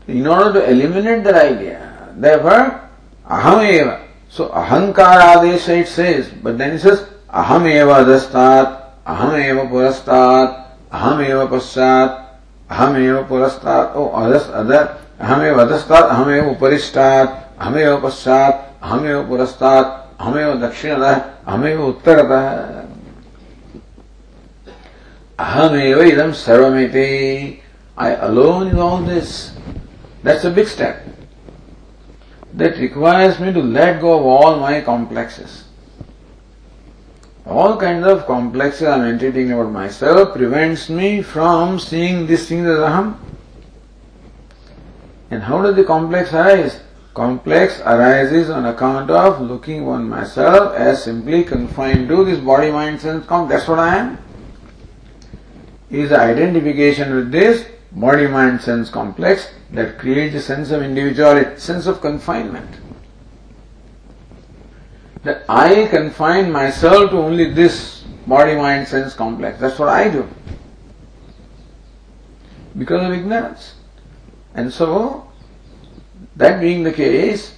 in 0.08 0.26
order 0.26 0.54
to 0.54 0.70
eliminate 0.70 1.24
that 1.24 1.34
idea, 1.34 2.14
therefore, 2.16 2.88
aham 3.28 3.62
eva. 3.62 4.08
So 4.30 4.48
ahankara 4.48 5.44
it 5.54 5.86
says, 5.86 6.30
but 6.42 6.56
then 6.56 6.76
it 6.76 6.78
says 6.78 7.06
aham 7.28 7.68
eva 7.68 8.04
adastat, 8.04 9.04
aham 9.04 9.38
eva 9.38 9.66
purastat, 9.66 10.66
aham 10.90 11.28
eva 11.28 11.46
paschat, 11.46 12.25
aham 12.70 12.96
eva 12.96 13.24
purastat, 13.24 13.92
oh 13.94 14.10
adas 14.14 14.48
other, 14.50 14.98
aham 15.20 15.40
eva 15.44 15.66
adastat, 15.66 16.10
aham 16.10 16.28
eva 16.30 16.50
uparistat, 16.50 17.56
aham 17.58 17.76
eva 17.76 18.00
paschat, 18.00 18.54
aham 18.82 19.04
eva 19.06 19.22
purastat, 19.24 19.86
aham 20.18 20.36
eva 20.36 20.54
dakshinatah, 20.56 21.16
aham 21.46 21.64
eva 21.66 21.82
uttaratah. 21.92 22.86
Ahameva 25.38 26.02
idam 26.10 26.32
sarvamiti. 26.32 27.60
I 27.98 28.10
alone 28.10 28.68
in 28.68 28.78
all 28.78 29.02
this. 29.02 29.52
That's 30.22 30.44
a 30.44 30.50
big 30.50 30.66
step. 30.66 31.06
That 32.54 32.78
requires 32.78 33.38
me 33.38 33.52
to 33.52 33.60
let 33.60 34.00
go 34.00 34.18
of 34.18 34.24
all 34.24 34.58
my 34.58 34.80
complexes. 34.80 35.64
All 37.46 37.76
kinds 37.76 38.06
of 38.06 38.26
complexes 38.26 38.88
I'm 38.88 39.02
entertaining 39.02 39.52
about 39.52 39.70
myself 39.70 40.34
prevents 40.34 40.88
me 40.88 41.22
from 41.22 41.78
seeing 41.78 42.26
this 42.26 42.48
thing 42.48 42.66
as 42.66 42.78
aham. 42.78 43.16
And 45.30 45.42
how 45.42 45.62
does 45.62 45.76
the 45.76 45.84
complex 45.84 46.32
arise? 46.32 46.80
Complex 47.14 47.80
arises 47.80 48.50
on 48.50 48.66
account 48.66 49.10
of 49.10 49.40
looking 49.40 49.86
on 49.88 50.08
myself 50.08 50.74
as 50.74 51.04
simply 51.04 51.44
confined 51.44 52.08
to 52.08 52.24
this 52.24 52.38
body, 52.40 52.70
mind, 52.70 53.00
sense, 53.00 53.24
complex. 53.26 53.62
That's 53.62 53.68
what 53.68 53.78
I 53.78 53.96
am 53.96 54.18
is 55.90 56.10
the 56.10 56.18
identification 56.18 57.14
with 57.14 57.30
this 57.30 57.66
body 57.92 58.26
mind 58.26 58.60
sense 58.60 58.90
complex 58.90 59.50
that 59.70 59.98
creates 59.98 60.34
a 60.34 60.40
sense 60.40 60.70
of 60.70 60.82
individuality, 60.82 61.58
sense 61.58 61.86
of 61.86 62.00
confinement. 62.00 62.68
That 65.26 65.44
I 65.48 65.86
confine 65.88 66.52
myself 66.52 67.10
to 67.10 67.18
only 67.18 67.52
this 67.52 68.04
body 68.26 68.54
mind 68.54 68.86
sense 68.86 69.14
complex. 69.14 69.58
That's 69.58 69.78
what 69.78 69.88
I 69.88 70.08
do. 70.08 70.28
Because 72.78 73.04
of 73.04 73.12
ignorance. 73.12 73.74
And 74.54 74.72
so, 74.72 75.30
that 76.36 76.60
being 76.60 76.84
the 76.84 76.92
case, 76.92 77.54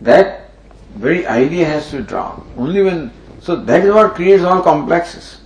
that 0.00 0.50
very 0.96 1.26
idea 1.26 1.66
has 1.66 1.90
to 1.90 2.02
drop. 2.02 2.46
Only 2.56 2.82
when, 2.82 3.12
so 3.40 3.56
that 3.56 3.84
is 3.84 3.92
what 3.92 4.14
creates 4.14 4.42
all 4.42 4.62
complexes 4.62 5.42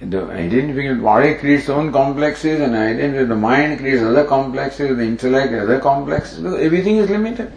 the 0.00 0.24
identification 0.30 1.02
body 1.02 1.34
creates 1.34 1.68
own 1.68 1.92
complexes 1.92 2.60
and 2.60 2.74
identity 2.74 3.24
the 3.24 3.36
mind 3.36 3.78
creates 3.78 4.02
other 4.02 4.24
complexes, 4.24 4.96
the 4.96 5.02
intellect 5.02 5.52
other 5.52 5.78
complexes, 5.78 6.42
everything 6.44 6.96
is 6.96 7.10
limited. 7.10 7.52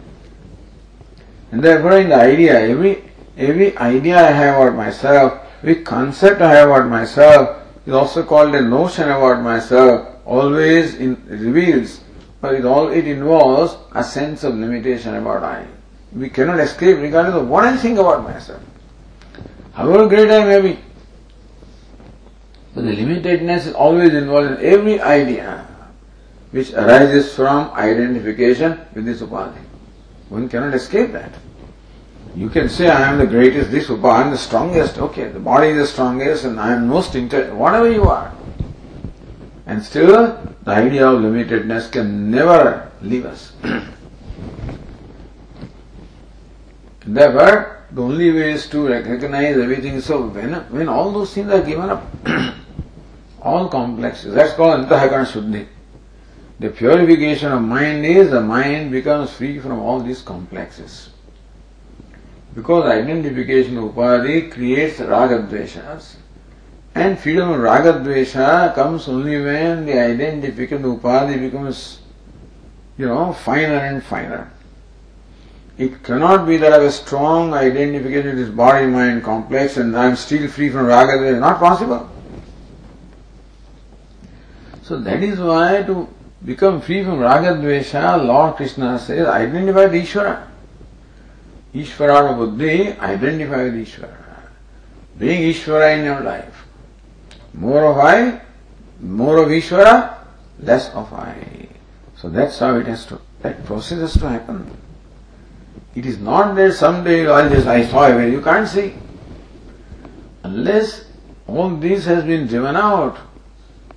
And 1.53 1.61
therefore 1.61 1.99
in 1.99 2.09
the 2.09 2.15
idea, 2.15 2.59
every 2.59 3.03
every 3.37 3.77
idea 3.77 4.17
I 4.17 4.31
have 4.31 4.55
about 4.59 4.75
myself, 4.75 5.33
every 5.61 5.83
concept 5.83 6.41
I 6.41 6.49
have 6.49 6.69
about 6.69 6.89
myself 6.89 7.61
is 7.85 7.93
also 7.93 8.23
called 8.23 8.55
a 8.55 8.61
notion 8.61 9.03
about 9.03 9.43
myself, 9.43 10.15
always 10.25 10.95
in, 10.95 11.13
reveals, 11.27 12.01
but 12.41 12.55
it 12.55 12.65
all 12.65 12.87
it 12.89 13.05
involves 13.05 13.77
a 13.91 14.03
sense 14.03 14.43
of 14.43 14.55
limitation 14.55 15.13
about 15.13 15.43
I. 15.43 15.67
We 16.11 16.27
cannot 16.27 16.59
escape 16.59 16.97
regardless 16.97 17.35
of 17.35 17.47
what 17.47 17.65
I 17.65 17.77
think 17.77 17.99
about 17.99 18.23
myself. 18.23 18.63
However 19.73 20.07
great 20.07 20.31
I 20.31 20.43
may 20.45 20.59
be, 20.59 20.79
the 22.73 22.81
limitedness 22.81 23.67
is 23.67 23.73
always 23.75 24.15
involved 24.15 24.57
in 24.57 24.65
every 24.73 24.99
idea 24.99 25.67
which 26.49 26.73
arises 26.73 27.31
from 27.35 27.69
identification 27.73 28.81
with 28.95 29.05
this 29.05 29.21
upadhi. 29.21 29.61
One 30.29 30.49
cannot 30.49 30.73
escape 30.73 31.11
that. 31.11 31.42
You 32.35 32.49
can 32.49 32.67
say, 32.67 32.89
I 32.89 33.11
am 33.11 33.19
the 33.19 33.27
greatest, 33.27 33.69
this 33.69 33.87
upadhi, 33.87 34.11
I 34.11 34.21
am 34.23 34.31
the 34.31 34.37
strongest, 34.37 34.97
okay, 34.97 35.27
the 35.29 35.39
body 35.39 35.67
is 35.69 35.77
the 35.77 35.87
strongest 35.87 36.45
and 36.45 36.59
I 36.59 36.73
am 36.73 36.87
most 36.87 37.13
intelligent, 37.13 37.55
whatever 37.55 37.91
you 37.91 38.03
are. 38.03 38.33
And 39.67 39.83
still, 39.83 40.39
the 40.63 40.71
idea 40.71 41.07
of 41.07 41.21
limitedness 41.21 41.91
can 41.91 42.31
never 42.31 42.91
leave 43.01 43.25
us. 43.25 43.53
Therefore, 47.05 47.85
the 47.91 48.01
only 48.01 48.31
way 48.31 48.53
is 48.53 48.67
to 48.69 48.87
recognize 48.87 49.57
everything. 49.57 50.01
So 50.01 50.27
when, 50.27 50.53
when 50.71 50.89
all 50.89 51.11
those 51.11 51.33
things 51.33 51.51
are 51.51 51.61
given 51.61 51.89
up, 51.89 52.03
all 53.41 53.67
complexes. 53.69 54.33
That's 54.33 54.53
called 54.53 54.85
Antahakana 54.85 55.25
Shuddhi. 55.25 55.67
The 56.59 56.69
purification 56.69 57.51
of 57.51 57.61
mind 57.61 58.05
is 58.05 58.31
the 58.31 58.41
mind 58.41 58.91
becomes 58.91 59.31
free 59.31 59.59
from 59.59 59.79
all 59.79 59.99
these 59.99 60.21
complexes. 60.21 61.09
Because 62.55 62.85
identification 62.85 63.77
of 63.77 63.95
upadhi 63.95 64.51
creates 64.51 64.99
ragadveshas. 64.99 66.15
And 66.95 67.17
freedom 67.17 67.49
of 67.49 67.59
ragadvesha 67.59 68.75
comes 68.75 69.07
only 69.07 69.41
when 69.41 69.85
the 69.85 69.99
identification 69.99 70.83
upadhi 70.83 71.39
becomes, 71.39 72.01
you 72.97 73.07
know, 73.07 73.33
finer 73.33 73.77
and 73.77 74.03
finer. 74.03 74.51
It 75.79 76.03
cannot 76.03 76.45
be 76.45 76.57
that 76.57 76.71
I 76.71 76.75
have 76.75 76.85
a 76.85 76.91
strong 76.91 77.53
identification 77.55 78.35
with 78.35 78.45
this 78.45 78.55
body 78.55 78.85
mind 78.85 79.23
complex 79.23 79.77
and 79.77 79.97
I 79.97 80.05
am 80.05 80.15
still 80.15 80.47
free 80.47 80.69
from 80.69 80.85
ragadvesha. 80.85 81.39
Not 81.39 81.59
possible. 81.59 82.09
So 84.83 84.99
that 84.99 85.23
is 85.23 85.39
why 85.39 85.81
to 85.83 86.07
become 86.45 86.81
free 86.81 87.03
from 87.03 87.17
ragadvesha, 87.17 88.23
Lord 88.23 88.57
Krishna 88.57 88.99
says, 88.99 89.27
identify 89.27 89.85
with 89.85 89.93
Ishvara. 89.93 90.49
Ishvara 91.73 92.37
buddhi, 92.37 92.93
identify 92.99 93.63
with 93.63 93.75
Ishvara. 93.75 94.17
Being 95.17 95.53
Ishvara 95.53 95.97
in 95.97 96.05
your 96.05 96.21
life. 96.21 96.65
More 97.53 97.85
of 97.85 97.97
I, 97.97 98.41
more 98.99 99.37
of 99.37 99.49
Ishvara, 99.49 100.17
less 100.59 100.89
of 100.91 101.11
I. 101.13 101.67
So 102.15 102.29
that's 102.29 102.59
how 102.59 102.75
it 102.77 102.87
has 102.87 103.05
to, 103.07 103.19
that 103.41 103.65
process 103.65 103.99
has 103.99 104.13
to 104.13 104.29
happen. 104.29 104.77
It 105.95 106.05
is 106.05 106.17
not 106.17 106.55
that 106.55 106.73
someday 106.73 107.25
all 107.25 107.47
this 107.49 107.65
I 107.65 107.85
saw 107.85 108.17
you 108.17 108.41
can't 108.41 108.67
see. 108.67 108.95
Unless 110.43 111.05
all 111.47 111.69
this 111.69 112.05
has 112.05 112.23
been 112.23 112.47
driven 112.47 112.75
out, 112.75 113.17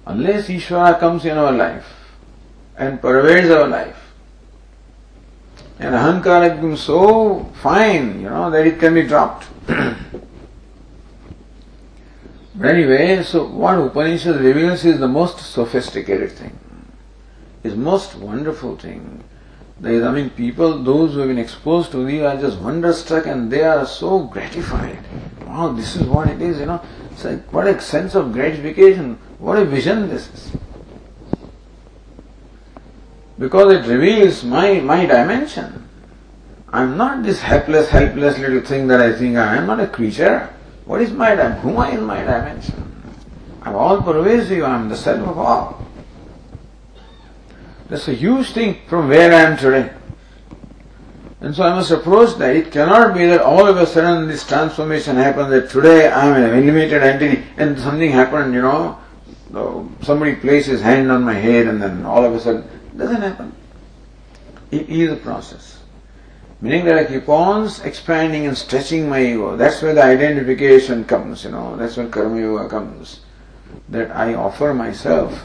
unless 0.07 0.49
Ishvara 0.49 0.99
comes 0.99 1.25
in 1.25 1.37
our 1.37 1.53
life 1.53 1.87
and 2.77 3.01
pervades 3.01 3.51
our 3.51 3.67
life, 3.69 4.06
and 5.79 5.95
ahankara 5.95 6.55
becomes 6.55 6.81
so 6.81 7.45
fine, 7.63 8.21
you 8.21 8.29
know, 8.29 8.51
that 8.51 8.67
it 8.67 8.79
can 8.79 8.95
be 8.95 9.03
dropped. 9.03 9.47
but 9.67 9.97
anyway, 12.65 13.23
so 13.23 13.47
what 13.47 13.79
Upanishad 13.79 14.41
reveals 14.41 14.85
is 14.85 14.99
the 14.99 15.09
most 15.09 15.39
sophisticated 15.39 16.33
thing, 16.33 16.59
is 17.63 17.75
most 17.75 18.15
wonderful 18.17 18.77
thing. 18.77 19.23
There 19.79 19.93
is, 19.93 20.03
I 20.03 20.11
mean, 20.11 20.31
people, 20.31 20.83
those 20.83 21.13
who 21.13 21.19
have 21.19 21.29
been 21.29 21.37
exposed 21.37 21.91
to 21.93 22.07
these 22.07 22.23
are 22.23 22.41
just 22.41 22.59
wonderstruck 22.61 23.27
and 23.27 23.51
they 23.51 23.63
are 23.63 23.87
so 23.87 24.21
gratified. 24.21 24.99
Wow, 25.47 25.73
this 25.73 25.97
is 25.97 26.05
what 26.05 26.29
it 26.29 26.41
is, 26.41 26.61
you 26.61 26.67
know. 26.67 26.81
It's 27.11 27.25
like, 27.25 27.53
what 27.53 27.67
a 27.67 27.79
sense 27.81 28.15
of 28.15 28.33
gratification. 28.33 29.19
What 29.39 29.59
a 29.59 29.67
vision 29.67 30.09
this 30.09 30.29
is. 30.29 30.57
Because 33.39 33.75
it 33.75 33.91
reveals 33.91 34.45
my, 34.45 34.81
my 34.81 35.05
dimension. 35.07 35.89
I'm 36.69 36.97
not 36.97 37.23
this 37.23 37.41
helpless, 37.41 37.91
helpless 37.91 38.39
little 38.39 38.61
thing 38.61 38.87
that 38.89 39.01
I 39.01 39.13
think 39.13 39.37
I 39.37 39.57
am 39.57 39.67
not 39.67 39.81
a 39.81 39.87
creature. 39.87 40.53
What 40.85 41.01
is 41.03 41.11
my 41.11 41.35
dimension? 41.35 41.61
Who 41.61 41.71
am 41.71 41.79
I 41.79 41.91
in 41.91 42.05
my 42.05 42.21
dimension? 42.21 42.93
I'm 43.63 43.75
all 43.75 44.01
pervasive, 44.01 44.63
I'm 44.63 44.89
the 44.89 44.97
self 44.97 45.27
of 45.27 45.39
all. 45.39 45.87
That's 47.89 48.09
a 48.09 48.15
huge 48.15 48.53
thing 48.53 48.79
from 48.89 49.09
where 49.09 49.33
I 49.33 49.41
am 49.43 49.57
today. 49.57 49.93
And 51.41 51.55
so 51.55 51.63
I 51.63 51.75
must 51.75 51.91
approach 51.91 52.37
that. 52.39 52.57
It 52.57 52.73
cannot 52.73 53.15
be 53.15 53.27
that 53.27 53.41
all 53.41 53.67
of 53.67 53.77
a 53.77 53.87
sudden 53.87 54.29
this 54.29 54.47
transformation 54.47 55.17
happens 55.17 55.51
that 55.51 55.71
today 55.71 56.09
I 56.09 56.27
am 56.27 56.53
an 56.53 56.67
limited 56.67 57.03
entity 57.03 57.45
and 57.57 57.79
something 57.79 58.11
happened, 58.11 58.55
you 58.55 58.63
know, 58.63 58.99
somebody 60.03 60.37
placed 60.37 60.69
his 60.69 60.81
hand 60.81 61.11
on 61.11 61.23
my 61.23 61.35
head 61.35 61.67
and 61.67 61.81
then 61.81 62.05
all 62.05 62.25
of 62.25 62.35
a 62.35 62.41
sudden, 62.41 62.69
doesn't 62.97 63.21
happen. 63.21 63.53
It 64.71 64.89
is 64.89 65.13
a 65.13 65.17
process. 65.17 65.83
Meaning 66.61 66.87
that 66.87 66.99
I 66.99 67.05
keep 67.05 67.29
on 67.29 67.69
expanding 67.85 68.47
and 68.47 68.57
stretching 68.57 69.09
my 69.09 69.23
ego. 69.23 69.57
That's 69.57 69.83
where 69.83 69.95
the 69.95 70.03
identification 70.03 71.05
comes, 71.05 71.45
you 71.45 71.51
know, 71.51 71.77
that's 71.77 71.97
where 71.97 72.09
karma 72.09 72.41
yoga 72.41 72.69
comes. 72.69 73.21
That 73.91 74.11
I 74.11 74.35
offer 74.35 74.73
myself 74.73 75.45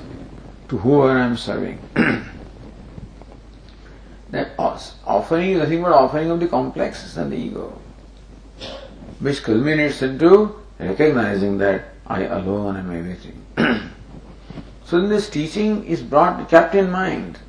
to 0.70 0.78
whoever 0.78 1.20
I 1.20 1.26
am 1.26 1.38
serving. 1.38 1.80
that 4.32 4.52
offering 4.58 5.52
is 5.52 5.60
nothing 5.60 5.82
but 5.84 5.92
offering 5.92 6.32
of 6.32 6.40
the 6.40 6.48
complexes 6.48 7.18
and 7.18 7.32
the 7.32 7.36
ego, 7.36 7.78
which 9.20 9.44
culminates 9.44 10.02
into 10.02 10.56
recognizing 10.80 11.58
that 11.58 11.90
I 12.08 12.24
alone 12.24 12.78
am 12.78 12.90
everything. 12.90 13.44
so 14.92 15.00
this 15.08 15.30
teaching 15.30 15.86
is 15.86 16.02
brought, 16.02 16.50
kept 16.50 16.76
in 16.76 16.92
mind. 16.92 17.40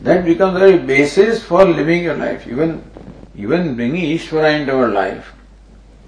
That 0.00 0.24
becomes 0.24 0.54
the 0.54 0.58
very 0.58 0.78
basis 0.78 1.40
for 1.40 1.64
living 1.64 2.02
your 2.02 2.16
life. 2.16 2.48
Even, 2.48 2.82
even 3.36 3.76
bringing 3.76 4.18
Ishvara 4.18 4.58
into 4.60 4.74
our 4.74 4.88
life, 4.88 5.32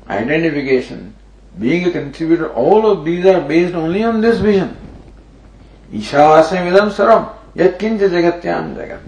identification, 0.08 1.14
being 1.60 1.86
a 1.86 1.92
contributor, 1.92 2.52
all 2.52 2.90
of 2.90 3.04
these 3.04 3.26
are 3.26 3.40
based 3.40 3.76
only 3.76 4.02
on 4.02 4.20
this 4.20 4.40
vision. 4.40 4.76
Ishasya 5.92 6.66
vidam 6.66 6.90
saram, 6.90 7.32
yat 7.54 7.78
jagatyam 7.78 8.74
jagat. 8.74 9.00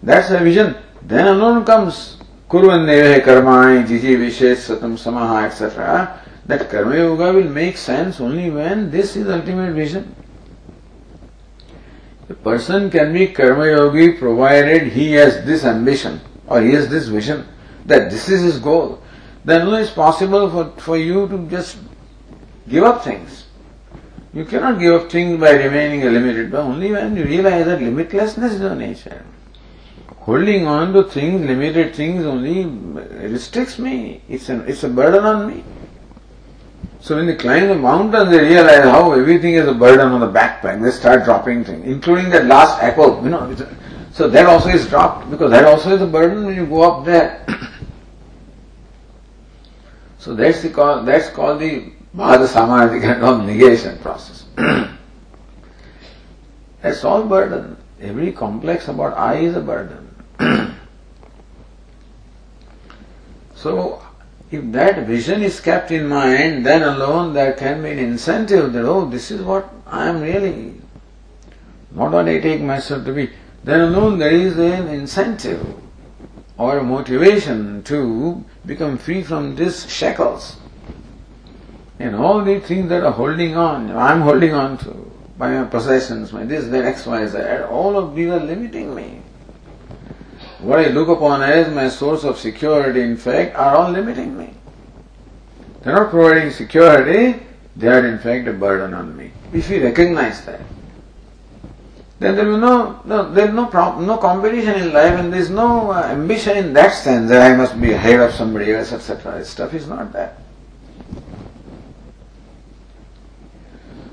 That's 0.00 0.28
the 0.28 0.38
vision. 0.38 0.76
Then 1.02 1.26
alone 1.26 1.64
comes 1.64 2.18
kurvandevahe 2.48 3.24
karmani, 3.24 3.84
jiji 3.84 4.16
vishesh 4.16 4.62
satam 4.68 4.96
samaha, 4.96 5.44
etc. 5.46 6.22
That 6.46 6.70
karma 6.70 6.94
yoga 6.94 7.32
will 7.32 7.50
make 7.50 7.76
sense 7.76 8.20
only 8.20 8.48
when 8.48 8.92
this 8.92 9.16
is 9.16 9.28
ultimate 9.28 9.74
vision. 9.74 10.14
A 12.30 12.34
person 12.34 12.90
can 12.90 13.12
be 13.12 13.28
karma 13.28 13.66
yogi 13.66 14.12
provided 14.12 14.92
he 14.92 15.12
has 15.12 15.44
this 15.46 15.64
ambition 15.64 16.20
or 16.46 16.60
he 16.60 16.72
has 16.72 16.88
this 16.88 17.08
vision 17.08 17.46
that 17.86 18.10
this 18.10 18.28
is 18.28 18.42
his 18.42 18.58
goal. 18.58 19.02
Then 19.44 19.62
only 19.62 19.82
it's 19.82 19.90
possible 19.90 20.50
for, 20.50 20.80
for 20.80 20.96
you 20.96 21.26
to 21.28 21.48
just 21.48 21.78
give 22.68 22.84
up 22.84 23.02
things. 23.02 23.46
You 24.34 24.44
cannot 24.44 24.78
give 24.78 25.00
up 25.00 25.10
things 25.10 25.40
by 25.40 25.52
remaining 25.52 26.02
a 26.02 26.10
limited, 26.10 26.50
but 26.50 26.60
only 26.60 26.92
when 26.92 27.16
you 27.16 27.24
realize 27.24 27.64
that 27.64 27.80
limitlessness 27.80 28.52
is 28.52 28.60
your 28.60 28.74
nature. 28.74 29.24
Holding 30.18 30.66
on 30.66 30.92
to 30.92 31.04
things, 31.04 31.46
limited 31.46 31.94
things 31.94 32.26
only 32.26 32.66
restricts 32.66 33.78
me. 33.78 34.20
It's, 34.28 34.50
an, 34.50 34.68
it's 34.68 34.84
a 34.84 34.90
burden 34.90 35.24
on 35.24 35.48
me. 35.48 35.64
So 37.00 37.16
when 37.16 37.26
they 37.26 37.36
climb 37.36 37.68
the 37.68 37.74
mountain, 37.74 38.30
they 38.30 38.40
realize 38.40 38.84
how 38.84 39.12
everything 39.12 39.54
is 39.54 39.66
a 39.68 39.74
burden 39.74 40.08
on 40.08 40.20
the 40.20 40.26
backpack. 40.26 40.82
They 40.82 40.90
start 40.90 41.24
dropping 41.24 41.64
things, 41.64 41.86
including 41.86 42.30
that 42.30 42.46
last 42.46 42.82
apple. 42.82 43.22
You 43.22 43.30
know, 43.30 43.56
so 44.12 44.28
that 44.28 44.46
also 44.46 44.68
is 44.70 44.88
dropped 44.88 45.30
because 45.30 45.50
that 45.52 45.64
also 45.64 45.94
is 45.94 46.02
a 46.02 46.06
burden 46.06 46.44
when 46.46 46.56
you 46.56 46.66
go 46.66 46.82
up 46.82 47.04
there. 47.04 47.46
so 50.18 50.34
that's 50.34 50.62
the 50.62 50.70
call, 50.70 51.04
that's 51.04 51.30
called 51.30 51.60
the 51.60 51.92
Bhada 52.16 53.22
of 53.22 53.46
negation 53.46 53.98
process. 53.98 54.44
that's 56.82 57.04
all 57.04 57.24
burden. 57.24 57.76
Every 58.00 58.32
complex 58.32 58.88
about 58.88 59.16
I 59.16 59.36
is 59.36 59.54
a 59.54 59.60
burden. 59.60 60.08
so, 63.54 64.02
if 64.50 64.72
that 64.72 65.06
vision 65.06 65.42
is 65.42 65.60
kept 65.60 65.90
in 65.90 66.08
mind, 66.08 66.64
then 66.64 66.82
alone 66.82 67.34
there 67.34 67.52
can 67.52 67.82
be 67.82 67.90
an 67.90 67.98
incentive 67.98 68.72
that, 68.72 68.84
oh, 68.84 69.04
this 69.04 69.30
is 69.30 69.42
what 69.42 69.72
I 69.86 70.08
am 70.08 70.20
really. 70.20 70.80
Not 71.90 72.12
what 72.12 72.28
I 72.28 72.38
take 72.40 72.60
myself 72.60 73.04
to 73.04 73.12
be. 73.12 73.30
Then 73.64 73.80
alone 73.80 74.18
there 74.18 74.30
is 74.30 74.56
an 74.58 74.88
incentive 74.88 75.76
or 76.56 76.78
a 76.78 76.82
motivation 76.82 77.82
to 77.84 78.44
become 78.64 78.98
free 78.98 79.22
from 79.22 79.54
these 79.54 79.90
shackles. 79.90 80.56
And 81.98 82.14
all 82.14 82.42
the 82.42 82.60
things 82.60 82.88
that 82.88 83.04
are 83.04 83.12
holding 83.12 83.56
on, 83.56 83.90
I'm 83.90 84.22
holding 84.22 84.54
on 84.54 84.78
to, 84.78 85.10
by 85.36 85.50
my 85.50 85.64
possessions, 85.64 86.32
my 86.32 86.44
this, 86.44 86.66
that, 86.68 86.84
X, 86.84 87.06
Y, 87.06 87.26
Z, 87.26 87.38
all 87.68 87.98
of 87.98 88.14
these 88.14 88.30
are 88.30 88.40
limiting 88.40 88.94
me. 88.94 89.20
What 90.60 90.80
I 90.80 90.88
look 90.88 91.08
upon 91.08 91.42
as 91.42 91.72
my 91.72 91.88
source 91.88 92.24
of 92.24 92.38
security, 92.38 93.00
in 93.00 93.16
fact, 93.16 93.54
are 93.54 93.76
all 93.76 93.90
limiting 93.90 94.36
me. 94.36 94.54
They're 95.82 95.94
not 95.94 96.10
providing 96.10 96.50
security, 96.50 97.40
they 97.76 97.86
are 97.86 98.04
in 98.04 98.18
fact 98.18 98.48
a 98.48 98.52
burden 98.52 98.92
on 98.92 99.16
me. 99.16 99.30
If 99.52 99.70
we 99.70 99.80
recognize 99.80 100.44
that, 100.46 100.60
then 102.18 102.34
there 102.34 102.46
will 102.46 102.58
no, 102.58 103.00
no 103.04 103.32
there 103.32 103.46
is 103.46 103.54
no 103.54 103.66
problem, 103.66 104.06
no 104.06 104.16
competition 104.16 104.74
in 104.74 104.92
life, 104.92 105.18
and 105.18 105.32
there 105.32 105.40
is 105.40 105.50
no 105.50 105.92
uh, 105.92 106.02
ambition 106.10 106.56
in 106.56 106.72
that 106.72 106.92
sense 106.92 107.30
that 107.30 107.52
I 107.52 107.56
must 107.56 107.80
be 107.80 107.92
ahead 107.92 108.18
of 108.18 108.34
somebody 108.34 108.72
else, 108.72 108.92
etc. 108.92 109.44
Stuff 109.44 109.74
is 109.74 109.86
not 109.86 110.12
that. 110.12 110.38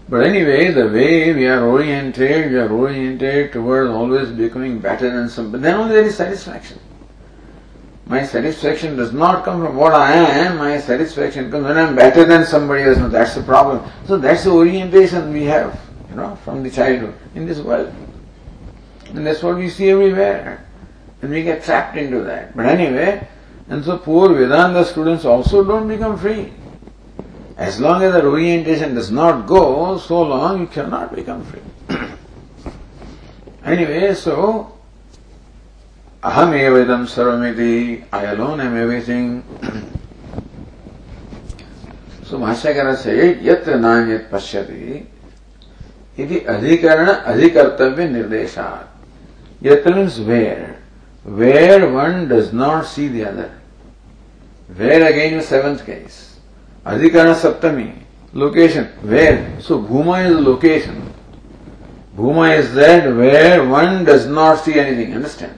But 0.07 0.25
anyway, 0.25 0.71
the 0.71 0.87
way 0.87 1.33
we 1.33 1.47
are 1.47 1.65
oriented, 1.65 2.51
we 2.51 2.57
are 2.57 2.71
oriented 2.71 3.51
towards 3.51 3.89
always 3.89 4.29
becoming 4.29 4.79
better 4.79 5.09
than 5.09 5.29
somebody. 5.29 5.63
Then 5.63 5.75
only 5.75 5.95
there 5.95 6.03
is 6.03 6.15
satisfaction. 6.15 6.79
My 8.05 8.23
satisfaction 8.23 8.95
does 8.97 9.13
not 9.13 9.43
come 9.43 9.65
from 9.65 9.75
what 9.75 9.95
I 9.95 10.13
am, 10.13 10.57
my 10.57 10.79
satisfaction 10.79 11.49
comes 11.49 11.65
when 11.65 11.75
I 11.75 11.87
am 11.87 11.95
better 11.95 12.23
than 12.23 12.45
somebody 12.45 12.83
else. 12.83 12.99
No, 12.99 13.09
that's 13.09 13.33
the 13.33 13.41
problem. 13.41 13.89
So 14.05 14.19
that's 14.19 14.43
the 14.43 14.51
orientation 14.51 15.33
we 15.33 15.45
have, 15.45 15.79
you 16.11 16.15
know, 16.15 16.35
from 16.45 16.61
the 16.61 16.69
childhood 16.69 17.15
in 17.33 17.47
this 17.47 17.59
world. 17.59 17.91
And 19.09 19.25
that's 19.25 19.41
what 19.41 19.55
we 19.55 19.69
see 19.69 19.89
everywhere. 19.89 20.67
And 21.23 21.31
we 21.31 21.41
get 21.41 21.63
trapped 21.63 21.97
into 21.97 22.21
that. 22.21 22.55
But 22.55 22.67
anyway, 22.67 23.27
and 23.69 23.83
so 23.83 23.97
poor 23.97 24.31
Vedanta 24.35 24.85
students 24.85 25.25
also 25.25 25.63
don't 25.63 25.87
become 25.87 26.15
free. 26.15 26.53
As 27.57 27.79
long 27.79 28.03
as 28.03 28.11
that 28.11 28.25
orientation 28.25 28.95
does 28.95 29.11
not 29.11 29.47
go, 29.47 29.97
so 29.97 30.23
long 30.23 30.61
you 30.61 30.67
cannot 30.67 31.15
become 31.15 31.43
free. 31.45 31.61
anyway, 33.63 34.13
so 34.13 34.77
aham 36.21 36.51
evedam 36.51 37.07
sarvamiti, 37.07 38.03
I 38.11 38.25
alone 38.25 38.59
am 38.59 38.75
everything. 38.75 39.43
so 42.23 42.39
Bhashyakara 42.39 42.97
said, 42.97 43.39
yatra 43.39 43.79
nanyat 43.79 44.29
pashyati, 44.29 45.05
iti 46.17 46.41
adhikarana 46.41 47.23
adhikartavya 47.23 48.09
nirdeshat. 48.11 48.87
Yatra 49.61 49.95
means 49.95 50.19
where. 50.19 50.81
Where 51.23 51.89
one 51.89 52.27
does 52.27 52.51
not 52.51 52.85
see 52.85 53.07
the 53.07 53.25
other. 53.29 53.51
Where 54.75 55.09
again 55.09 55.35
is 55.35 55.47
seventh 55.47 55.85
case. 55.85 56.24
Adhikarana 56.85 57.35
Saptami. 57.35 58.03
Location. 58.33 58.85
Where? 59.01 59.59
So 59.59 59.81
Bhuma 59.81 60.29
is 60.29 60.37
location. 60.39 61.13
Bhuma 62.15 62.57
is 62.57 62.73
that 62.75 63.15
where 63.15 63.67
one 63.67 64.05
does 64.05 64.27
not 64.27 64.63
see 64.63 64.79
anything. 64.79 65.13
Understand? 65.13 65.57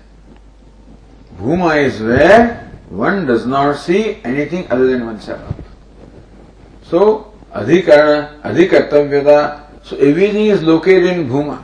Bhuma 1.40 1.84
is 1.84 2.02
where 2.02 2.72
one 2.90 3.26
does 3.26 3.46
not 3.46 3.78
see 3.78 4.20
anything 4.24 4.72
other 4.72 4.88
than 4.88 5.06
oneself. 5.06 5.42
So 6.84 7.34
Adhikarana, 7.54 8.42
Adhikartavyata. 8.42 9.84
So 9.84 9.98
everything 9.98 10.48
is 10.48 10.64
located 10.64 11.18
in 11.18 11.28
Bhuma. 11.28 11.64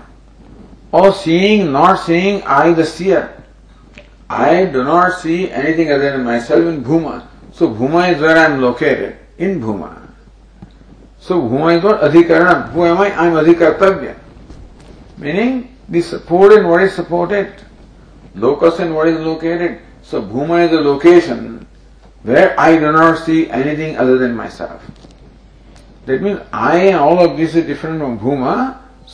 Or 0.92 1.14
seeing, 1.14 1.72
not 1.72 2.00
seeing, 2.02 2.44
I 2.44 2.72
the 2.74 2.86
seer. 2.86 3.44
I 4.30 4.66
do 4.66 4.84
not 4.84 5.20
see 5.20 5.50
anything 5.52 5.92
other 5.92 6.12
than 6.12 6.24
myself 6.24 6.66
in 6.66 6.84
Bhuma. 6.84 7.28
So 7.52 7.68
Bhuma 7.70 8.14
is 8.14 8.22
where 8.22 8.38
I 8.38 8.46
am 8.46 8.62
located, 8.62 9.18
इन 9.44 9.60
भूमा। 9.62 9.90
So 11.28 11.42
भूमा 11.42 11.72
is 11.72 11.86
not 11.86 12.00
अधिकरण 12.00 12.54
भूम 12.74 13.02
I 13.02 13.10
I 13.10 13.28
am 13.28 13.38
अधिकर्तव्य। 13.40 14.16
Meaning 15.22 15.62
the 15.92 16.02
support 16.02 16.54
in 16.54 16.64
what 16.66 16.82
is 16.82 16.92
supported 16.92 17.48
locus 18.44 18.80
in 18.82 18.92
what 18.92 19.08
is 19.08 19.20
located 19.22 19.78
so 20.12 20.22
भूमा 20.22 20.62
is 20.64 20.76
a 20.76 20.80
location 20.82 21.60
where 22.26 22.56
I 22.60 22.78
do 22.80 22.92
not 22.92 23.18
see 23.18 23.42
anything 23.54 23.96
other 23.96 24.18
than 24.18 24.32
myself 24.50 24.90
that 26.08 26.22
mean 26.22 26.38
I 26.54 26.94
all 26.94 27.18
of 27.18 27.36
this 27.38 27.56
is 27.56 27.68
different 27.68 27.98
from 28.00 28.18
भूमा 28.18 28.56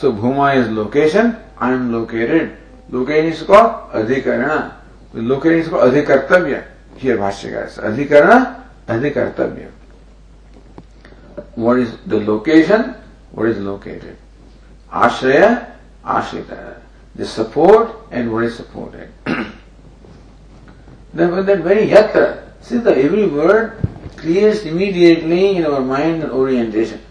सो 0.01 0.11
भूमा 0.11 0.51
is 0.53 0.69
location 0.71 1.33
I 1.61 1.73
am 1.73 1.91
located 1.91 2.51
location 2.93 3.27
is 3.27 3.43
को 3.43 3.53
अधिकरण 3.99 4.51
location 5.27 5.59
is 5.59 5.69
को 5.69 5.77
अधिकर्तव्य 5.77 6.63
भाष्यकार 7.17 7.83
अधिकरण 7.89 8.45
अधिकर्तव्य 8.93 9.67
What 11.59 11.77
is 11.79 11.97
the 12.07 12.21
location? 12.21 12.95
What 13.31 13.47
is 13.47 13.57
located? 13.59 14.15
Ashraya, 14.89 15.75
Ashrita. 16.05 16.79
The 17.15 17.25
support 17.25 18.07
and 18.11 18.31
what 18.31 18.45
is 18.45 18.55
supported. 18.55 19.11
Therefore 21.13 21.43
that 21.43 21.59
very 21.59 21.87
yatra, 21.87 22.47
see 22.61 22.77
the 22.77 22.95
every 22.95 23.27
word 23.27 23.75
clears 24.15 24.63
immediately 24.63 25.57
in 25.57 25.65
our 25.65 25.81
mind 25.81 26.23
and 26.23 26.31
orientation. 26.31 27.01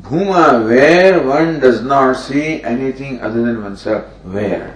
Bhuma, 0.00 0.64
where 0.64 1.22
one 1.22 1.60
does 1.60 1.82
not 1.82 2.14
see 2.14 2.62
anything 2.62 3.20
other 3.20 3.42
than 3.42 3.62
oneself. 3.62 4.06
Where? 4.24 4.74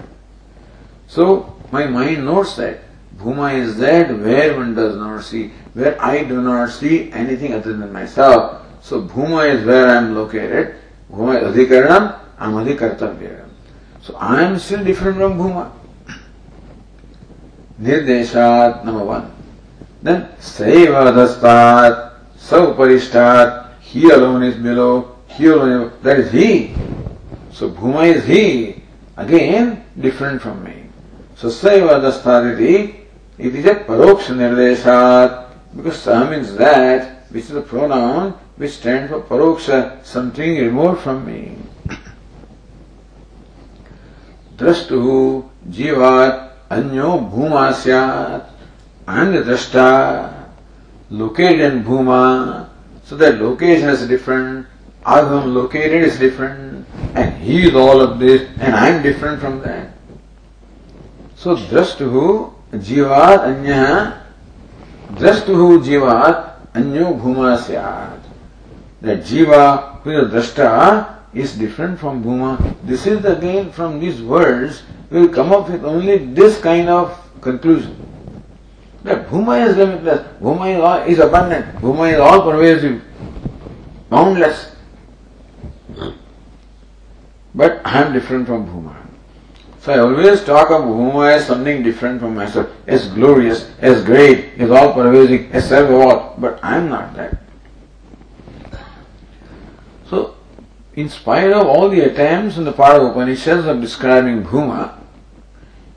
So, 1.07 1.57
my 1.71 1.87
mind 1.87 2.25
notes 2.25 2.55
that. 2.57 2.81
Bhuma 3.17 3.57
is 3.57 3.77
that 3.77 4.09
where 4.19 4.57
one 4.57 4.75
does 4.75 4.95
not 4.95 5.23
see, 5.23 5.53
where 5.73 5.99
I 5.99 6.23
do 6.23 6.41
not 6.41 6.69
see 6.69 7.11
anything 7.11 7.53
other 7.53 7.73
than 7.73 7.91
myself. 7.91 8.62
So, 8.83 9.01
Bhuma 9.01 9.49
is 9.49 9.65
where 9.65 9.87
I 9.87 9.95
am 9.95 10.13
located. 10.13 10.75
Bhuma 11.09 11.41
is 11.41 11.55
Adhikaranam, 11.55 12.19
I 12.37 12.45
am 12.45 12.55
Adhikartavya. 12.55 13.47
So, 14.01 14.13
I 14.17 14.41
am 14.43 14.59
still 14.59 14.83
different 14.83 15.17
from 15.17 15.37
Bhuma. 15.37 15.71
Nirdeshat, 17.81 18.83
number 18.83 19.05
one. 19.05 19.31
Then 20.01 20.27
Saivadastat, 20.37 22.19
Sauparistat, 22.37 23.79
he 23.79 24.09
alone 24.09 24.43
is 24.43 24.55
below, 24.55 25.15
he 25.27 25.45
alone 25.45 25.87
is, 25.87 26.01
that 26.01 26.19
is 26.19 26.31
he. 26.33 26.75
So 27.53 27.69
Bhuma 27.69 28.13
is 28.13 28.25
he, 28.25 28.83
again 29.15 29.85
different 29.97 30.41
from 30.41 30.61
me. 30.61 30.89
So 31.37 31.47
Saivadastat 31.47 32.59
it 33.37 33.55
is 33.55 33.65
a 33.65 33.75
paroksha 33.75 34.35
nirdeshat, 34.35 35.51
because 35.73 36.01
sa 36.01 36.29
means 36.29 36.53
that, 36.55 37.31
which 37.31 37.45
is 37.45 37.51
a 37.51 37.61
pronoun 37.61 38.37
which 38.57 38.71
stands 38.71 39.09
for 39.11 39.21
paroksha, 39.21 40.03
something 40.05 40.57
removed 40.57 41.01
from 41.01 41.25
me. 41.25 41.57
Drashtuhu 44.57 45.49
jivat 45.69 46.51
anyo 46.69 47.29
bhuma 47.29 47.73
syat 47.73 48.49
the 49.05 49.41
drashta 49.43 50.49
located 51.09 51.59
in 51.59 51.83
bhuma 51.83 52.69
so 53.03 53.15
that 53.15 53.39
location 53.39 53.89
is 53.89 54.07
different 54.07 54.65
Agam 55.05 55.53
located 55.53 56.03
is 56.03 56.17
different 56.17 56.87
and 57.13 57.35
he 57.43 57.67
is 57.67 57.75
all 57.75 57.99
of 58.01 58.19
this 58.19 58.47
and 58.59 58.73
I 58.73 58.89
am 58.89 59.03
different 59.03 59.41
from 59.41 59.61
that 59.61 59.91
so 61.35 61.55
drashtuhu 61.55 62.53
jivat 62.71 63.39
anya 63.43 64.23
drashtuhu 65.11 65.83
jivat 65.83 66.55
anyo 66.73 67.19
bhuma 67.19 67.57
syat 67.57 68.22
that 69.03 69.19
jiva 69.19 70.01
who 70.01 70.09
is 70.09 70.31
drashta 70.33 71.19
is 71.33 71.55
different 71.55 71.99
from 71.99 72.23
bhuma. 72.23 72.75
This 72.83 73.05
is 73.05 73.23
again 73.25 73.71
from 73.71 73.99
these 73.99 74.21
words 74.21 74.81
we 75.13 75.21
will 75.21 75.29
come 75.29 75.51
up 75.51 75.69
with 75.69 75.85
only 75.85 76.17
this 76.17 76.59
kind 76.59 76.89
of 76.89 77.13
conclusion. 77.39 77.95
That 79.03 79.27
Bhuma 79.27 79.67
is 79.67 79.77
limitless, 79.77 80.25
Bhuma 80.41 80.75
is, 80.75 80.81
all, 80.81 80.97
is 81.03 81.19
abundant, 81.19 81.75
Bhuma 81.75 82.13
is 82.13 82.19
all 82.19 82.41
pervasive, 82.49 83.01
boundless. 84.09 84.75
But 87.53 87.81
I 87.85 88.01
am 88.01 88.13
different 88.13 88.47
from 88.47 88.65
Bhuma. 88.65 88.95
So 89.81 89.93
I 89.93 89.99
always 89.99 90.43
talk 90.43 90.71
of 90.71 90.81
Bhuma 90.81 91.33
as 91.33 91.45
something 91.45 91.83
different 91.83 92.21
from 92.21 92.33
myself, 92.33 92.69
as 92.87 93.07
glorious, 93.09 93.69
as 93.79 94.03
great, 94.03 94.57
as 94.57 94.71
all 94.71 94.93
pervasive, 94.93 95.53
as 95.53 95.69
self 95.69 95.91
all, 95.91 96.35
but 96.39 96.57
I 96.63 96.77
am 96.77 96.89
not 96.89 97.13
that. 97.17 97.42
So, 100.09 100.35
in 100.95 101.09
spite 101.09 101.51
of 101.51 101.67
all 101.67 101.89
the 101.89 102.01
attempts 102.01 102.57
on 102.57 102.65
the 102.65 102.71
part 102.71 103.01
of 103.01 103.11
Upanishads 103.11 103.65
of 103.65 103.81
describing 103.81 104.43
Bhuma, 104.43 104.99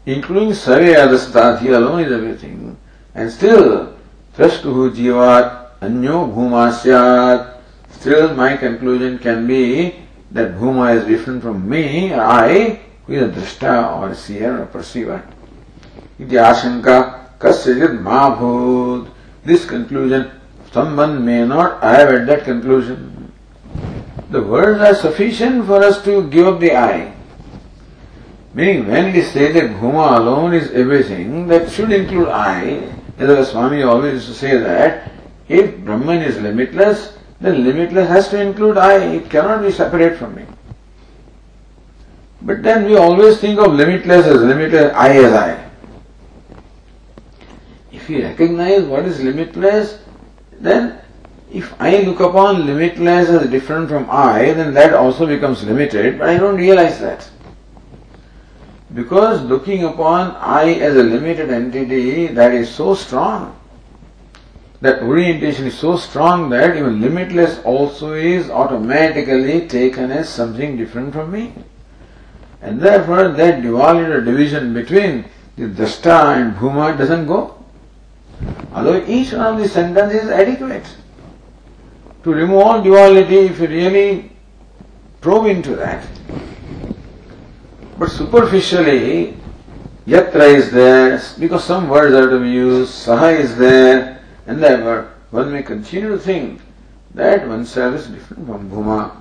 including 0.07 0.51
Savyadastat, 0.51 1.61
he 1.61 1.69
alone 1.69 2.01
is 2.05 2.13
everything, 2.13 2.77
and 3.15 3.31
still, 3.31 3.95
Drashtuhu 4.37 4.95
Jivat 4.95 5.81
Anyo 5.81 6.33
Bhuma 6.33 6.73
Syat. 6.73 7.55
Still, 7.91 8.35
my 8.35 8.57
conclusion 8.57 9.19
can 9.19 9.47
be 9.47 9.95
that 10.31 10.53
Bhuma 10.55 10.97
is 10.97 11.07
different 11.07 11.43
from 11.43 11.69
me, 11.69 12.13
I, 12.13 12.81
who 13.07 13.15
is 13.15 13.23
a 13.23 13.29
drashta 13.29 13.99
or 13.99 14.11
a 14.11 14.15
seer 14.15 14.63
or 14.63 14.67
perceiver. 14.67 15.23
Iti 16.19 16.37
ashanka 16.37 17.39
kasyajit 17.39 18.03
mabhut. 18.03 19.09
This 19.45 19.65
conclusion, 19.65 20.31
someone 20.73 21.25
may 21.25 21.47
not 21.47 21.83
arrive 21.83 22.21
at 22.21 22.27
that 22.27 22.45
conclusion. 22.45 23.16
The 24.31 24.43
words 24.43 24.81
are 24.81 24.95
sufficient 24.95 25.67
for 25.67 25.83
us 25.83 26.03
to 26.05 26.29
give 26.29 26.47
up 26.47 26.61
the 26.61 26.77
I. 26.77 27.14
Meaning, 28.55 28.89
when 28.89 29.12
we 29.12 29.23
say 29.23 29.53
that 29.53 29.77
Bhuma 29.79 30.19
alone 30.19 30.55
is 30.55 30.71
everything, 30.73 31.47
that 31.49 31.71
should 31.71 31.93
include 31.93 32.29
I. 32.29 32.91
As 33.19 33.51
Swami 33.51 33.83
always 33.83 34.14
used 34.14 34.29
to 34.29 34.35
say 34.35 34.57
that 34.57 35.12
if 35.49 35.79
Brahman 35.85 36.23
is 36.23 36.41
limitless, 36.41 37.17
then 37.41 37.64
limitless 37.64 38.09
has 38.09 38.29
to 38.31 38.41
include 38.41 38.79
I. 38.79 38.99
It 39.14 39.31
cannot 39.31 39.62
be 39.62 39.71
separate 39.71 40.19
from 40.19 40.35
me. 40.35 40.45
But 42.43 42.62
then 42.62 42.85
we 42.85 42.97
always 42.97 43.41
think 43.41 43.59
of 43.59 43.73
limitless 43.73 44.27
as 44.27 44.43
limitless, 44.43 44.93
I 44.95 45.17
as 45.17 45.33
I. 45.33 45.71
If 47.93 48.09
we 48.09 48.23
recognize 48.23 48.85
what 48.85 49.05
is 49.05 49.23
limitless, 49.23 49.99
then 50.61 51.01
if 51.57 51.75
I 51.81 52.03
look 52.03 52.21
upon 52.21 52.67
limitless 52.67 53.31
as 53.31 53.49
different 53.49 53.89
from 53.89 54.07
I, 54.11 54.53
then 54.53 54.75
that 54.75 54.93
also 54.93 55.27
becomes 55.27 55.65
limited, 55.65 56.19
but 56.19 56.29
I 56.29 56.37
don't 56.37 56.57
realize 56.57 57.01
that. 57.01 57.31
Because 58.93 59.41
looking 59.41 59.85
upon 59.85 60.37
I 60.37 60.75
as 60.75 60.97
a 60.97 61.03
limited 61.03 61.49
entity, 61.51 62.27
that 62.27 62.53
is 62.53 62.69
so 62.69 62.95
strong. 62.95 63.59
That 64.83 65.03
orientation 65.03 65.67
is 65.67 65.79
so 65.79 65.97
strong 65.97 66.51
that 66.51 66.77
even 66.77 67.01
limitless 67.01 67.59
also 67.65 68.13
is 68.13 68.51
automatically 68.51 69.67
taken 69.67 70.11
as 70.11 70.29
something 70.29 70.77
different 70.77 71.15
from 71.15 71.33
me. 71.33 71.55
And 72.61 72.81
therefore 72.81 73.29
that 73.29 73.63
duality 73.63 74.11
or 74.11 74.21
division 74.21 74.75
between 74.75 75.25
the 75.57 75.69
Drashta 75.69 76.37
and 76.37 76.55
Bhuma 76.55 76.99
doesn't 76.99 77.27
go. 77.27 77.65
Although 78.75 79.03
each 79.07 79.33
one 79.33 79.55
of 79.55 79.59
these 79.59 79.73
sentences 79.73 80.25
is 80.25 80.31
adequate. 80.31 80.87
To 82.27 82.35
remove 82.35 82.59
all 82.59 82.83
duality, 82.83 83.37
if 83.37 83.61
you 83.61 83.68
really 83.68 84.33
probe 85.20 85.47
into 85.47 85.77
that. 85.77 86.05
But 88.01 88.11
superficially, 88.11 89.37
Yatra 90.09 90.53
is 90.57 90.72
there, 90.72 91.22
because 91.39 91.62
some 91.62 91.89
words 91.89 92.16
are 92.16 92.29
to 92.29 92.41
be 92.41 92.51
used, 92.51 92.93
Saha 92.93 93.39
is 93.39 93.57
there, 93.57 94.24
and 94.49 94.61
therefore 94.61 95.12
one 95.31 95.53
may 95.53 95.62
continue 95.62 96.09
to 96.09 96.18
think 96.18 96.61
that 97.14 97.47
oneself 97.47 97.95
is 97.95 98.09
different 98.09 98.45
from 98.45 98.70
Bhuma. 98.72 99.12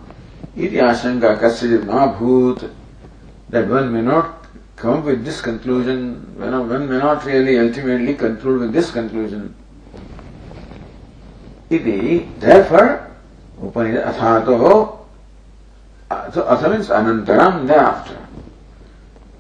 Iti 0.56 0.78
ashanka 0.78 1.38
kasyajit 1.38 1.86
bhut, 1.86 2.72
that 3.50 3.68
one 3.68 3.94
may 3.94 4.02
not 4.02 4.48
come 4.78 4.98
up 5.02 5.06
with 5.06 5.24
this 5.24 5.42
conclusion, 5.42 6.26
one 6.40 6.90
may 6.90 6.98
not 6.98 7.24
really 7.24 7.60
ultimately 7.60 8.16
conclude 8.16 8.62
with 8.62 8.74
this 8.74 8.90
conclusion. 8.90 9.54
Iti, 11.76 12.28
therefore, 12.40 13.12
Upanishad 13.62 14.16
athato, 14.16 15.06
so 16.34 16.48
atha 16.48 16.70
means 16.70 16.90
anantaram, 16.90 17.66
thereafter. 17.68 18.18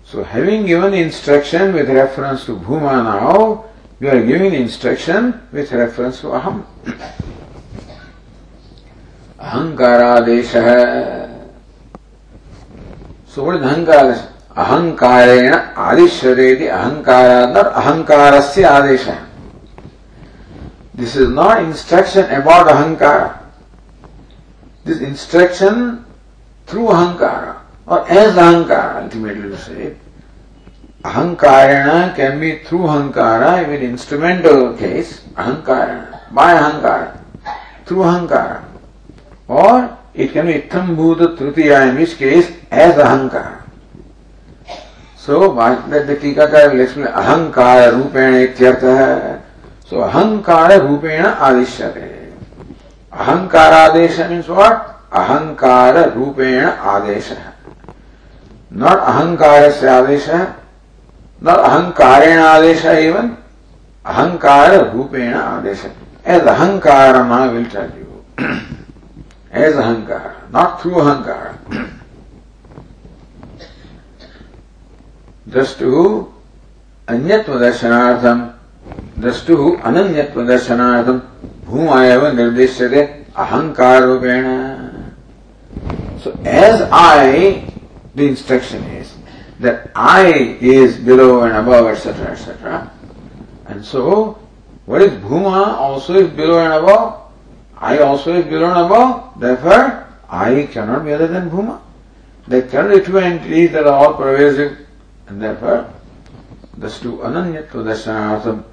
So 0.05 0.23
having 0.23 0.65
given 0.65 0.93
instruction 0.93 1.73
with 1.73 1.89
reference 1.89 2.45
to 2.45 2.55
Bhuma 2.55 3.03
now, 3.03 3.65
we 3.99 4.07
are 4.07 4.25
giving 4.25 4.53
instruction 4.53 5.41
with 5.51 5.71
reference 5.71 6.21
to 6.21 6.27
Aham. 6.27 6.63
Ahankaradesha. 9.39 11.31
So 13.27 13.43
what 13.43 13.55
is 13.57 13.61
Ahankara? 13.61 14.31
Ahankarena 14.55 15.73
adishyadeti 15.75 16.69
Ahankara, 16.71 17.51
not 17.51 17.73
Ahankarasya 17.73 18.69
adesha. 18.79 19.24
This 20.95 21.17
is 21.17 21.29
not 21.29 21.61
instruction 21.61 22.25
about 22.31 22.67
Ahankara. 22.67 23.43
This 24.85 25.01
instruction 25.01 26.05
through 26.65 26.87
Ahankara 26.87 27.59
or 27.85 28.07
as 28.09 28.35
Ahankara, 28.35 29.03
ultimately 29.03 29.49
to 29.49 29.57
say. 29.57 29.95
Ahankarana 31.03 32.15
can 32.15 32.39
be 32.39 32.59
through 32.59 32.87
Ahankara, 32.87 33.61
even 33.61 33.89
instrumental 33.89 34.75
case, 34.75 35.19
Ahankarana, 35.35 36.33
by 36.33 36.53
Ahankara, 36.53 37.19
through 37.85 37.99
Ahankara. 37.99 38.63
Or 39.47 39.97
it 40.13 40.31
can 40.31 40.47
be 40.47 40.53
Itam 40.53 40.95
Bhuta 40.95 41.37
Tritiya, 41.37 41.89
in 41.89 41.97
which 41.97 42.17
case 42.17 42.51
as 42.71 42.95
Ahankara. 42.95 43.61
So, 45.17 45.53
that 45.53 46.07
the 46.07 46.15
Tikakara 46.15 46.71
will 46.73 46.81
explain 46.81 47.07
Ahankara 47.07 47.91
Rupena 47.93 48.47
Ityartha. 48.47 49.44
सो 49.91 49.99
अहंकार 50.01 50.71
रूपेण 50.81 51.25
आदिश्य 51.25 51.87
अहंकार 53.13 53.73
आदेश 53.73 54.19
means 54.29 54.49
what 54.49 54.93
अहंकार 55.19 55.97
रूपेण 56.15 56.65
आदेश 56.93 57.31
not 58.83 58.99
अहंकार 58.99 59.69
से 59.71 59.87
आदेश 59.89 60.29
not 60.29 61.57
अहंकारेण 61.57 62.39
आदेश 62.39 62.85
है 62.85 63.11
अहंकार 64.05 64.73
रूपेण 64.93 65.33
आदेश 65.33 65.85
एज 66.25 66.47
अहंकार 66.47 67.21
मा 67.23 67.43
विल 67.45 67.65
टेल 67.73 67.91
यू 67.99 68.47
एज 69.65 69.75
अहंकार 69.75 70.33
नॉट 70.53 70.81
थ्रू 70.81 70.99
अहंकार 71.01 71.53
जस्ट 75.47 75.79
टू 75.79 76.03
अन्यत्व 77.07 77.59
दर्शनार्थम 77.59 78.41
द्रष्टुः 79.17 79.81
अनन्यत्वदर्शनार्थम् 79.87 81.19
भूमा 81.65 82.03
एव 82.05 82.25
निर्दिश्यते 82.35 83.03
So, 86.23 86.31
as 86.45 86.81
I, 86.89 87.69
the 88.15 88.27
instruction 88.27 88.81
is 88.83 89.13
that 89.59 89.91
I 89.93 90.57
is 90.61 90.97
below 90.97 91.41
and 91.41 91.53
above, 91.57 91.87
etc., 91.87 92.31
etc. 92.31 92.89
And 93.65 93.83
so, 93.83 94.39
what 94.85 95.01
is 95.01 95.11
Bhuma 95.21 95.73
also 95.73 96.13
is 96.13 96.29
below 96.29 96.59
and 96.59 96.73
above, 96.73 97.29
I 97.77 97.97
also 97.99 98.39
is 98.39 98.45
below 98.45 98.69
and 98.69 98.85
above, 98.85 99.37
therefore, 99.37 100.07
I 100.29 100.69
cannot 100.71 101.03
be 101.03 101.11
other 101.11 101.27
than 101.27 101.49
Bhuma. 101.49 101.81
be 102.47 102.61
two 103.03 103.17
entities 103.17 103.73
that 103.73 103.85
are 103.85 103.93
all 103.93 104.13
pervasive, 104.13 104.77
and 105.27 105.41
therefore, 105.41 105.93
thus 106.77 107.01
to 107.01 107.17
Ananyatva 107.17 107.83
Darshanartham, 107.83 108.63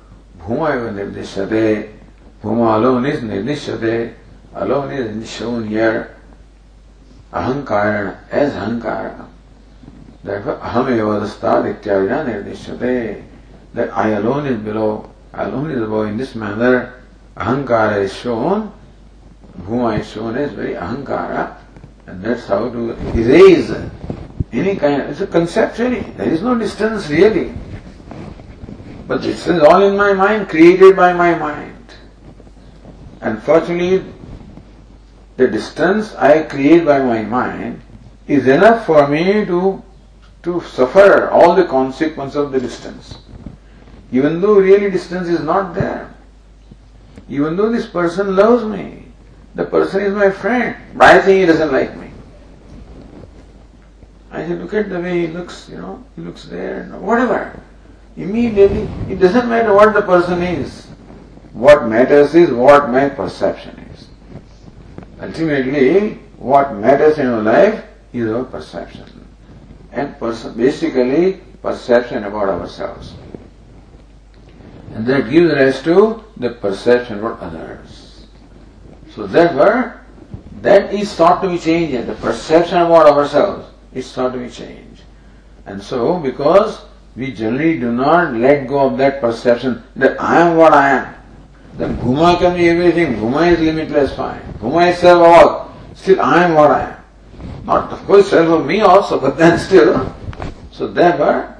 Ahankarana 7.32 8.18
as 8.30 8.52
Ahankara. 8.52 9.26
Therefore, 10.22 10.58
aham 10.62 10.86
evadastad 10.86 11.64
ityadina 11.64 12.24
nirdishyate. 12.24 13.22
That 13.74 13.90
I 13.96 14.10
alone 14.10 14.46
is 14.46 14.58
below, 14.60 15.10
I 15.32 15.44
alone 15.44 15.70
is 15.70 15.82
above. 15.82 16.08
In 16.08 16.16
this 16.18 16.34
manner, 16.34 17.02
ahankara 17.36 18.02
is 18.04 18.14
shown, 18.14 18.70
bhuma 19.62 19.98
is 19.98 20.10
shown 20.10 20.36
as 20.36 20.52
very 20.52 20.74
ahankara, 20.74 21.56
and 22.06 22.22
that's 22.22 22.46
how 22.46 22.68
to 22.68 22.90
erase 23.16 23.72
any 24.52 24.76
kind. 24.76 25.02
It's 25.08 25.22
a 25.22 25.26
conceptually. 25.26 26.00
There 26.16 26.28
is 26.28 26.42
no 26.42 26.56
distance 26.58 27.08
really. 27.08 27.54
But 29.12 29.20
this 29.20 29.46
is 29.46 29.60
all 29.60 29.82
in 29.82 29.94
my 29.94 30.14
mind, 30.14 30.48
created 30.48 30.96
by 30.96 31.12
my 31.12 31.34
mind. 31.34 31.92
Unfortunately, 33.20 34.10
the 35.36 35.48
distance 35.48 36.14
I 36.14 36.44
create 36.44 36.86
by 36.86 37.02
my 37.02 37.20
mind 37.20 37.82
is 38.26 38.48
enough 38.48 38.86
for 38.86 39.06
me 39.08 39.44
to 39.44 39.82
to 40.44 40.62
suffer 40.62 41.28
all 41.28 41.54
the 41.54 41.66
consequences 41.66 42.36
of 42.36 42.52
the 42.52 42.60
distance. 42.60 43.18
Even 44.12 44.40
though 44.40 44.54
really 44.54 44.90
distance 44.90 45.28
is 45.28 45.40
not 45.40 45.74
there. 45.74 46.08
Even 47.28 47.54
though 47.54 47.70
this 47.70 47.86
person 47.86 48.34
loves 48.34 48.64
me, 48.64 49.12
the 49.54 49.66
person 49.66 50.04
is 50.04 50.14
my 50.14 50.30
friend, 50.30 50.74
but 50.94 51.16
I 51.16 51.20
think 51.20 51.40
he 51.40 51.44
doesn't 51.44 51.70
like 51.70 51.94
me. 51.98 52.08
I 54.30 54.48
say, 54.48 54.54
look 54.54 54.72
at 54.72 54.88
the 54.88 55.00
way 55.00 55.26
he 55.26 55.26
looks, 55.26 55.68
you 55.68 55.76
know, 55.76 56.02
he 56.16 56.22
looks 56.22 56.44
there, 56.44 56.84
whatever. 56.96 57.52
Immediately, 58.16 58.88
it 59.12 59.20
doesn't 59.20 59.48
matter 59.48 59.72
what 59.72 59.94
the 59.94 60.02
person 60.02 60.42
is. 60.42 60.86
What 61.52 61.88
matters 61.88 62.34
is 62.34 62.50
what 62.50 62.90
my 62.90 63.08
perception 63.08 63.78
is. 63.94 64.08
Ultimately, 65.20 66.14
what 66.36 66.74
matters 66.74 67.18
in 67.18 67.26
our 67.26 67.42
life 67.42 67.84
is 68.12 68.30
our 68.30 68.44
perception 68.44 69.22
and 69.92 70.18
basically 70.56 71.40
perception 71.62 72.24
about 72.24 72.48
ourselves. 72.48 73.14
And 74.94 75.06
that 75.06 75.30
gives 75.30 75.52
rise 75.52 75.82
to 75.82 76.24
the 76.36 76.50
perception 76.50 77.18
about 77.18 77.40
others. 77.40 78.26
So 79.14 79.26
therefore, 79.26 80.00
that 80.60 80.92
is 80.92 81.14
thought 81.14 81.42
to 81.42 81.48
be 81.48 81.58
changed. 81.58 82.06
The 82.06 82.14
perception 82.14 82.78
about 82.78 83.06
ourselves 83.06 83.68
is 83.92 84.10
thought 84.12 84.32
to 84.32 84.38
be 84.38 84.50
changed. 84.50 85.02
And 85.66 85.82
so, 85.82 86.18
because 86.18 86.84
we 87.16 87.32
generally 87.32 87.78
do 87.78 87.92
not 87.92 88.34
let 88.34 88.66
go 88.66 88.86
of 88.86 88.98
that 88.98 89.20
perception 89.20 89.82
that 89.96 90.20
I 90.20 90.40
am 90.40 90.56
what 90.56 90.72
I 90.72 90.90
am, 90.90 91.14
then 91.74 91.96
Bhuma 91.96 92.38
can 92.38 92.56
be 92.56 92.68
everything. 92.68 93.16
Bhuma 93.16 93.52
is 93.52 93.60
limitless, 93.60 94.14
fine. 94.14 94.40
Bhuma 94.58 94.92
is 94.92 94.98
self 94.98 95.22
all. 95.22 95.74
Still, 95.94 96.20
I 96.20 96.44
am 96.44 96.54
what 96.54 96.70
I 96.70 96.90
am. 96.90 96.96
Not, 97.64 97.92
of 97.92 98.04
course, 98.06 98.30
self 98.30 98.48
of 98.48 98.66
me 98.66 98.80
also, 98.80 99.20
but 99.20 99.36
then 99.36 99.58
still. 99.58 100.14
So 100.70 100.86
therefore, 100.88 101.56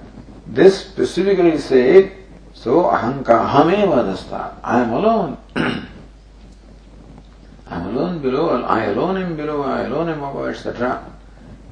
this 0.47 0.81
specifically 0.87 1.59
said, 1.59 2.13
so 2.55 2.85
ahanka 2.85 3.49
hameva 3.49 4.05
dasta. 4.05 4.55
I 4.63 4.81
am 4.81 4.93
alone. 4.93 5.37
I 7.67 7.77
am 7.77 7.97
alone 7.97 8.19
below, 8.21 8.63
I 8.65 8.85
alone 8.85 9.17
am 9.17 9.37
below, 9.37 9.63
I 9.63 9.83
alone 9.83 10.11
am 10.11 10.23
above, 10.23 10.49
etc. 10.49 11.05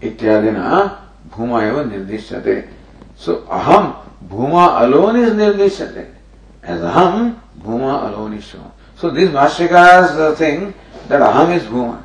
Ityadina 0.00 0.98
bhuma 1.30 1.62
eva 1.68 1.84
nirdishyate. 1.84 2.68
So 3.20 3.42
aham, 3.52 3.96
bhuma 4.26 4.80
alone 4.80 5.16
is 5.16 5.32
nirdishyate. 5.34 6.08
As 6.62 6.80
aham, 6.80 7.38
bhuma 7.62 8.08
alone 8.08 8.32
is 8.32 8.44
shown. 8.46 8.72
So 8.96 9.10
this 9.10 9.28
Bhashyaka's 9.28 10.38
thing 10.38 10.72
that 11.08 11.20
aham 11.20 11.54
is 11.54 11.64
bhuma. 11.64 12.02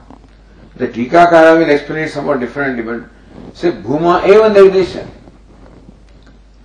The 0.76 0.90
Tikakara 0.90 1.58
will 1.58 1.70
explain 1.70 2.04
it 2.04 2.10
somewhat 2.12 2.42
differently, 2.42 2.84
but 2.84 3.08
say 3.54 3.72
Bhuma 3.72 4.28
eva 4.28 4.50
nirdesh. 4.50 5.08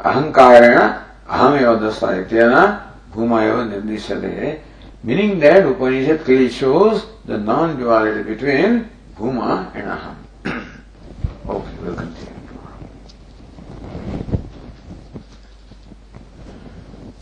Ahankarena 0.00 1.04
aham 1.28 1.56
eva 1.56 1.78
dastayityana 1.78 2.82
Bhuma 3.14 3.46
eva 3.46 3.70
nirdeshyate. 3.70 4.62
Meaning 5.04 5.38
that 5.38 5.64
Upanishad 5.64 6.24
clearly 6.24 6.50
shows 6.50 7.06
the 7.24 7.38
non-duality 7.38 8.24
between 8.24 8.90
Bhuma 9.16 9.72
and 9.76 9.86
Aham. 9.86 10.16
okay, 11.48 11.74
we'll 11.82 11.94
continue 11.94 12.19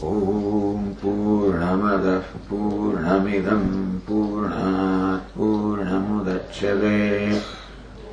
ॐ 0.03 0.95
पूर्णमदः 1.03 2.19
पूर्णमिदम् 2.19 3.99
पूर्णात् 3.99 5.39
पूर्णमुदच्छ्यते। 5.39 6.99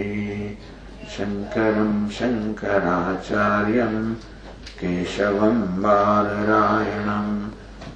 शङ्करम् 1.18 2.10
शङ्कराचार्यम् 2.10 4.15
केशवम् 4.80 5.61
बालरायणम् 5.61 7.62